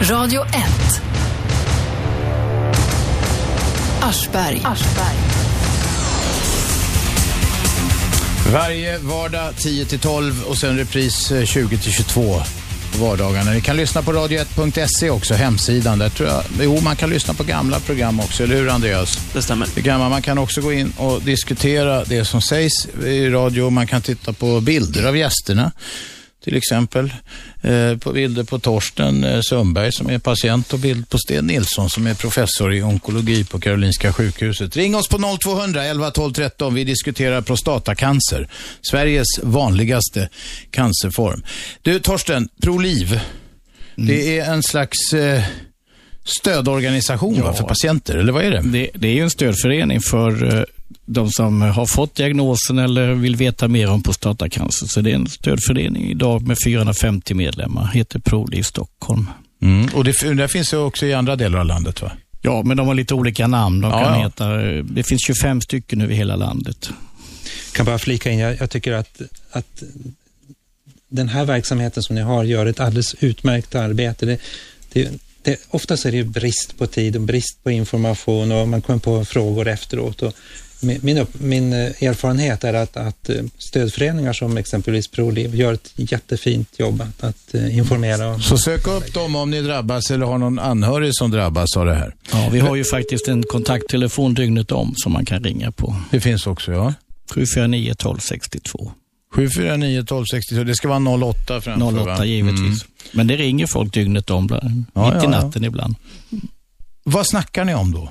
[0.01, 0.51] Radio 1
[4.01, 4.61] Aschberg.
[4.63, 5.44] Aschberg.
[8.53, 12.41] Varje vardag 10 till 12 och sen repris 20 eh, till 22
[12.91, 13.51] på vardagarna.
[13.51, 15.99] Ni kan lyssna på radio1.se också, hemsidan.
[15.99, 19.19] Där tror jag, jo, man kan lyssna på gamla program också, eller hur Andreas?
[19.33, 19.67] Det stämmer.
[19.75, 23.69] Det gamla, man kan också gå in och diskutera det som sägs i radio.
[23.69, 25.71] Man kan titta på bilder av gästerna
[26.45, 27.13] till exempel.
[27.61, 31.89] Eh, på bilder på Torsten eh, Sundberg som är patient och bild på Sten Nilsson
[31.89, 34.75] som är professor i onkologi på Karolinska sjukhuset.
[34.75, 36.73] Ring oss på 0200 11 12 13.
[36.73, 38.49] Vi diskuterar prostatacancer.
[38.81, 40.29] Sveriges vanligaste
[40.71, 41.43] cancerform.
[41.81, 43.19] Du Torsten, Proliv.
[43.97, 44.07] Mm.
[44.07, 45.43] Det är en slags eh,
[46.23, 47.53] stödorganisation ja.
[47.53, 48.61] för patienter, eller vad är det?
[48.63, 48.89] det?
[48.93, 50.63] Det är ju en stödförening för eh,
[51.05, 54.87] de som har fått diagnosen eller vill veta mer om prostatacancer.
[54.87, 59.29] Så det är en stödförening idag med 450 medlemmar, heter Proliv Stockholm.
[59.61, 59.89] Mm.
[59.93, 62.11] Och det, det finns ju också i andra delar av landet va?
[62.41, 63.81] Ja, men de har lite olika namn.
[63.81, 64.23] De kan ja.
[64.23, 64.49] heta,
[64.83, 66.89] det finns 25 stycken över hela landet.
[67.65, 69.21] Jag kan bara flika in, jag, jag tycker att,
[69.51, 69.83] att
[71.09, 74.25] den här verksamheten som ni har gör ett alldeles utmärkt arbete.
[74.25, 74.39] Det,
[74.93, 75.11] det,
[75.41, 79.25] det, oftast är det brist på tid och brist på information och man kommer på
[79.25, 80.21] frågor efteråt.
[80.21, 80.33] Och
[81.01, 86.79] min, min eh, erfarenhet är att, att eh, stödföreningar som exempelvis ProLiv gör ett jättefint
[86.79, 88.39] jobb att, att eh, informera.
[88.39, 91.95] Så sök upp dem om ni drabbas eller har någon anhörig som drabbas av det
[91.95, 92.15] här.
[92.31, 95.95] Ja, vi har ju faktiskt en kontakttelefon dygnet om som man kan ringa på.
[96.11, 96.93] Det finns också, ja.
[97.33, 98.91] 749 1262.
[99.35, 100.63] 749 1262.
[100.63, 102.25] Det ska vara 08 framför 08 va?
[102.25, 102.59] givetvis.
[102.59, 102.91] Mm.
[103.11, 104.59] Men det ringer folk dygnet om,
[104.93, 105.67] ja, mitt i natten ja.
[105.67, 105.95] ibland.
[107.03, 108.09] Vad snackar ni om då?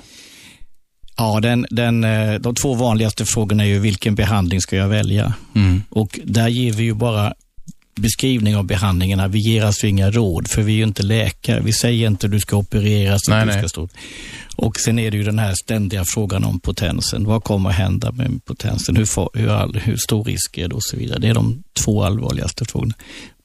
[1.17, 5.33] Ja, den, den, eh, de två vanligaste frågorna är ju vilken behandling ska jag välja?
[5.55, 5.83] Mm.
[5.89, 7.33] Och där ger vi ju bara
[7.95, 9.27] beskrivning av behandlingarna.
[9.27, 11.59] Vi ger alltså inga råd, för vi är ju inte läkare.
[11.59, 13.21] Vi säger inte du ska opereras.
[13.29, 13.89] Nej, du ska stå.
[14.55, 17.25] Och sen är det ju den här ständiga frågan om potensen.
[17.25, 18.95] Vad kommer att hända med potensen?
[18.95, 21.19] Hur, hur, all, hur stor risk är det och så vidare.
[21.19, 22.93] Det är de två allvarligaste frågorna.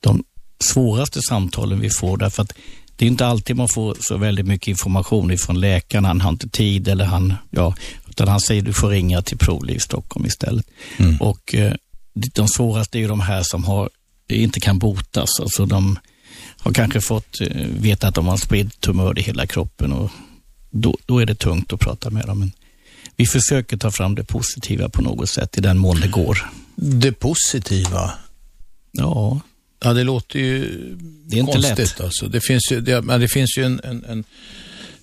[0.01, 0.25] De
[0.61, 2.53] svåraste samtalen vi får, därför att
[3.01, 6.05] det är inte alltid man får så väldigt mycket information ifrån läkaren.
[6.05, 7.75] Han har inte tid eller han, ja,
[8.09, 10.67] Utan han säger du får ringa till Proliv i Stockholm istället.
[11.21, 11.75] Och eh,
[12.13, 13.91] de svåraste är ju de här som har,
[14.29, 15.41] inte kan botas.
[15.41, 15.99] Alltså de
[16.59, 20.11] har kanske fått eh, veta att de har spridd tumör i hela kroppen och
[20.71, 22.39] då, då är det tungt att prata med dem.
[22.39, 22.53] Men
[23.17, 26.51] vi försöker ta fram det positiva på något sätt i den mån det går.
[26.77, 28.13] Det positiva?
[28.93, 29.41] Ja.
[29.85, 30.61] Ja, det låter ju
[31.27, 32.01] Det är inte konstigt lätt.
[32.01, 32.29] alltså.
[32.29, 34.25] Det finns ju, det, men det finns ju en, en, en,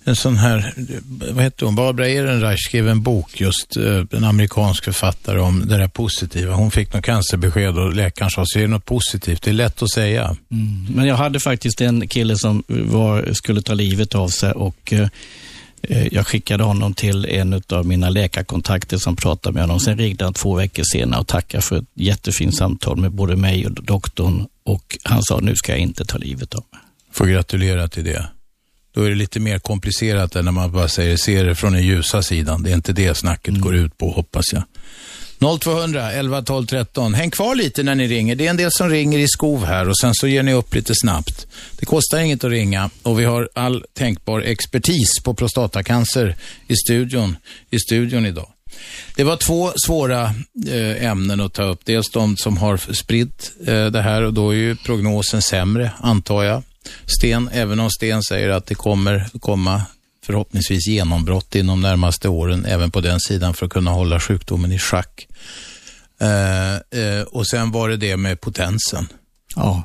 [0.04, 0.74] en sån här,
[1.32, 5.76] vad heter hon, Barbara Ehrenreich skrev en bok just, eh, en amerikansk författare om det
[5.76, 6.54] där positiva.
[6.54, 9.42] Hon fick något cancerbesked och läkaren sa, säg något positivt.
[9.42, 10.36] Det är lätt att säga.
[10.50, 10.86] Mm.
[10.94, 15.08] Men jag hade faktiskt en kille som var, skulle ta livet av sig och eh,
[16.10, 19.80] jag skickade honom till en av mina läkarkontakter som pratade med honom.
[19.80, 23.66] Sen ringde han två veckor senare och tackade för ett jättefint samtal med både mig
[23.66, 24.46] och doktorn.
[24.64, 26.80] Och han sa, nu ska jag inte ta livet av mig.
[27.12, 28.28] Får gratulera till det.
[28.92, 31.82] Då är det lite mer komplicerat än när man bara säger, ser det från den
[31.82, 32.62] ljusa sidan.
[32.62, 34.62] Det är inte det snacket går ut på, hoppas jag.
[35.60, 37.14] 0200 11 12 13.
[37.14, 38.34] Häng kvar lite när ni ringer.
[38.34, 40.74] Det är en del som ringer i skov här och sen så ger ni upp
[40.74, 41.46] lite snabbt.
[41.78, 46.36] Det kostar inget att ringa och vi har all tänkbar expertis på prostatacancer
[46.66, 47.36] i studion,
[47.70, 48.48] i studion idag.
[49.16, 50.22] Det var två svåra
[50.68, 51.80] eh, ämnen att ta upp.
[51.84, 56.44] Dels de som har spritt eh, det här och då är ju prognosen sämre, antar
[56.44, 56.62] jag.
[57.18, 59.82] Sten, även om Sten säger att det kommer komma
[60.28, 64.78] förhoppningsvis genombrott inom närmaste åren även på den sidan för att kunna hålla sjukdomen i
[64.78, 65.26] schack.
[66.20, 69.06] Eh, eh, och sen var det det med potensen.
[69.56, 69.82] Ja,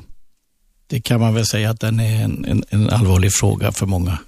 [0.86, 4.18] det kan man väl säga att den är en, en, en allvarlig fråga för många.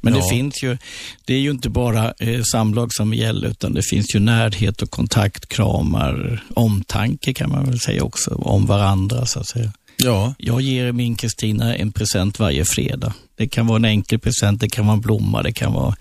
[0.00, 0.20] Men Ja.
[0.20, 0.78] det finns ju,
[1.24, 4.90] det är ju inte bara eh, samlag som gäller, utan det finns ju närhet och
[4.90, 9.72] kontakt, kramar, omtanke kan man väl säga också, om varandra så att säga.
[10.04, 10.34] Ja.
[10.38, 13.14] Jag ger min Kristina en present varje fredag.
[13.36, 15.96] Det kan vara en enkel present, det kan vara en blomma, det kan vara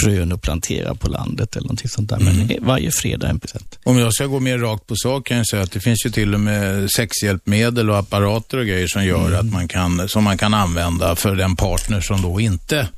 [0.00, 2.18] frön att plantera på landet eller någonting sånt där.
[2.18, 3.78] Men varje fredag en present.
[3.84, 6.10] Om jag ska gå mer rakt på sak kan jag säga att det finns ju
[6.10, 10.38] till och med sexhjälpmedel och apparater och grejer som gör att man kan, som man
[10.38, 12.88] kan använda för den partner som då inte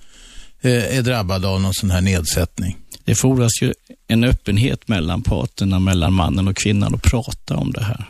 [0.60, 2.76] eh, är drabbad av någon sån här nedsättning.
[3.04, 3.72] Det fordras ju
[4.08, 8.06] en öppenhet mellan parterna, mellan mannen och kvinnan och prata om det här.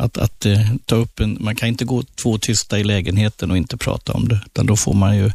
[0.00, 3.56] Att, att eh, ta upp en, man kan inte gå två tysta i lägenheten och
[3.56, 5.30] inte prata om det, utan då får man ju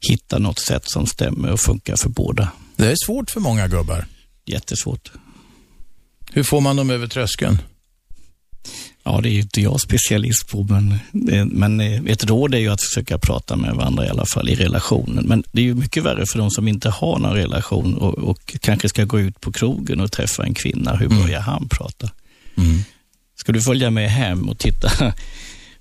[0.00, 2.48] hitta något sätt som stämmer och funkar för båda.
[2.76, 4.06] Det är svårt för många gubbar.
[4.46, 5.12] Jättesvårt.
[6.32, 7.58] Hur får man dem över tröskeln?
[9.02, 12.58] Ja, det är ju inte jag specialist på, men, det, men eh, ett råd är
[12.58, 15.24] ju att försöka prata med varandra i alla fall i relationen.
[15.24, 18.56] Men det är ju mycket värre för de som inte har någon relation och, och
[18.60, 20.96] kanske ska gå ut på krogen och träffa en kvinna.
[20.96, 22.10] Hur börjar han prata?
[23.40, 24.90] Ska du följa med hem och titta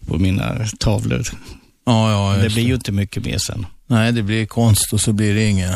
[0.07, 1.23] på mina tavlor?
[1.85, 3.65] Ja, ja, det blir ju inte mycket mer sen.
[3.87, 5.75] Nej, det blir konst och så blir det inget.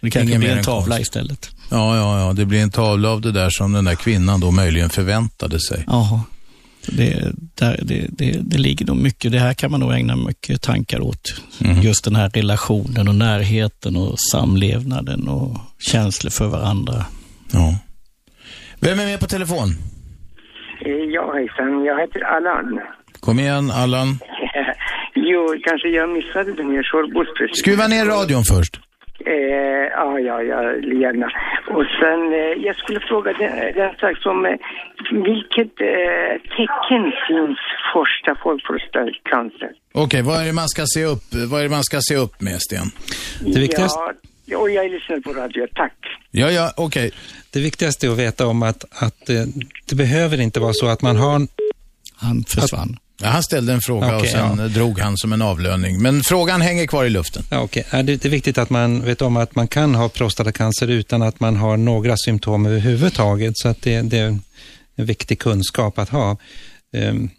[0.00, 1.08] Det kanske blir en tavla konst.
[1.08, 1.50] istället.
[1.70, 2.32] Ja, ja, ja.
[2.32, 5.84] Det blir en tavla av det där som den där kvinnan då möjligen förväntade sig.
[5.86, 6.20] Jaha.
[6.86, 10.62] Det, där, det, det, det ligger nog mycket, det här kan man nog ägna mycket
[10.62, 11.34] tankar åt.
[11.82, 17.06] Just den här relationen och närheten och samlevnaden och känslor för varandra.
[17.50, 17.78] Ja.
[18.80, 19.76] Vem är med på telefon?
[20.84, 21.84] Eh, Ja, hejsan.
[21.84, 22.80] Jag heter Allan.
[23.20, 24.08] Kom igen, Allan.
[25.14, 27.28] jo, kanske jag missade den här Sorbos
[27.58, 28.74] Skruva ner radion först.
[29.26, 30.60] Eh, ja, ja, ja,
[31.02, 31.28] gärna.
[31.76, 34.56] Och sen, eh, jag skulle fråga den, den sak som, eh,
[35.28, 37.58] vilket eh, tecken finns
[37.94, 39.70] första för prostatacancer?
[39.94, 42.40] Okej, vad är det man ska se upp, vad är det man ska se upp
[42.40, 42.88] med, Sten?
[43.54, 44.12] Det viktigaste, Ja,
[44.56, 45.96] och jag lyssnar på radio, tack.
[46.30, 47.10] Ja, ja, okej.
[47.50, 49.44] det viktigaste är att veta om att, att eh,
[49.86, 51.46] det behöver inte vara så att man har...
[52.16, 52.96] Han försvann.
[53.22, 54.68] Ja, han ställde en fråga och Okej, sen ja.
[54.68, 56.02] drog han som en avlöning.
[56.02, 57.42] Men frågan hänger kvar i luften.
[57.50, 57.68] Ja.
[57.72, 61.22] Ja, det, det är viktigt att man vet om att man kan ha prostatacancer utan
[61.22, 63.52] att man har några symptom överhuvudtaget.
[63.56, 64.38] Så att det, det är
[64.96, 66.36] en viktig kunskap att ha.
[66.92, 67.30] Ehm,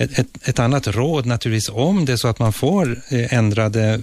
[0.00, 4.00] Ett, ett, ett annat råd naturligtvis om det är så att man får eh, ändrade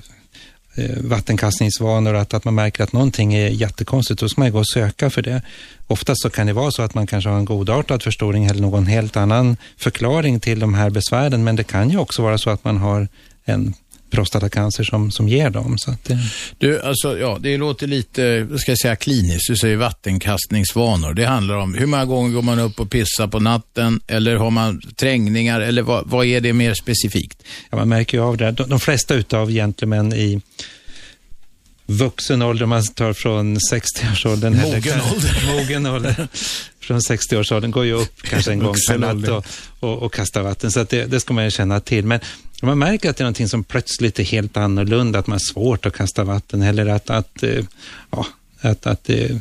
[0.78, 4.68] Eh, vattenkastningsvanor att, att man märker att någonting är jättekonstigt, då ska man gå och
[4.68, 5.42] söka för det.
[5.88, 8.86] Oftast så kan det vara så att man kanske har en godartad förstoring eller någon
[8.86, 12.64] helt annan förklaring till de här besvären, men det kan ju också vara så att
[12.64, 13.08] man har
[13.46, 13.74] en
[14.16, 15.78] prostatacancer som, som ger dem.
[15.78, 16.18] Så att det...
[16.58, 19.48] Du, alltså, ja, det låter lite, ska jag säga, kliniskt.
[19.48, 21.14] Du säger vattenkastningsvanor.
[21.14, 24.52] Det handlar om hur många gånger går man upp och pissar på natten eller har
[24.52, 27.44] man trängningar eller vad, vad är det mer specifikt?
[27.70, 28.52] Ja, man märker ju av det.
[28.52, 30.42] De, de flesta utav gentlemän i
[31.86, 34.54] vuxen ålder, om man tar från 60-årsåldern.
[34.54, 35.48] eller Mogen ålder.
[35.56, 36.28] Mogen ålder.
[36.80, 39.46] Från 60-årsåldern går ju upp kanske en gång per natt och,
[39.80, 40.72] och, och kastar vatten.
[40.72, 42.06] Så det, det ska man ju känna till.
[42.06, 42.20] Men
[42.62, 45.86] man märker att det är någonting som plötsligt är helt annorlunda, att man har svårt
[45.86, 47.64] att kasta vatten eller att, att eh,
[48.12, 48.26] ja,
[48.62, 49.40] att, att det är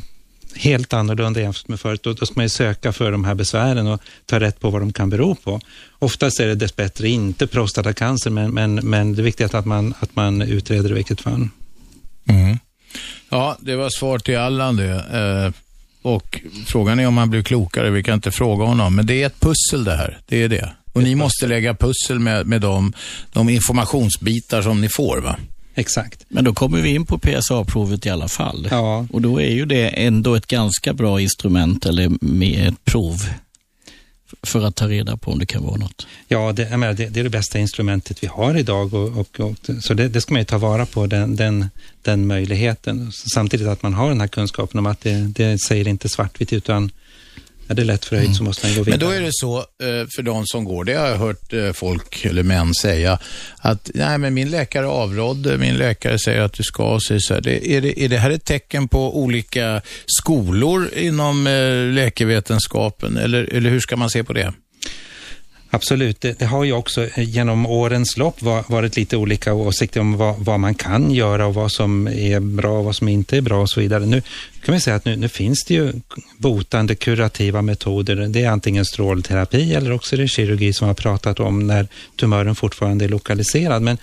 [0.55, 2.03] helt annorlunda jämfört med förut.
[2.03, 4.81] Då, då ska man ju söka för de här besvären och ta rätt på vad
[4.81, 5.61] de kan bero på.
[5.99, 10.15] Oftast är det dessbättre inte prostatacancer, men, men, men det är viktigt att man, att
[10.15, 11.49] man utreder i vilket fall.
[12.29, 12.59] Mm.
[13.29, 14.93] Ja, det var svar till Allan det.
[14.93, 15.61] Eh,
[16.01, 17.89] och frågan är om han blir klokare.
[17.89, 18.95] Vi kan inte fråga honom.
[18.95, 20.19] Men det är ett pussel det här.
[20.25, 20.71] Det är det.
[20.95, 22.93] Och ni måste lägga pussel med, med de,
[23.33, 25.35] de informationsbitar som ni får va?
[25.75, 26.25] Exakt.
[26.27, 28.67] Men då kommer vi in på PSA-provet i alla fall.
[28.71, 29.07] Ja.
[29.11, 33.29] Och då är ju det ändå ett ganska bra instrument eller med ett prov
[34.43, 36.07] för att ta reda på om det kan vara något.
[36.27, 39.39] Ja, det, jag menar, det, det är det bästa instrumentet vi har idag och, och,
[39.39, 41.69] och så det, det, ska man ju ta vara på, den, den,
[42.01, 43.11] den möjligheten.
[43.33, 46.91] Samtidigt att man har den här kunskapen om att det, det säger inte svartvitt utan
[47.67, 48.35] är det lätt förhöjt mm.
[48.35, 48.99] så måste man gå vidare.
[48.99, 51.71] Men då är det så eh, för de som går, det har jag hört eh,
[51.71, 53.19] folk eller män säga,
[53.57, 57.41] att nej men min läkare avrådde, min läkare säger att du ska, säga så här.
[57.41, 63.43] Det, är, det, är det här ett tecken på olika skolor inom eh, läkevetenskapen eller,
[63.43, 64.53] eller hur ska man se på det?
[65.69, 70.35] Absolut, det, det, har ju också genom årens lopp varit lite olika åsikter om vad,
[70.39, 73.61] vad, man kan göra och vad som är bra och vad som inte är bra
[73.61, 74.05] och så vidare.
[74.05, 74.21] Nu
[74.65, 75.93] kan man säga att nu, nu finns det ju
[76.37, 78.15] botande kurativa metoder.
[78.15, 82.55] Det är antingen strålterapi eller också är det kirurgi som har pratat om när tumören
[82.55, 83.81] fortfarande är lokaliserad.
[83.81, 83.97] Men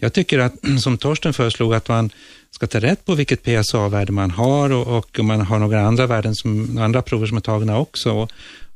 [0.00, 2.10] jag tycker att, som Torsten föreslog, att man
[2.50, 6.34] ska ta rätt på vilket PSA-värde man har och, och man har några andra värden,
[6.34, 8.12] som, andra prover som är tagna också.
[8.12, 8.30] Och,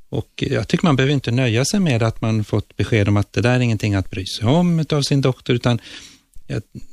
[0.08, 3.32] och jag tycker man behöver inte nöja sig med att man fått besked om att
[3.32, 5.80] det där är ingenting att bry sig om av sin doktor, utan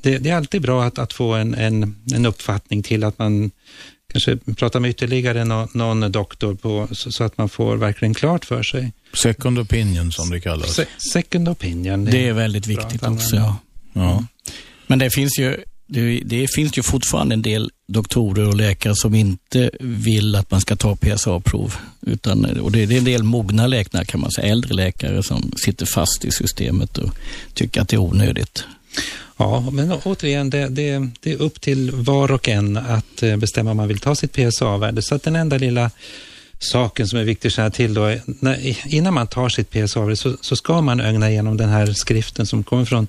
[0.01, 3.51] det, det är alltid bra att, att få en, en, en, uppfattning till att man
[4.11, 8.45] kanske pratar med ytterligare någon, någon doktor på, så, så, att man får verkligen klart
[8.45, 8.91] för sig.
[9.13, 10.75] Second opinion som det kallas.
[10.75, 12.05] Se, second opinion.
[12.05, 13.35] Det, det är väldigt viktigt också.
[13.35, 13.55] Ja.
[13.93, 14.25] ja.
[14.87, 19.15] Men det finns ju det, det, finns ju fortfarande en del doktorer och läkare som
[19.15, 21.75] inte vill att man ska ta PSA-prov.
[22.01, 25.51] Utan, och det, det, är en del mogna läkare, kan man säga, äldre läkare som
[25.55, 27.09] sitter fast i systemet och
[27.53, 28.63] tycker att det är onödigt.
[29.39, 33.71] Ja, men återigen, det, det, det är upp till var och en att eh, bestämma
[33.71, 35.01] om man vill ta sitt PSA-värde.
[35.01, 35.91] Så att den enda lilla
[36.59, 40.15] saken som är viktig att känna till då, är, när, innan man tar sitt PSA-värde
[40.15, 43.07] så, så ska man ögna igenom den här skriften som kommer från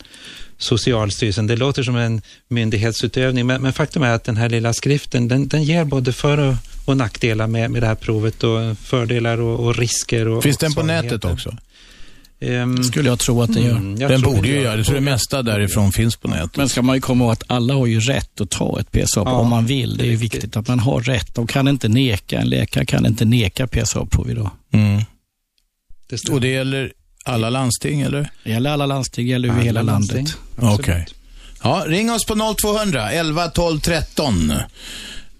[0.58, 1.46] Socialstyrelsen.
[1.46, 5.48] Det låter som en myndighetsutövning, men, men faktum är att den här lilla skriften, den,
[5.48, 6.54] den ger både för och,
[6.84, 10.28] och nackdelar med, med det här provet och fördelar och, och risker.
[10.28, 11.56] Och, Finns den på nätet också?
[12.42, 13.76] Um, skulle jag tro att den gör.
[13.76, 14.78] Mm, den borde ju göra det.
[14.78, 16.56] Jag tror det mesta därifrån finns på nätet.
[16.56, 19.22] Men ska man ju komma ihåg att alla har ju rätt att ta ett PSA
[19.24, 19.96] ja, om man vill.
[19.96, 21.34] Det är ju viktigt att man har rätt.
[21.34, 24.50] De kan inte neka, en läkare kan inte neka PSA-prov idag.
[24.72, 25.02] Mm.
[26.08, 26.92] Det och det gäller
[27.24, 28.30] alla landsting, eller?
[28.44, 30.26] Det gäller alla landsting, gäller över hela landsting.
[30.56, 30.80] landet.
[30.80, 30.94] Okej.
[30.94, 31.04] Okay.
[31.62, 34.52] Ja, ring oss på 0200 11 12 13.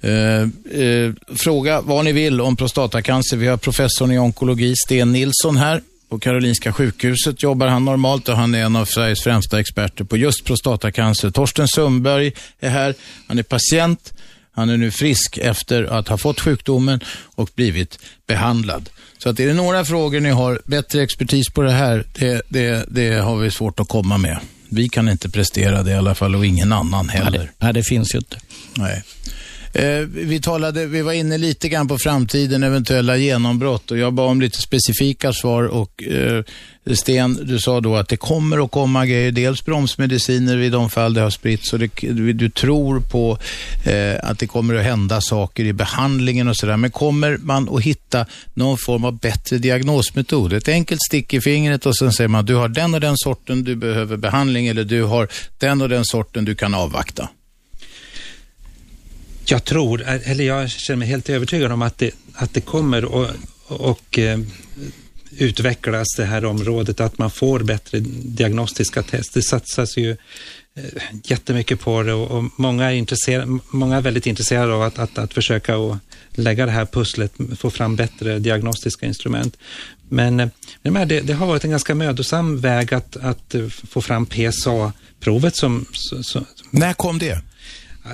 [0.05, 0.49] Uh,
[0.81, 3.37] uh, fråga vad ni vill om prostatacancer.
[3.37, 5.83] Vi har professorn i onkologi, Sten Nilsson här.
[6.11, 10.17] På Karolinska sjukhuset jobbar han normalt och han är en av Sveriges främsta experter på
[10.17, 11.31] just prostatacancer.
[11.31, 12.95] Torsten Sundberg är här.
[13.27, 14.13] Han är patient.
[14.53, 17.01] Han är nu frisk efter att ha fått sjukdomen
[17.35, 18.91] och blivit behandlad.
[19.19, 22.85] Så att är det några frågor ni har bättre expertis på det här, det, det,
[22.89, 24.39] det har vi svårt att komma med.
[24.69, 27.39] Vi kan inte prestera det i alla fall och ingen annan heller.
[27.39, 28.41] Nej, det, nej, det finns ju inte.
[28.77, 29.03] Nej.
[29.73, 34.29] Eh, vi, talade, vi var inne lite grann på framtiden, eventuella genombrott och jag bad
[34.29, 36.45] om lite specifika svar och eh,
[36.95, 41.15] Sten, du sa då att det kommer att komma grejer, dels bromsmediciner vid de fall
[41.15, 43.39] det har spritts och det, du, du, tror på
[43.85, 46.77] eh, att det kommer att hända saker i behandlingen och sådär.
[46.77, 50.53] Men kommer man att hitta någon form av bättre diagnosmetod?
[50.53, 53.65] Ett enkelt stick i fingret och sen säger man du har den och den sorten,
[53.65, 55.29] du behöver behandling eller du har
[55.59, 57.29] den och den sorten, du kan avvakta.
[59.51, 63.27] Jag tror, eller jag känner mig helt övertygad om att det, att det kommer och,
[63.67, 64.41] och eh,
[65.39, 69.35] utvecklas det här området, att man får bättre diagnostiska test.
[69.35, 70.85] Det satsas ju eh,
[71.25, 75.19] jättemycket på det och, och många, är intresserade, många är väldigt intresserade av att, att,
[75.19, 75.97] att försöka och
[76.31, 79.57] lägga det här pusslet, få fram bättre diagnostiska instrument.
[80.09, 80.49] Men, eh,
[80.83, 85.87] det, det, har varit en ganska mödosam väg att, att eh, få fram PSA-provet som,
[86.23, 86.47] som...
[86.71, 87.50] När kom det?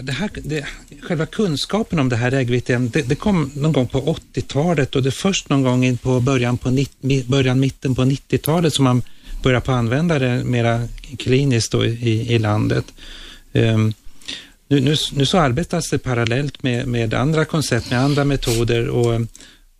[0.02, 0.66] Det här, det,
[1.02, 4.00] själva kunskapen om det här äggviteämnet, det, det, kom någon gång på
[4.34, 6.70] 80-talet och det är först någon gång in på början, på
[7.26, 9.02] början mitten på 90-talet som man
[9.42, 10.88] börjar på använda det mera
[11.18, 12.84] kliniskt i, i landet.
[13.52, 13.94] Um,
[14.68, 19.20] nu, nu, nu, så arbetas det parallellt med, med andra koncept, med andra metoder och,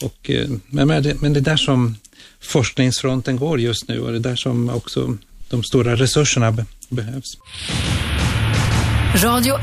[0.03, 1.97] och eh, men, det, men det är där som
[2.41, 5.17] forskningsfronten går just nu och det är där som också
[5.49, 7.37] de stora resurserna be, behövs.
[9.25, 9.63] Radio 1.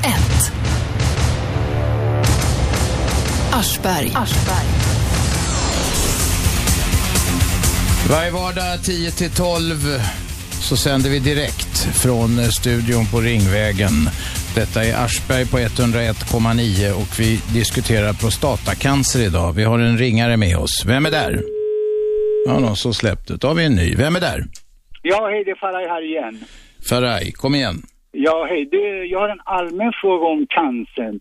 [3.53, 4.11] Aschberg.
[8.09, 9.75] Varje vardag 10 till 12
[10.51, 14.09] så sänder vi direkt från studion på Ringvägen.
[14.55, 19.53] Detta är Aschberg på 101,9 och vi diskuterar prostatacancer idag.
[19.53, 20.83] Vi har en ringare med oss.
[20.85, 21.41] Vem är där?
[22.47, 23.35] Ja, någon som släppte.
[23.35, 23.95] Då har vi en ny.
[23.95, 24.45] Vem är där?
[25.01, 26.45] Ja, hej, det är Faraj här igen.
[26.89, 27.83] Faraj, kom igen.
[28.15, 28.65] Ja, hej.
[28.65, 31.19] Det, jag har en allmän fråga om cancern.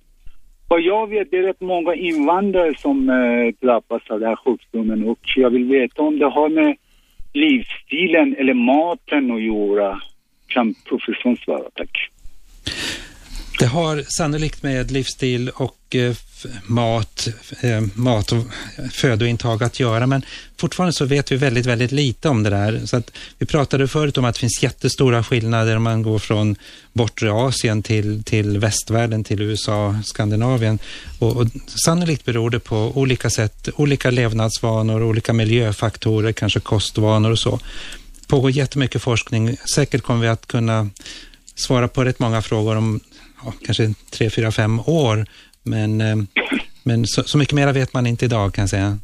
[0.69, 5.09] Vad jag vet, det är rätt många invandrare som eh, drabbas av den här sjukdomen
[5.09, 6.77] och jag vill veta om det har med
[7.33, 10.01] livsstilen eller maten att göra.
[10.47, 12.12] Kan professorn svara, tack.
[13.63, 16.15] Det har sannolikt med livsstil och eh,
[16.67, 17.29] mat,
[17.61, 18.45] eh, mat och
[18.93, 20.25] födointag att göra, men
[20.57, 22.81] fortfarande så vet vi väldigt, väldigt lite om det där.
[22.87, 26.57] Så att vi pratade förut om att det finns jättestora skillnader om man går från
[26.93, 30.79] bortre Asien till, till västvärlden, till USA, Skandinavien.
[31.19, 31.47] Och, och
[31.85, 37.61] sannolikt beror det på olika sätt, olika levnadsvanor, olika miljöfaktorer, kanske kostvanor och så.
[38.21, 39.57] Det pågår jättemycket forskning.
[39.75, 40.91] Säkert kommer vi att kunna
[41.55, 43.01] svara på rätt många frågor om
[43.45, 45.27] ja, kanske tre, fyra, fem år.
[45.63, 46.17] Men, eh,
[46.85, 48.99] men så, så mycket mer vet man inte idag kan jag säga.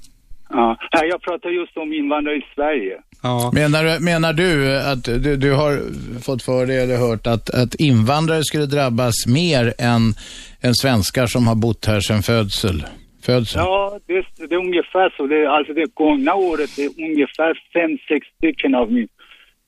[0.51, 2.97] Ja, jag pratar just om invandrare i Sverige.
[3.23, 3.51] Ja.
[3.55, 5.81] Menar, du- menar du att du, du har
[6.23, 10.15] fått för dig eller hört att, att invandrare skulle drabbas mer än,
[10.61, 12.85] än svenskar som har bott här sedan födsel?
[13.23, 13.61] födsel?
[13.61, 15.27] Ja, det, det är ungefär så.
[15.27, 19.09] Det, alltså det gångna året, det är ungefär fem, sex stycken av min,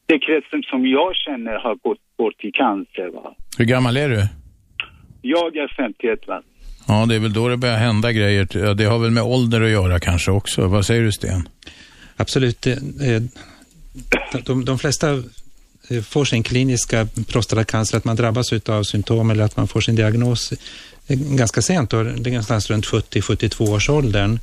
[0.07, 3.09] det kretsen som jag känner har gått bort i cancer.
[3.15, 3.35] Va?
[3.59, 4.23] Hur gammal är du?
[5.23, 6.43] Jag är 51 va.
[6.89, 8.75] Ja, det är väl då det börjar hända grejer.
[8.75, 10.67] Det har väl med ålder att göra kanske också.
[10.67, 11.49] Vad säger du Sten?
[12.17, 12.67] Absolut.
[12.67, 13.23] eh, eh,
[14.45, 15.23] De, de flesta
[15.89, 19.95] eh, får sin kliniska prostatacancer, att man drabbas av symptom eller att man får sin
[19.95, 20.53] diagnos
[21.09, 24.39] ganska sent, då, det är någonstans runt 70-72 års åldern.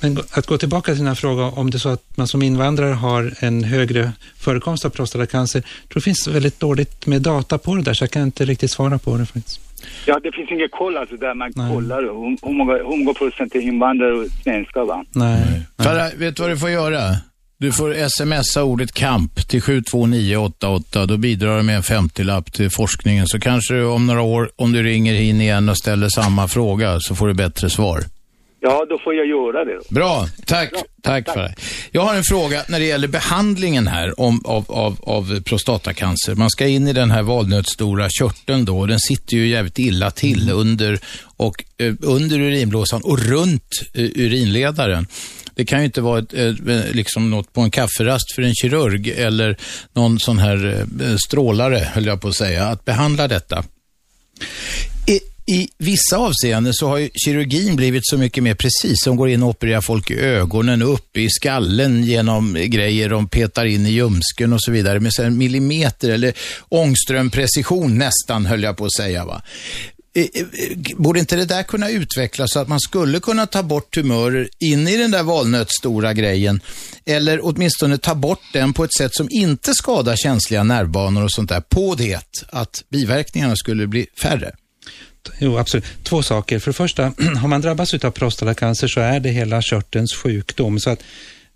[0.00, 2.42] Men att gå tillbaka till den här frågan, om det är så att man som
[2.42, 7.58] invandrare har en högre förekomst av prostatacancer, jag tror det finns väldigt dåligt med data
[7.58, 9.60] på det där, så jag kan inte riktigt svara på det faktiskt.
[10.06, 13.60] Ja, det finns inget koll alltså där man kollar hur, många, hur många procent är
[13.60, 15.04] invandrare och svenskar va.
[15.12, 15.62] Nej.
[15.78, 17.16] Farah, vet du vad du får göra?
[17.60, 21.06] Du får smsa ordet kamp till 72988.
[21.06, 23.26] Då bidrar du med en 50-lapp till forskningen.
[23.26, 27.00] Så kanske du om några år, om du ringer in igen och ställer samma fråga,
[27.00, 28.00] så får du bättre svar.
[28.60, 29.74] Ja, då får jag göra det.
[29.74, 29.94] då.
[29.94, 30.72] Bra, tack.
[31.02, 31.54] Tack för det.
[31.92, 36.34] Jag har en fråga när det gäller behandlingen här om, av, av, av prostatacancer.
[36.34, 38.78] Man ska in i den här valnötsstora körteln då.
[38.78, 40.98] och Den sitter ju jävligt illa till under,
[41.36, 45.06] och, eh, under urinblåsan och runt eh, urinledaren.
[45.54, 46.54] Det kan ju inte vara ett, eh,
[46.92, 49.56] liksom något på en kafferast för en kirurg eller
[49.92, 53.64] någon sån här eh, strålare, höll jag på att säga, att behandla detta.
[55.50, 59.04] I, vissa avseenden så har ju kirurgin blivit så mycket mer precis.
[59.04, 63.64] De går in och opererar folk i ögonen, upp i skallen genom grejer de petar
[63.64, 66.34] in i ljumsken och så vidare med så millimeter eller
[66.68, 69.24] ångströmprecision nästan, höll jag på att säga.
[69.24, 69.42] Va?
[70.14, 70.46] Eh, eh,
[70.96, 74.88] borde inte det där kunna utvecklas så att man skulle kunna ta bort tumörer in
[74.88, 76.60] i den där valnötsstora grejen?
[77.06, 81.48] Eller åtminstone ta bort den på ett sätt som inte skadar känsliga nervbanor och sånt
[81.48, 84.52] där, på det att biverkningarna skulle bli färre?
[85.38, 85.84] Jo, absolut.
[86.02, 86.58] Två saker.
[86.58, 87.02] För det första,
[87.40, 90.80] har man drabbats av prostatacancer så är det hela körtelns sjukdom.
[90.80, 91.02] Så att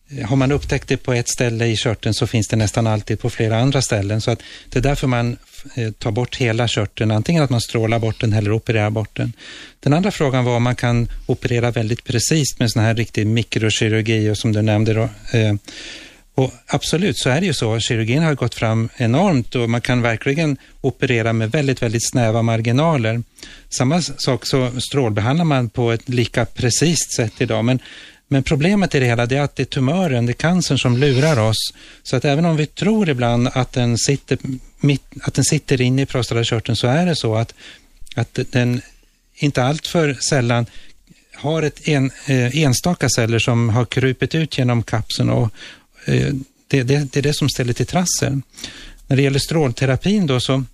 [0.09, 3.21] eh, har man upptäckt det på ett ställe i körteln så finns det nästan alltid
[3.21, 4.21] på flera andra ställen.
[4.21, 5.37] Så att det är därför man
[5.75, 7.11] eh, tar bort hela körteln.
[7.11, 9.33] Antingen att man strålar bort den eller opererar bort den.
[9.81, 14.31] Den andra frågan var om man kan operera väldigt precis med sån här riktig mikrokirurgi
[14.31, 15.09] och som du nämnde då,
[15.39, 15.55] eh,
[16.35, 17.81] och absolut, så är det ju så.
[17.81, 23.23] Kirurgin har gått fram enormt och man kan verkligen operera med väldigt, väldigt snäva marginaler.
[23.69, 27.65] Samma sak så strålbehandlar man på ett lika precis sätt idag.
[27.65, 27.79] Men,
[28.29, 30.97] men problemet i det hela det är att det är tumören, det är cancern som
[30.97, 31.73] lurar oss.
[32.03, 34.39] Så att även om vi tror ibland att den sitter,
[34.81, 37.55] mitt, att den sitter inne i prostatakörteln så är det så att,
[38.17, 38.81] att den
[39.35, 40.67] inte alltför sällan
[41.35, 45.53] har ett en, eh, enstaka celler som har krupit ut genom kapseln och
[46.05, 46.35] Eh,
[46.69, 48.41] det, det, det är det som ställer till trassel.
[49.07, 50.65] När det gäller strålterapin då så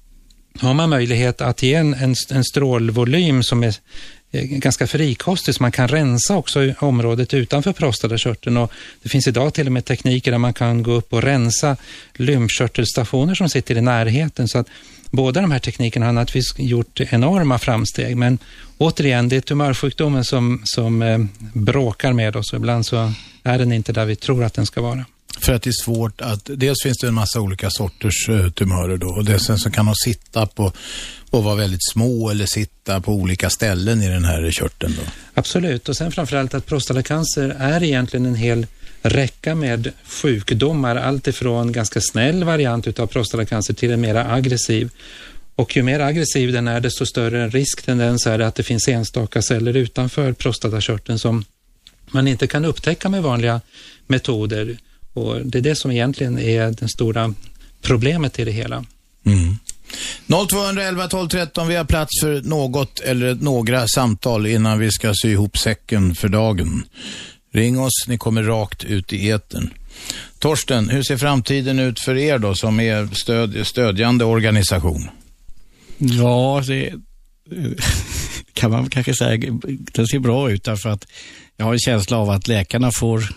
[0.61, 3.75] har man möjlighet att ge en, en, en strålvolym som är
[4.31, 8.73] eh, ganska frikostig så man kan rensa också i området utanför prostatakörteln och
[9.03, 11.77] det finns idag till och med tekniker där man kan gå upp och rensa
[12.15, 14.67] lymfkörtelstationer som sitter i närheten så att
[15.11, 18.39] båda de här teknikerna har naturligtvis gjort enorma framsteg men
[18.79, 21.19] återigen det är tumörsjukdomen som, som eh,
[21.53, 24.81] bråkar med oss och ibland så är den inte där vi tror att den ska
[24.83, 25.05] vara.
[25.41, 28.97] För att det är svårt att, dels finns det en massa olika sorters uh, tumörer
[28.97, 30.73] då och det, sen så kan de sitta på
[31.31, 35.03] och vara väldigt små eller sitta på olika ställen i den här körteln då.
[35.35, 38.67] Absolut och sen framförallt att prostatacancer är egentligen en hel
[39.03, 44.91] räcka med sjukdomar, Alltifrån ganska snäll variant utav prostatacancer till en mera aggressiv.
[45.55, 49.43] Och ju mer aggressiv den är, desto större risktendens är det att det finns enstaka
[49.43, 51.45] celler utanför prostatakörteln som
[52.11, 53.61] man inte kan upptäcka med vanliga
[54.07, 54.77] metoder.
[55.13, 57.35] Och det är det som egentligen är det stora
[57.83, 58.85] problemet i det hela.
[59.25, 59.57] Mm.
[60.49, 65.31] 0211 12 13, vi har plats för något eller några samtal innan vi ska sy
[65.31, 66.85] ihop säcken för dagen.
[67.53, 69.71] Ring oss, ni kommer rakt ut i eten.
[70.39, 75.09] Torsten, hur ser framtiden ut för er då som är stöd, stödjande organisation?
[75.99, 76.93] Ja, det
[78.53, 79.53] kan man kanske säga,
[79.93, 81.07] det ser bra ut därför att
[81.57, 83.29] jag har en känsla av att läkarna får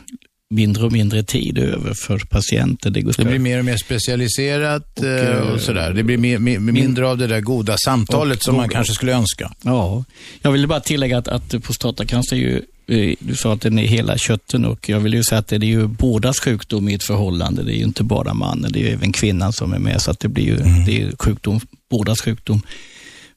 [0.52, 2.90] mindre och mindre tid över för patienter.
[2.90, 5.94] Det, det blir mer och mer specialiserat och, eh, och sådär.
[5.94, 9.52] Det blir mer, mer, mindre av det där goda samtalet som man kanske skulle önska.
[9.62, 10.04] Ja,
[10.42, 13.88] jag vill bara tillägga att, att prostatacancer är ju eh, du sa att den är
[13.88, 17.04] hela kötten och jag vill ju säga att det är ju bådas sjukdom i ett
[17.04, 17.64] förhållande.
[17.64, 20.02] Det är ju inte bara mannen, det är ju även kvinnan som är med.
[20.02, 20.86] Så att det blir ju mm.
[20.86, 21.60] det är sjukdom,
[21.90, 22.62] bådas sjukdom.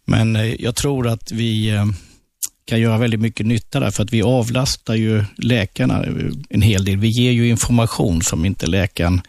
[0.04, 1.70] Men eh, jag tror att vi
[2.66, 6.04] kan göra väldigt mycket nytta där, för att vi avlastar ju läkarna
[6.48, 6.96] en hel del.
[6.96, 9.20] Vi ger ju information som inte läkaren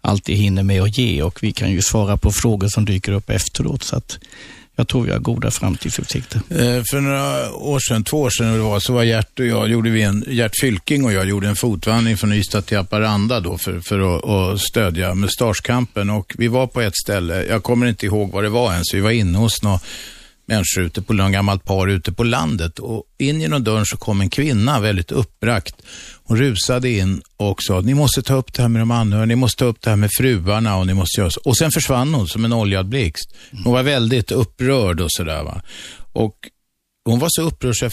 [0.00, 3.30] alltid hinner med att ge och vi kan ju svara på frågor som dyker upp
[3.30, 3.82] efteråt.
[3.82, 4.18] Så att
[4.76, 6.40] jag tror vi har goda framtidsutsikter.
[6.50, 9.68] Eh, för några år sedan, två år sedan det var, så var Gert och jag,
[9.68, 13.58] gjorde vi en, Gert Fylking och jag gjorde en fotvandring från Ystad till Haparanda då
[13.58, 18.06] för, för att, att stödja mustaschkampen och vi var på ett ställe, jag kommer inte
[18.06, 19.78] ihåg vad det var ens, vi var inne hos någon
[20.46, 24.20] människor ute på något gammalt par ute på landet och in genom dörren så kom
[24.20, 25.82] en kvinna väldigt uppbragt.
[26.24, 29.36] Hon rusade in och sa, ni måste ta upp det här med de anhöriga, ni
[29.36, 31.40] måste ta upp det här med fruarna och ni måste göra så.
[31.44, 33.34] Och sen försvann hon som en oljad blixt.
[33.64, 35.62] Hon var väldigt upprörd och sådär va.
[36.12, 36.34] Och
[37.04, 37.84] hon var så upprörd så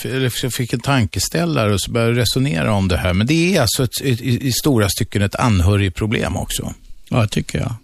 [0.43, 3.13] jag, fick en tankeställare och så började resonera om det här.
[3.13, 6.73] Men det är alltså ett, i, i stora stycken ett anhörigproblem också.
[7.09, 7.75] Ja, tycker jag.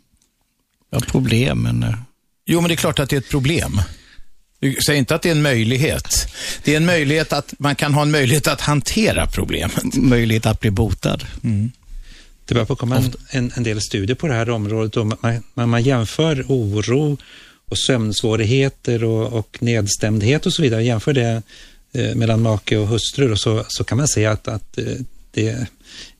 [0.89, 1.83] Ja, problem, men...
[1.83, 1.95] Eh,
[2.45, 3.81] jo, men det är klart att det är ett problem.
[4.87, 6.27] Säg inte att det är en möjlighet.
[6.63, 9.95] Det är en möjlighet att man kan ha en möjlighet att hantera problemet.
[9.95, 11.23] Möjlighet att bli botad.
[11.43, 11.71] Mm.
[12.45, 15.83] Det börjar komma en, en, del studier på det här området och man, man, man
[15.83, 17.17] jämför oro
[17.69, 20.83] och sömnsvårigheter och, och nedstämdhet och så vidare.
[20.83, 21.41] Jämför det
[21.93, 24.85] eh, mellan make och hustru och så, så kan man se att, att eh,
[25.31, 25.67] det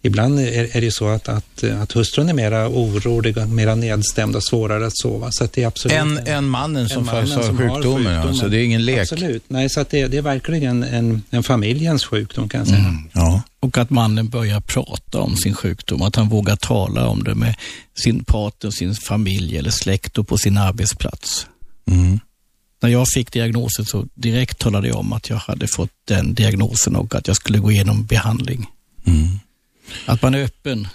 [0.02, 4.44] ibland är, är det så att, att, att hustrun är mera orolig, mera nedstämd och
[4.44, 5.32] svårare att sova.
[5.32, 8.14] Så att det är absolut en, en mannen som, mannen som, som sjukdomen, sjukdomen.
[8.14, 9.00] Ja, så det är ingen lek.
[9.00, 12.80] Absolut, nej så att det, det är verkligen en, en familjens sjukdom kan jag säga.
[12.80, 13.10] Mm.
[13.14, 13.42] Ja.
[13.60, 17.56] Och att mannen börjar prata om sin sjukdom, att han vågar tala om det med
[17.96, 21.48] sin partner, sin familj eller släkt och på sin arbetsplats.
[21.92, 22.20] Mm.
[22.82, 26.96] När jag fick diagnosen så direkt talade jag om att jag hade fått den diagnosen
[26.96, 28.66] och att jag skulle gå igenom behandling.
[29.06, 29.40] Mm.
[30.06, 30.88] Att man är öppen.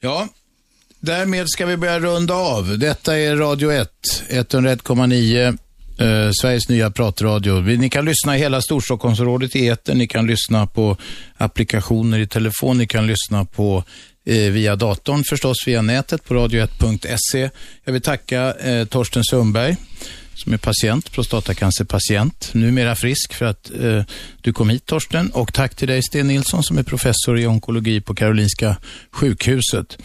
[0.00, 0.28] Ja,
[1.00, 2.78] därmed ska vi börja runda av.
[2.78, 3.90] Detta är Radio 1,
[4.28, 5.58] 101,9.
[5.98, 7.60] Eh, Sveriges nya pratradio.
[7.60, 9.98] Ni kan lyssna i hela Storstockholmsområdet i etern.
[9.98, 10.96] Ni kan lyssna på
[11.36, 12.78] applikationer i telefon.
[12.78, 13.84] Ni kan lyssna på
[14.26, 17.50] eh, via datorn förstås, via nätet på radio1.se.
[17.84, 19.76] Jag vill tacka eh, Torsten Sundberg
[20.36, 24.02] som är patient, prostatacancerpatient, numera frisk för att eh,
[24.40, 25.30] du kom hit Torsten.
[25.30, 28.76] Och tack till dig Sten Nilsson som är professor i onkologi på Karolinska
[29.10, 29.98] sjukhuset.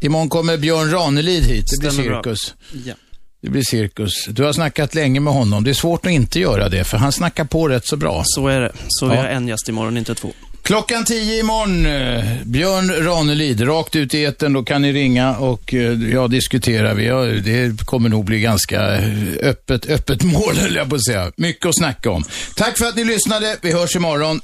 [0.00, 2.54] Imorgon kommer Björn Ranelid hit, det blir cirkus.
[2.86, 2.94] Ja.
[3.42, 4.26] Det blir cirkus.
[4.28, 5.64] Du har snackat länge med honom.
[5.64, 8.22] Det är svårt att inte göra det, för han snackar på rätt så bra.
[8.24, 8.72] Så är det.
[8.88, 10.32] Så vi har en gäst imorgon, inte två.
[10.62, 14.52] Klockan tio imorgon, eh, Björn Ranelid, rakt ut i etern.
[14.52, 16.94] Då kan ni ringa och eh, ja, diskutera.
[16.94, 19.04] Vi har, det kommer nog bli ganska eh,
[19.42, 21.32] öppet, öppet mål, höll jag på att säga.
[21.36, 22.24] Mycket att snacka om.
[22.56, 23.56] Tack för att ni lyssnade.
[23.62, 24.40] Vi hörs imorgon.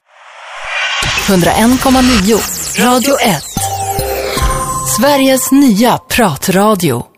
[1.27, 3.43] 101,9 Radio 1
[4.97, 7.16] Sveriges nya pratradio